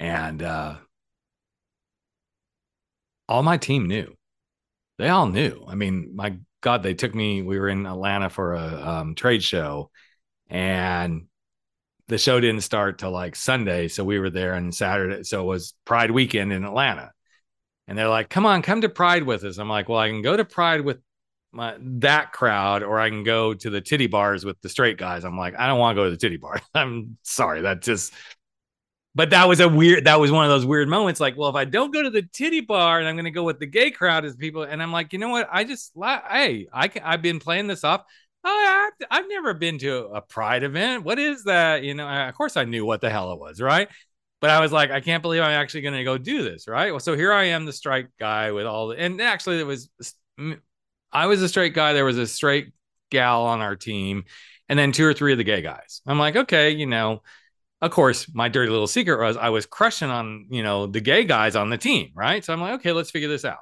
and 0.00 0.42
uh, 0.42 0.76
all 3.28 3.42
my 3.42 3.58
team 3.58 3.86
knew. 3.86 4.14
They 4.98 5.08
all 5.08 5.26
knew. 5.26 5.64
I 5.68 5.74
mean, 5.74 6.12
my 6.14 6.38
God, 6.60 6.82
they 6.82 6.94
took 6.94 7.14
me. 7.14 7.42
We 7.42 7.58
were 7.58 7.68
in 7.68 7.86
Atlanta 7.86 8.30
for 8.30 8.54
a 8.54 8.88
um, 8.88 9.14
trade 9.14 9.42
show, 9.42 9.90
and 10.48 11.26
the 12.08 12.18
show 12.18 12.40
didn't 12.40 12.62
start 12.62 12.98
till 12.98 13.10
like 13.10 13.36
Sunday. 13.36 13.88
So 13.88 14.04
we 14.04 14.18
were 14.18 14.30
there 14.30 14.54
on 14.54 14.72
Saturday. 14.72 15.22
So 15.24 15.42
it 15.42 15.46
was 15.46 15.74
Pride 15.84 16.10
weekend 16.10 16.52
in 16.52 16.64
Atlanta. 16.64 17.12
And 17.86 17.96
they're 17.96 18.08
like, 18.08 18.28
come 18.28 18.44
on, 18.44 18.62
come 18.62 18.80
to 18.80 18.88
Pride 18.88 19.22
with 19.22 19.44
us. 19.44 19.58
I'm 19.58 19.68
like, 19.68 19.88
well, 19.88 19.98
I 19.98 20.08
can 20.08 20.22
go 20.22 20.36
to 20.36 20.44
Pride 20.44 20.80
with 20.82 20.98
my 21.52 21.76
that 21.80 22.32
crowd, 22.32 22.82
or 22.82 22.98
I 22.98 23.08
can 23.08 23.24
go 23.24 23.54
to 23.54 23.70
the 23.70 23.80
titty 23.80 24.06
bars 24.06 24.44
with 24.44 24.60
the 24.60 24.68
straight 24.68 24.98
guys. 24.98 25.24
I'm 25.24 25.38
like, 25.38 25.58
I 25.58 25.66
don't 25.66 25.78
want 25.78 25.96
to 25.96 26.00
go 26.00 26.04
to 26.04 26.10
the 26.10 26.16
titty 26.16 26.36
bar. 26.36 26.60
I'm 26.74 27.16
sorry. 27.22 27.62
That 27.62 27.82
just 27.82 28.12
but 29.18 29.30
that 29.30 29.48
was 29.48 29.58
a 29.58 29.68
weird 29.68 30.04
that 30.04 30.20
was 30.20 30.30
one 30.30 30.44
of 30.44 30.48
those 30.48 30.64
weird 30.64 30.88
moments 30.88 31.18
like 31.18 31.36
well 31.36 31.50
if 31.50 31.56
i 31.56 31.64
don't 31.64 31.92
go 31.92 32.04
to 32.04 32.08
the 32.08 32.22
titty 32.22 32.60
bar 32.60 33.00
and 33.00 33.08
i'm 33.08 33.16
going 33.16 33.24
to 33.24 33.32
go 33.32 33.42
with 33.42 33.58
the 33.58 33.66
gay 33.66 33.90
crowd 33.90 34.24
as 34.24 34.36
people 34.36 34.62
and 34.62 34.80
i'm 34.80 34.92
like 34.92 35.12
you 35.12 35.18
know 35.18 35.28
what? 35.28 35.48
I 35.52 35.64
just 35.64 35.92
hey 36.30 36.68
i 36.72 36.86
can, 36.86 37.02
i've 37.02 37.20
been 37.20 37.40
playing 37.40 37.66
this 37.66 37.84
off. 37.84 38.04
Oh, 38.44 38.90
I've, 39.00 39.06
I've 39.10 39.28
never 39.28 39.52
been 39.52 39.78
to 39.78 40.06
a 40.06 40.22
pride 40.22 40.62
event. 40.62 41.02
What 41.02 41.18
is 41.18 41.42
that? 41.44 41.82
You 41.82 41.94
know 41.94 42.08
of 42.08 42.34
course 42.34 42.56
i 42.56 42.64
knew 42.64 42.86
what 42.86 43.00
the 43.00 43.10
hell 43.10 43.32
it 43.32 43.40
was 43.40 43.60
right? 43.60 43.88
But 44.40 44.50
i 44.50 44.60
was 44.60 44.70
like 44.70 44.92
i 44.92 45.00
can't 45.00 45.20
believe 45.20 45.42
i'm 45.42 45.50
actually 45.50 45.80
going 45.82 45.96
to 45.96 46.04
go 46.04 46.16
do 46.16 46.44
this 46.44 46.68
right? 46.68 46.92
Well 46.92 47.00
so 47.00 47.16
here 47.16 47.32
i 47.32 47.44
am 47.46 47.66
the 47.66 47.72
straight 47.72 48.06
guy 48.20 48.52
with 48.52 48.66
all 48.66 48.88
the 48.88 48.98
and 48.98 49.20
actually 49.20 49.58
it 49.58 49.66
was 49.66 49.90
i 51.12 51.26
was 51.26 51.42
a 51.42 51.48
straight 51.48 51.74
guy. 51.74 51.92
There 51.92 52.04
was 52.04 52.18
a 52.18 52.26
straight 52.26 52.72
gal 53.10 53.46
on 53.46 53.62
our 53.62 53.74
team 53.74 54.24
and 54.68 54.78
then 54.78 54.92
two 54.92 55.06
or 55.06 55.12
three 55.12 55.32
of 55.32 55.38
the 55.38 55.44
gay 55.44 55.62
guys. 55.62 56.02
I'm 56.06 56.18
like, 56.20 56.36
okay, 56.36 56.70
you 56.70 56.86
know, 56.86 57.22
of 57.80 57.90
course, 57.90 58.32
my 58.34 58.48
dirty 58.48 58.70
little 58.70 58.86
secret 58.86 59.20
was 59.20 59.36
I 59.36 59.50
was 59.50 59.66
crushing 59.66 60.10
on, 60.10 60.46
you 60.50 60.62
know, 60.62 60.86
the 60.86 61.00
gay 61.00 61.24
guys 61.24 61.54
on 61.54 61.70
the 61.70 61.78
team, 61.78 62.10
right? 62.14 62.44
So 62.44 62.52
I'm 62.52 62.60
like, 62.60 62.74
okay, 62.74 62.92
let's 62.92 63.10
figure 63.10 63.28
this 63.28 63.44
out. 63.44 63.58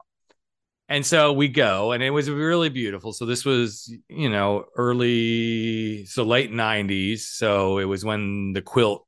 And 0.89 1.05
so 1.05 1.33
we 1.33 1.49
go, 1.49 1.93
and 1.93 2.03
it 2.03 2.11
was 2.11 2.31
really 2.31 2.69
beautiful. 2.69 3.13
So 3.13 3.27
this 3.27 3.45
was, 3.45 3.93
you 4.09 4.31
know, 4.31 4.67
early, 4.77 6.07
so 6.07 6.23
late 6.23 6.53
90s. 6.53 7.21
So 7.21 7.79
it 7.79 7.85
was 7.85 8.05
when 8.05 8.53
the 8.53 8.63
quilt 8.63 9.05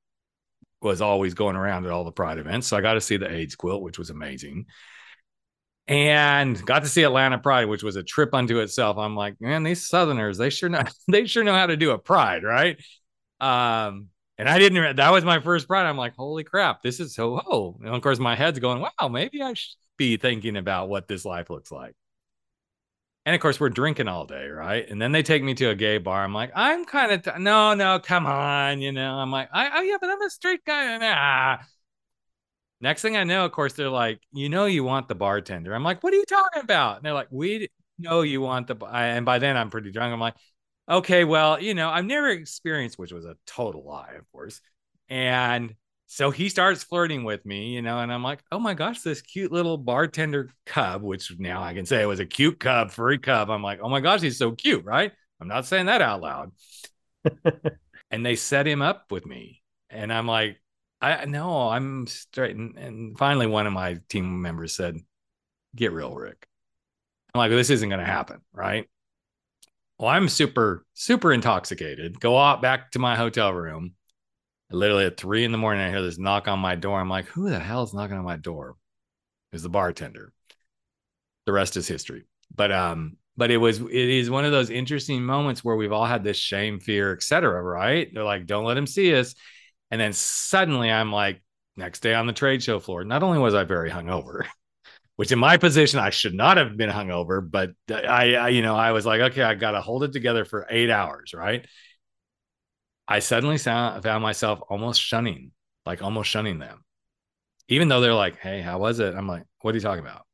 was 0.82 1.00
always 1.00 1.34
going 1.34 1.56
around 1.56 1.86
at 1.86 1.92
all 1.92 2.04
the 2.04 2.12
pride 2.12 2.38
events. 2.38 2.66
So 2.66 2.76
I 2.76 2.80
got 2.80 2.94
to 2.94 3.00
see 3.00 3.16
the 3.16 3.32
AIDS 3.32 3.54
quilt, 3.54 3.82
which 3.82 3.98
was 3.98 4.11
amazing. 4.11 4.66
And 5.86 6.62
got 6.66 6.82
to 6.82 6.88
see 6.88 7.04
Atlanta 7.04 7.38
Pride, 7.38 7.64
which 7.66 7.82
was 7.82 7.96
a 7.96 8.02
trip 8.02 8.34
unto 8.34 8.59
itself. 8.59 8.98
I'm 8.98 9.16
like, 9.16 9.40
man, 9.40 9.62
these 9.62 9.88
Southerners, 9.88 10.36
they 10.36 10.50
sure 10.50 10.68
know 10.68 10.82
they 11.09 11.26
sure 11.26 11.44
know 11.44 11.54
how 11.54 11.66
to 11.66 11.76
do 11.76 11.92
a 11.92 11.98
pride, 11.98 12.42
right? 12.42 12.76
Um, 13.40 14.09
and 14.39 14.49
I 14.49 14.59
didn't, 14.59 14.97
that 14.97 15.11
was 15.11 15.24
my 15.24 15.41
first 15.41 15.68
pride. 15.68 15.86
I'm 15.86 15.97
like, 15.97 16.14
holy 16.16 16.45
crap, 16.45 16.82
this 16.82 17.01
is 17.01 17.14
so, 17.14 17.41
oh. 17.47 17.78
And 17.84 17.95
of 17.95 18.01
course, 18.03 18.18
my 18.18 18.36
head's 18.36 18.59
going, 18.59 18.80
wow, 18.80 19.09
maybe 19.09 19.43
I 19.43 19.55
should 19.55 19.76
be 19.97 20.16
thinking 20.16 20.57
about 20.57 20.89
what 20.89 21.09
this 21.09 21.24
life 21.24 21.51
looks 21.51 21.72
like. 21.72 21.95
And 23.26 23.34
of 23.34 23.43
course, 23.43 23.61
we're 23.61 23.68
drinking 23.68 24.09
all 24.09 24.24
day, 24.24 24.47
right? 24.49 24.89
And 24.89 25.03
then 25.03 25.12
they 25.12 25.22
take 25.22 25.43
me 25.43 25.53
to 25.55 25.66
a 25.66 25.74
gay 25.74 25.99
bar. 25.99 26.24
I'm 26.24 26.32
like, 26.32 26.51
I'm 26.55 26.86
kind 26.86 27.12
of, 27.12 27.22
t- 27.22 27.43
no, 27.43 27.74
no, 27.74 27.99
come 27.99 28.24
on. 28.24 28.80
You 28.80 28.93
know, 28.93 29.16
I'm 29.16 29.30
like, 29.30 29.51
I, 29.53 29.78
oh, 29.78 29.82
yeah, 29.82 29.97
but 30.01 30.09
I'm 30.09 30.22
a 30.22 30.30
straight 30.30 30.64
guy. 30.64 30.97
Nah. 30.97 31.59
Next 32.80 33.03
thing 33.03 33.16
I 33.18 33.24
know, 33.24 33.45
of 33.45 33.53
course, 33.53 33.74
they're 33.74 33.91
like, 33.91 34.20
you 34.32 34.49
know, 34.49 34.64
you 34.64 34.82
want 34.84 35.09
the 35.09 35.14
bartender. 35.14 35.74
I'm 35.74 35.82
like, 35.82 36.03
what 36.03 36.14
are 36.14 36.16
you 36.16 36.24
talking 36.24 36.62
about? 36.62 36.97
And 36.97 37.05
they're 37.05 37.12
like, 37.12 37.28
we 37.30 37.68
know 37.99 38.22
you 38.22 38.41
want 38.41 38.68
the, 38.68 38.76
and 38.86 39.26
by 39.26 39.41
then 39.41 39.57
I'm 39.57 39.68
pretty 39.68 39.91
drunk. 39.91 40.12
I'm 40.12 40.20
like, 40.20 40.36
okay, 40.89 41.24
well, 41.24 41.61
you 41.61 41.74
know, 41.74 41.91
I've 41.91 42.05
never 42.05 42.28
experienced, 42.28 42.99
which 42.99 43.12
was 43.12 43.24
a 43.24 43.36
total 43.47 43.84
lie, 43.84 44.14
of 44.18 44.30
course. 44.32 44.61
And 45.09 45.74
so 46.07 46.30
he 46.30 46.49
starts 46.49 46.82
flirting 46.82 47.24
with 47.24 47.45
me, 47.45 47.74
you 47.74 47.82
know, 47.82 47.99
and 47.99 48.12
I'm 48.12 48.22
like, 48.22 48.41
oh 48.51 48.59
my 48.59 48.74
gosh, 48.74 49.03
this 49.03 49.20
cute 49.20 49.53
little 49.53 49.76
bartender 49.76 50.51
cub, 50.64 51.03
which 51.03 51.32
now 51.39 51.62
I 51.62 51.74
can 51.74 51.86
say 51.86 52.03
it 52.03 52.07
was 52.07 52.20
a 52.20 52.26
cute 52.26 52.59
cub, 52.59 52.91
furry 52.91 53.18
cub. 53.18 53.51
I'm 53.51 53.62
like, 53.62 53.80
oh 53.82 53.89
my 53.89 54.01
gosh, 54.01 54.22
he's 54.22 54.39
so 54.39 54.53
cute, 54.53 54.84
right? 54.84 55.12
I'm 55.41 55.49
not 55.49 55.66
saying 55.66 55.86
that 55.86 56.03
out 56.03 56.22
loud. 56.22 56.53
and 58.11 58.24
they 58.24 58.36
set 58.36 58.66
him 58.66 58.82
up 58.82 59.11
with 59.11 59.26
me. 59.26 59.62
And 59.91 60.12
I'm 60.12 60.26
like, 60.26 60.61
I 61.01 61.26
no, 61.26 61.68
I'm 61.68 62.07
straight. 62.07 62.57
And, 62.57 62.76
and 62.76 63.18
finally, 63.18 63.47
one 63.47 63.66
of 63.66 63.72
my 63.72 63.99
team 64.09 64.43
members 64.43 64.74
said, 64.74 64.97
get 65.76 65.93
real, 65.93 66.14
Rick. 66.14 66.47
I'm 67.34 67.39
like, 67.39 67.51
this 67.51 67.70
isn't 67.70 67.89
going 67.89 68.01
to 68.01 68.07
happen, 68.07 68.41
right? 68.53 68.89
Well, 69.99 70.09
I'm 70.09 70.28
super, 70.28 70.84
super 70.94 71.32
intoxicated. 71.32 72.20
Go 72.20 72.38
out 72.38 72.62
back 72.62 72.92
to 72.92 72.99
my 72.99 73.16
hotel 73.16 73.53
room. 73.53 73.94
Literally 74.70 75.07
at 75.07 75.16
three 75.16 75.44
in 75.44 75.53
the 75.53 75.59
morning, 75.59 75.82
I 75.82 75.90
hear 75.90 76.03
this 76.03 76.18
knock 76.18 76.46
on 76.46 76.59
my 76.61 76.76
door. 76.76 77.01
I'm 77.01 77.09
like, 77.09 77.26
who 77.26 77.49
the 77.49 77.59
hell 77.59 77.82
is 77.82 77.94
knocking 77.94 78.16
on 78.16 78.24
my 78.24 78.36
door? 78.36 78.76
Is 79.53 79.62
the 79.62 79.70
bartender. 79.70 80.32
The 81.46 81.53
rest 81.53 81.76
is 81.76 81.88
history. 81.88 82.26
But 82.55 82.70
um, 82.70 83.16
but 83.36 83.51
it 83.51 83.57
was 83.57 83.80
it 83.80 83.90
is 83.90 84.30
one 84.30 84.44
of 84.44 84.53
those 84.53 84.68
interesting 84.68 85.24
moments 85.24 85.64
where 85.64 85.76
we've 85.76 85.92
all 85.92 86.05
had 86.05 86.22
this 86.22 86.36
shame, 86.36 86.80
fear, 86.80 87.14
etc. 87.14 87.62
Right? 87.62 88.12
They're 88.12 88.24
like, 88.24 88.46
don't 88.46 88.64
let 88.64 88.76
him 88.76 88.86
see 88.86 89.14
us. 89.14 89.34
And 89.90 90.01
then 90.01 90.12
suddenly 90.12 90.90
I'm 90.90 91.11
like, 91.11 91.42
next 91.76 92.01
day 92.01 92.14
on 92.14 92.26
the 92.26 92.32
trade 92.34 92.62
show 92.62 92.78
floor, 92.78 93.05
not 93.05 93.22
only 93.22 93.38
was 93.38 93.55
I 93.55 93.64
very 93.64 93.90
hungover, 93.90 94.44
which 95.18 95.32
in 95.32 95.38
my 95.40 95.56
position 95.56 95.98
I 95.98 96.10
should 96.10 96.32
not 96.32 96.58
have 96.58 96.76
been 96.76 96.90
hungover, 96.90 97.42
but 97.42 97.72
I, 97.90 98.36
I 98.36 98.48
you 98.50 98.62
know, 98.62 98.76
I 98.76 98.92
was 98.92 99.04
like, 99.04 99.20
okay, 99.20 99.42
I 99.42 99.56
got 99.56 99.72
to 99.72 99.80
hold 99.80 100.04
it 100.04 100.12
together 100.12 100.44
for 100.44 100.64
eight 100.70 100.90
hours, 100.90 101.34
right? 101.34 101.66
I 103.08 103.18
suddenly 103.18 103.58
found, 103.58 104.00
found 104.04 104.22
myself 104.22 104.60
almost 104.70 105.02
shunning, 105.02 105.50
like 105.84 106.02
almost 106.02 106.30
shunning 106.30 106.60
them, 106.60 106.84
even 107.66 107.88
though 107.88 108.00
they're 108.00 108.14
like, 108.14 108.38
hey, 108.38 108.60
how 108.60 108.78
was 108.78 109.00
it? 109.00 109.12
I'm 109.12 109.26
like, 109.26 109.42
what 109.60 109.74
are 109.74 109.76
you 109.76 109.82
talking 109.82 110.04
about? 110.04 110.24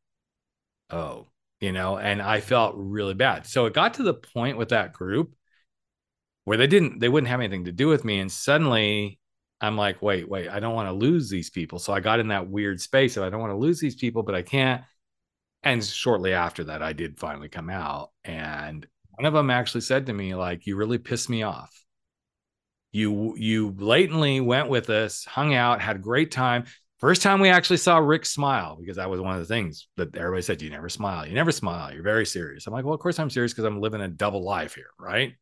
Oh, 0.91 1.29
you 1.61 1.73
know, 1.73 1.97
and 1.97 2.21
I 2.21 2.41
felt 2.41 2.75
really 2.77 3.15
bad. 3.15 3.47
So 3.47 3.65
it 3.65 3.73
got 3.73 3.95
to 3.95 4.03
the 4.03 4.13
point 4.13 4.59
with 4.59 4.69
that 4.69 4.93
group 4.93 5.35
where 6.45 6.59
they 6.59 6.67
didn't, 6.67 6.99
they 6.99 7.09
wouldn't 7.09 7.31
have 7.31 7.41
anything 7.41 7.65
to 7.65 7.73
do 7.73 7.89
with 7.89 8.05
me. 8.05 8.21
And 8.21 8.31
suddenly 8.31 9.19
I'm 9.61 9.77
like, 9.77 10.03
wait, 10.03 10.29
wait, 10.29 10.49
I 10.49 10.61
don't 10.61 10.75
want 10.75 10.89
to 10.89 10.93
lose 10.93 11.31
these 11.31 11.51
people. 11.51 11.79
So 11.79 11.93
I 11.93 12.01
got 12.01 12.21
in 12.21 12.29
that 12.29 12.49
weird 12.49 12.81
space 12.81 13.17
of 13.17 13.23
I 13.23 13.31
don't 13.31 13.41
want 13.41 13.53
to 13.53 13.57
lose 13.57 13.81
these 13.81 13.97
people, 13.97 14.23
but 14.23 14.35
I 14.35 14.43
can't. 14.43 14.83
And 15.63 15.83
shortly 15.83 16.35
after 16.35 16.65
that, 16.65 16.83
I 16.83 16.93
did 16.93 17.19
finally 17.19 17.49
come 17.49 17.71
out. 17.71 18.11
And 18.25 18.87
one 19.13 19.25
of 19.25 19.33
them 19.33 19.51
actually 19.51 19.81
said 19.81 20.07
to 20.07 20.13
me, 20.13 20.35
like, 20.35 20.67
you 20.67 20.77
really 20.77 20.99
pissed 20.99 21.31
me 21.31 21.43
off. 21.43 21.71
You 22.93 23.35
you 23.37 23.73
blatantly 23.73 24.41
went 24.41 24.69
with 24.69 24.89
us, 24.91 25.25
hung 25.25 25.55
out, 25.55 25.81
had 25.81 25.97
a 25.97 26.01
great 26.01 26.31
time. 26.31 26.65
First 26.99 27.23
time 27.23 27.41
we 27.41 27.49
actually 27.49 27.79
saw 27.79 27.99
Rick 27.99 28.25
smile, 28.25 28.77
because 28.79 28.97
that 28.97 29.11
was 29.11 29.21
one 29.21 29.35
of 29.35 29.41
the 29.41 29.53
things 29.53 29.89
that 29.97 30.17
everybody 30.17 30.43
said, 30.43 30.63
you 30.63 30.71
never 30.71 30.89
smile. 30.89 31.27
You 31.27 31.35
never 31.35 31.51
smile. 31.51 31.93
You're 31.93 32.05
very 32.05 32.25
serious. 32.25 32.67
I'm 32.67 32.73
like, 32.73 32.85
well, 32.85 32.95
of 32.95 33.01
course 33.01 33.19
I'm 33.19 33.31
serious 33.31 33.53
because 33.53 33.65
I'm 33.65 33.81
living 33.81 34.01
a 34.01 34.09
double 34.09 34.45
life 34.45 34.75
here, 34.75 34.91
right? 34.99 35.35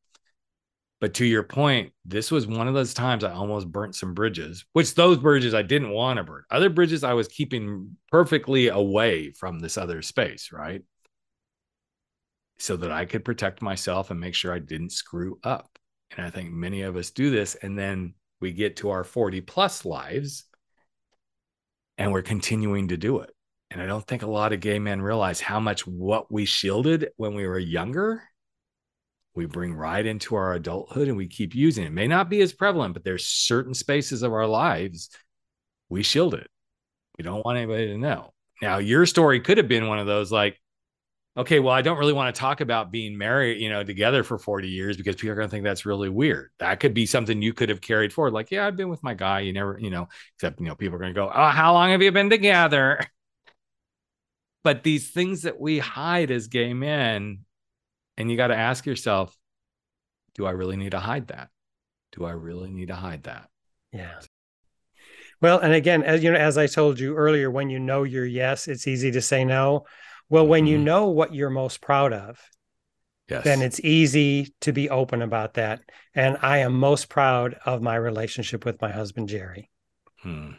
But 1.03 1.14
to 1.14 1.24
your 1.24 1.42
point, 1.42 1.92
this 2.05 2.30
was 2.30 2.46
one 2.46 2.68
of 2.68 2.74
those 2.74 2.94
times 2.94 3.24
I 3.24 3.32
almost 3.32 3.72
burnt 3.72 3.96
some 3.96 4.14
bridges, 4.14 4.64
which 4.72 4.94
those 4.94 5.18
bridges 5.18 5.53
I 5.53 5.62
didn't 5.62 5.90
want 5.90 6.18
to 6.18 6.22
burn. 6.22 6.44
Other 6.48 6.70
bridges 6.70 7.03
I 7.03 7.12
was 7.14 7.26
keeping 7.26 7.96
perfectly 8.12 8.68
away 8.68 9.32
from 9.32 9.59
this 9.59 9.76
other 9.76 10.00
space, 10.00 10.53
right? 10.53 10.84
So 12.59 12.76
that 12.76 12.92
I 12.92 13.05
could 13.05 13.24
protect 13.24 13.62
myself 13.62 14.12
and 14.12 14.20
make 14.20 14.36
sure 14.36 14.53
I 14.53 14.61
didn't 14.61 14.92
screw 14.92 15.40
up. 15.42 15.76
And 16.16 16.24
I 16.24 16.30
think 16.30 16.53
many 16.53 16.82
of 16.82 16.94
us 16.94 17.11
do 17.11 17.32
this. 17.32 17.57
And 17.57 17.76
then 17.76 18.14
we 18.40 18.53
get 18.53 18.76
to 18.76 18.90
our 18.90 19.03
40 19.03 19.40
plus 19.40 19.84
lives 19.84 20.44
and 21.98 22.12
we're 22.12 22.22
continuing 22.22 22.86
to 22.88 22.96
do 22.96 23.18
it. 23.18 23.30
And 23.72 23.82
I 23.82 23.86
don't 23.86 24.07
think 24.07 24.22
a 24.22 24.30
lot 24.30 24.53
of 24.53 24.61
gay 24.61 24.78
men 24.78 25.03
realize 25.03 25.40
how 25.40 25.59
much 25.59 25.84
what 25.84 26.30
we 26.30 26.44
shielded 26.44 27.09
when 27.16 27.34
we 27.34 27.44
were 27.44 27.59
younger 27.59 28.22
we 29.35 29.47
bring 29.47 29.74
right 29.74 30.05
into 30.05 30.35
our 30.35 30.53
adulthood 30.55 31.09
and 31.09 31.16
we 31.16 31.26
keep 31.26 31.55
using 31.55 31.85
it. 31.85 31.89
it 31.89 31.93
may 31.93 32.07
not 32.07 32.28
be 32.28 32.41
as 32.43 32.53
prevalent, 32.53 32.95
but 32.95 33.05
there's 33.05 33.26
certain 33.26 33.74
spaces 33.74 34.22
of 34.22 34.33
our 34.33 34.47
lives 34.47 35.11
we 35.89 36.03
shield 36.03 36.35
it. 36.35 36.49
We 37.18 37.24
don't 37.24 37.45
want 37.45 37.59
anybody 37.59 37.89
to 37.89 37.99
know. 37.99 38.33
Now, 38.61 38.78
your 38.78 39.07
story 39.07 39.41
could 39.41 39.59
have 39.59 39.68
been 39.68 39.89
one 39.89 39.99
of 39.99 40.07
those 40.07 40.33
like, 40.33 40.59
okay, 41.37 41.61
well, 41.61 41.74
I 41.74 41.83
don't 41.83 41.99
really 41.99 42.12
want 42.12 42.35
to 42.35 42.39
talk 42.39 42.61
about 42.61 42.93
being 42.93 43.16
married, 43.16 43.61
you 43.61 43.70
know, 43.70 43.83
together 43.83 44.22
for 44.22 44.39
40 44.39 44.68
years 44.68 44.97
because 44.97 45.16
people 45.16 45.30
are 45.30 45.35
going 45.35 45.49
to 45.49 45.51
think 45.51 45.64
that's 45.64 45.87
really 45.87 46.09
weird. 46.09 46.51
That 46.59 46.80
could 46.80 46.95
be 46.95 47.07
something 47.07 47.41
you 47.41 47.53
could 47.53 47.68
have 47.68 47.80
carried 47.80 48.12
forward. 48.12 48.35
Like, 48.35 48.51
yeah, 48.51 48.66
I've 48.66 48.76
been 48.76 48.89
with 48.89 49.03
my 49.03 49.14
guy. 49.14 49.41
You 49.41 49.53
never, 49.53 49.78
you 49.80 49.91
know, 49.91 50.09
except, 50.37 50.61
you 50.61 50.66
know, 50.66 50.74
people 50.74 50.97
are 50.97 50.99
going 50.99 51.14
to 51.14 51.18
go, 51.20 51.30
oh, 51.35 51.49
how 51.49 51.72
long 51.72 51.91
have 51.91 52.03
you 52.03 52.12
been 52.12 52.30
together? 52.30 53.01
But 54.64 54.85
these 54.85 55.11
things 55.11 55.43
that 55.43 55.59
we 55.59 55.80
hide 55.80 56.30
as 56.30 56.47
gay 56.47 56.72
men 56.72 57.41
and 58.17 58.31
you 58.31 58.37
got 58.37 58.49
to 58.49 58.57
ask 58.57 58.87
yourself, 58.87 59.37
do 60.35 60.47
I 60.47 60.51
really 60.51 60.77
need 60.77 60.93
to 60.93 61.01
hide 61.01 61.29
that? 61.29 61.49
Do 62.13 62.25
I 62.25 62.33
really 62.33 62.71
need 62.71 62.89
to 62.89 62.95
hide 62.95 63.25
that? 63.25 63.49
Yeah. 63.93 64.21
Well, 65.41 65.59
and 65.59 65.73
again, 65.73 66.03
as 66.03 66.23
you 66.23 66.31
know, 66.31 66.39
as 66.39 66.57
I 66.57 66.67
told 66.67 67.01
you 67.01 67.17
earlier, 67.17 67.51
when 67.51 67.69
you 67.69 67.81
know 67.81 68.05
your 68.05 68.25
yes, 68.25 68.69
it's 68.69 68.87
easy 68.87 69.11
to 69.13 69.21
say 69.21 69.45
no. 69.45 69.87
Well, 70.29 70.47
when 70.47 70.65
mm-hmm. 70.65 70.73
you 70.73 70.79
know 70.79 71.09
what 71.09 71.35
you're 71.35 71.51
most 71.51 71.81
proud 71.81 72.13
of, 72.13 72.41
yes. 73.29 73.45
then 73.45 73.61
it's 73.61 73.81
easy 73.81 74.55
to 74.61 74.73
be 74.73 74.89
open 74.89 75.21
about 75.21 75.55
that. 75.55 75.81
And 76.15 76.39
I 76.43 76.59
am 76.59 76.75
most 76.75 77.09
proud 77.09 77.57
of 77.67 77.83
my 77.83 77.97
relationship 77.97 78.65
with 78.65 78.81
my 78.81 78.91
husband, 78.91 79.29
Jerry. 79.29 79.69
Hmm. 80.21 80.53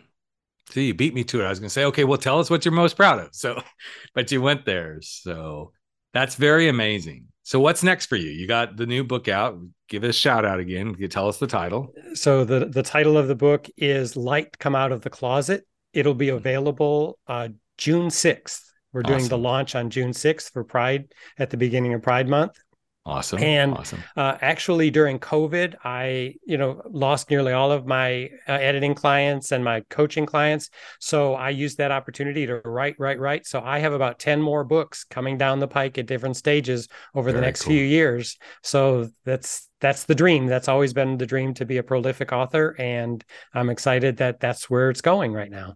See, 0.69 0.87
you 0.87 0.93
beat 0.93 1.13
me 1.13 1.23
to 1.25 1.41
it. 1.41 1.45
I 1.45 1.49
was 1.49 1.59
going 1.59 1.67
to 1.67 1.73
say, 1.73 1.85
okay, 1.85 2.03
well, 2.03 2.17
tell 2.17 2.39
us 2.39 2.49
what 2.49 2.65
you're 2.65 2.73
most 2.73 2.97
proud 2.97 3.19
of. 3.19 3.29
So, 3.31 3.61
but 4.13 4.31
you 4.31 4.41
went 4.41 4.65
there. 4.65 4.99
So 5.01 5.71
that's 6.13 6.35
very 6.35 6.67
amazing. 6.67 7.27
So 7.43 7.59
what's 7.59 7.83
next 7.83 8.05
for 8.05 8.15
you? 8.15 8.29
You 8.29 8.47
got 8.47 8.77
the 8.77 8.85
new 8.85 9.03
book 9.03 9.27
out. 9.27 9.59
Give 9.89 10.03
it 10.03 10.09
a 10.09 10.13
shout 10.13 10.45
out 10.45 10.59
again. 10.59 10.95
You 10.97 11.07
tell 11.09 11.27
us 11.27 11.37
the 11.37 11.47
title. 11.47 11.93
So 12.13 12.45
the 12.45 12.65
the 12.65 12.83
title 12.83 13.17
of 13.17 13.27
the 13.27 13.35
book 13.35 13.69
is 13.77 14.15
Light 14.15 14.57
Come 14.59 14.75
Out 14.75 14.91
of 14.91 15.01
the 15.01 15.09
Closet. 15.09 15.67
It'll 15.91 16.15
be 16.15 16.29
available 16.29 17.19
uh, 17.27 17.49
June 17.77 18.07
6th. 18.07 18.61
We're 18.93 19.03
doing 19.03 19.17
awesome. 19.17 19.29
the 19.29 19.37
launch 19.37 19.75
on 19.75 19.89
June 19.89 20.11
6th 20.11 20.51
for 20.51 20.63
Pride 20.63 21.11
at 21.37 21.49
the 21.49 21.57
beginning 21.57 21.93
of 21.93 22.01
Pride 22.01 22.29
Month. 22.29 22.57
Awesome. 23.05 23.43
And 23.43 23.73
awesome. 23.73 24.01
Uh, 24.15 24.37
actually, 24.39 24.89
during 24.89 25.19
COVID, 25.19 25.75
I 25.83 26.35
you 26.45 26.57
know 26.57 26.81
lost 26.89 27.29
nearly 27.29 27.51
all 27.51 27.69
of 27.69 27.85
my 27.85 28.29
uh, 28.47 28.53
editing 28.53 28.95
clients 28.95 29.51
and 29.51 29.61
my 29.61 29.81
coaching 29.89 30.25
clients. 30.25 30.69
So 30.99 31.33
I 31.33 31.49
used 31.49 31.79
that 31.79 31.91
opportunity 31.91 32.45
to 32.45 32.61
write, 32.63 32.95
write, 32.97 33.19
write. 33.19 33.45
So 33.45 33.61
I 33.61 33.79
have 33.79 33.91
about 33.91 34.19
ten 34.19 34.41
more 34.41 34.63
books 34.63 35.03
coming 35.03 35.37
down 35.37 35.59
the 35.59 35.67
pike 35.67 35.97
at 35.97 36.05
different 36.05 36.37
stages 36.37 36.87
over 37.13 37.29
Very 37.29 37.41
the 37.41 37.45
next 37.45 37.63
cool. 37.63 37.71
few 37.73 37.83
years. 37.83 38.37
So 38.61 39.09
that's 39.25 39.69
that's 39.81 40.05
the 40.05 40.15
dream. 40.15 40.45
That's 40.45 40.69
always 40.69 40.93
been 40.93 41.17
the 41.17 41.25
dream 41.25 41.53
to 41.55 41.65
be 41.65 41.77
a 41.77 41.83
prolific 41.83 42.31
author, 42.31 42.73
and 42.79 43.21
I'm 43.53 43.69
excited 43.69 44.17
that 44.17 44.39
that's 44.39 44.69
where 44.69 44.89
it's 44.89 45.01
going 45.01 45.33
right 45.33 45.51
now. 45.51 45.75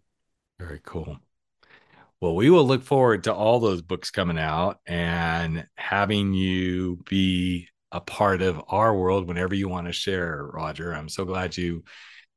Very 0.60 0.80
cool. 0.86 1.18
Well, 2.20 2.36
we 2.36 2.49
will 2.49 2.65
look 2.65 2.84
forward 2.84 3.26
to 3.26 3.34
all 3.34 3.59
those 3.59 3.84
books 3.84 4.09
coming 4.09 4.39
out 4.39 4.80
and 4.88 5.68
having 5.76 6.34
you 6.34 7.03
be 7.07 7.68
a 7.91 8.01
part 8.01 8.41
of 8.41 8.59
our 8.70 8.95
world 8.95 9.28
whenever 9.28 9.53
you 9.53 9.70
want 9.70 9.86
to 9.86 9.93
share, 9.93 10.49
Roger. 10.51 10.93
I'm 10.93 11.09
so 11.09 11.26
glad 11.26 11.55
you 11.55 11.84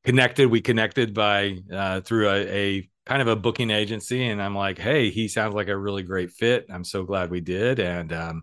connected. 0.05 0.49
We 0.49 0.61
connected 0.61 1.15
by 1.15 1.57
uh, 1.73 2.03
through 2.03 2.29
a, 2.29 2.47
a 2.49 2.91
kind 3.07 3.23
of 3.23 3.29
a 3.29 3.37
booking 3.37 3.71
agency, 3.71 4.27
and 4.27 4.43
I'm 4.43 4.55
like, 4.55 4.79
hey, 4.79 5.09
he 5.09 5.29
sounds 5.29 5.55
like 5.55 5.69
a 5.69 5.77
really 5.77 6.03
great 6.03 6.31
fit. 6.33 6.67
I'm 6.69 6.85
so 6.85 7.05
glad 7.05 7.31
we 7.31 7.41
did, 7.41 7.79
and 7.81 8.13
um, 8.13 8.43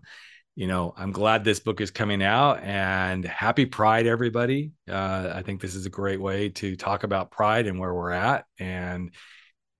you 0.56 0.66
know, 0.66 0.92
I'm 0.96 1.12
glad 1.12 1.44
this 1.44 1.60
book 1.60 1.80
is 1.80 1.92
coming 1.92 2.20
out. 2.20 2.64
And 2.64 3.24
happy 3.24 3.64
Pride, 3.64 4.08
everybody. 4.08 4.72
Uh, 4.90 5.30
I 5.32 5.42
think 5.42 5.60
this 5.60 5.76
is 5.76 5.86
a 5.86 5.90
great 5.90 6.20
way 6.20 6.48
to 6.48 6.74
talk 6.74 7.04
about 7.04 7.30
Pride 7.30 7.68
and 7.68 7.78
where 7.78 7.94
we're 7.94 8.10
at, 8.10 8.44
and 8.58 9.12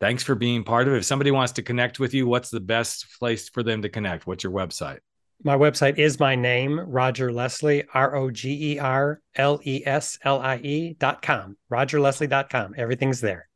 thanks 0.01 0.23
for 0.23 0.35
being 0.35 0.65
part 0.65 0.89
of 0.89 0.95
it. 0.95 0.99
If 0.99 1.05
somebody 1.05 1.31
wants 1.31 1.53
to 1.55 1.63
connect 1.63 1.99
with 1.99 2.15
you, 2.15 2.27
what's 2.27 2.51
the 2.51 2.61
best 2.61 3.07
place 3.19 3.49
for 3.49 3.63
them 3.63 3.83
to 3.83 3.89
connect? 3.89 4.27
What's 4.27 4.45
your 4.45 4.53
website? 4.53 4.99
My 5.45 5.57
website 5.57 5.99
is 5.99 6.19
my 6.19 6.35
name, 6.35 6.81
Roger 6.81 7.33
Leslie, 7.33 7.85
R 7.95 8.17
O 8.17 8.31
G 8.31 8.73
E 8.73 8.79
R 8.81 9.21
L 9.37 9.61
E 9.63 9.83
S 9.87 10.19
L 10.25 10.41
I 10.41 10.57
E 10.57 10.97
dot 10.99 11.23
com, 11.23 11.57
rogerleslie.com. 11.71 12.75
Everything's 12.77 13.21
there. 13.21 13.49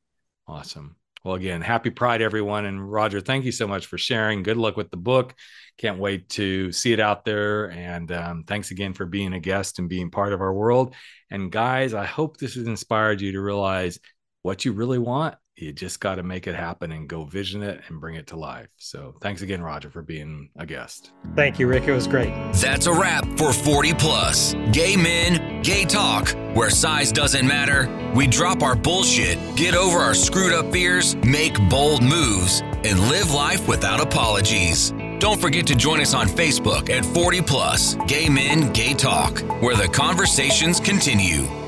Awesome. 0.46 0.96
Well, 1.24 1.34
again, 1.34 1.60
happy 1.60 1.90
Pride, 1.90 2.20
everyone. 2.20 2.66
And 2.66 2.90
Roger, 2.90 3.20
thank 3.20 3.44
you 3.44 3.52
so 3.52 3.66
much 3.66 3.86
for 3.86 3.98
sharing. 3.98 4.42
Good 4.42 4.56
luck 4.56 4.76
with 4.76 4.90
the 4.90 4.96
book. 4.96 5.34
Can't 5.78 5.98
wait 5.98 6.28
to 6.30 6.72
see 6.72 6.92
it 6.92 7.00
out 7.00 7.24
there. 7.24 7.70
And 7.70 8.10
um, 8.10 8.44
thanks 8.44 8.72
again 8.72 8.92
for 8.92 9.06
being 9.06 9.32
a 9.32 9.40
guest 9.40 9.78
and 9.78 9.88
being 9.88 10.10
part 10.10 10.32
of 10.32 10.40
our 10.40 10.52
world. 10.52 10.94
And 11.30 11.50
guys, 11.50 11.94
I 11.94 12.04
hope 12.04 12.36
this 12.36 12.54
has 12.54 12.66
inspired 12.66 13.20
you 13.20 13.32
to 13.32 13.40
realize 13.40 14.00
what 14.42 14.64
you 14.64 14.72
really 14.72 14.98
want 14.98 15.36
you 15.62 15.72
just 15.72 16.00
got 16.00 16.16
to 16.16 16.22
make 16.22 16.46
it 16.46 16.54
happen 16.54 16.92
and 16.92 17.08
go 17.08 17.24
vision 17.24 17.62
it 17.62 17.80
and 17.88 18.00
bring 18.00 18.16
it 18.16 18.26
to 18.28 18.36
life. 18.36 18.68
So 18.78 19.14
thanks 19.20 19.42
again, 19.42 19.62
Roger, 19.62 19.90
for 19.90 20.02
being 20.02 20.50
a 20.56 20.66
guest. 20.66 21.12
Thank 21.36 21.58
you, 21.58 21.66
Rick. 21.66 21.84
It 21.84 21.92
was 21.92 22.06
great. 22.06 22.32
That's 22.54 22.86
a 22.86 22.92
wrap 22.92 23.26
for 23.38 23.52
40 23.52 23.94
Plus. 23.94 24.54
Gay 24.72 24.96
men, 24.96 25.62
gay 25.62 25.84
talk, 25.84 26.30
where 26.54 26.70
size 26.70 27.12
doesn't 27.12 27.46
matter. 27.46 27.88
We 28.14 28.26
drop 28.26 28.62
our 28.62 28.76
bullshit, 28.76 29.38
get 29.56 29.74
over 29.74 29.98
our 29.98 30.14
screwed 30.14 30.52
up 30.52 30.72
fears, 30.72 31.16
make 31.16 31.56
bold 31.68 32.02
moves, 32.02 32.60
and 32.84 32.98
live 33.08 33.32
life 33.32 33.68
without 33.68 34.00
apologies. 34.00 34.92
Don't 35.18 35.40
forget 35.40 35.66
to 35.68 35.76
join 35.76 36.00
us 36.00 36.14
on 36.14 36.26
Facebook 36.26 36.90
at 36.90 37.04
40 37.04 37.42
Plus 37.42 37.94
Gay 38.08 38.28
Men, 38.28 38.72
Gay 38.72 38.92
Talk, 38.92 39.38
where 39.62 39.76
the 39.76 39.86
conversations 39.86 40.80
continue. 40.80 41.61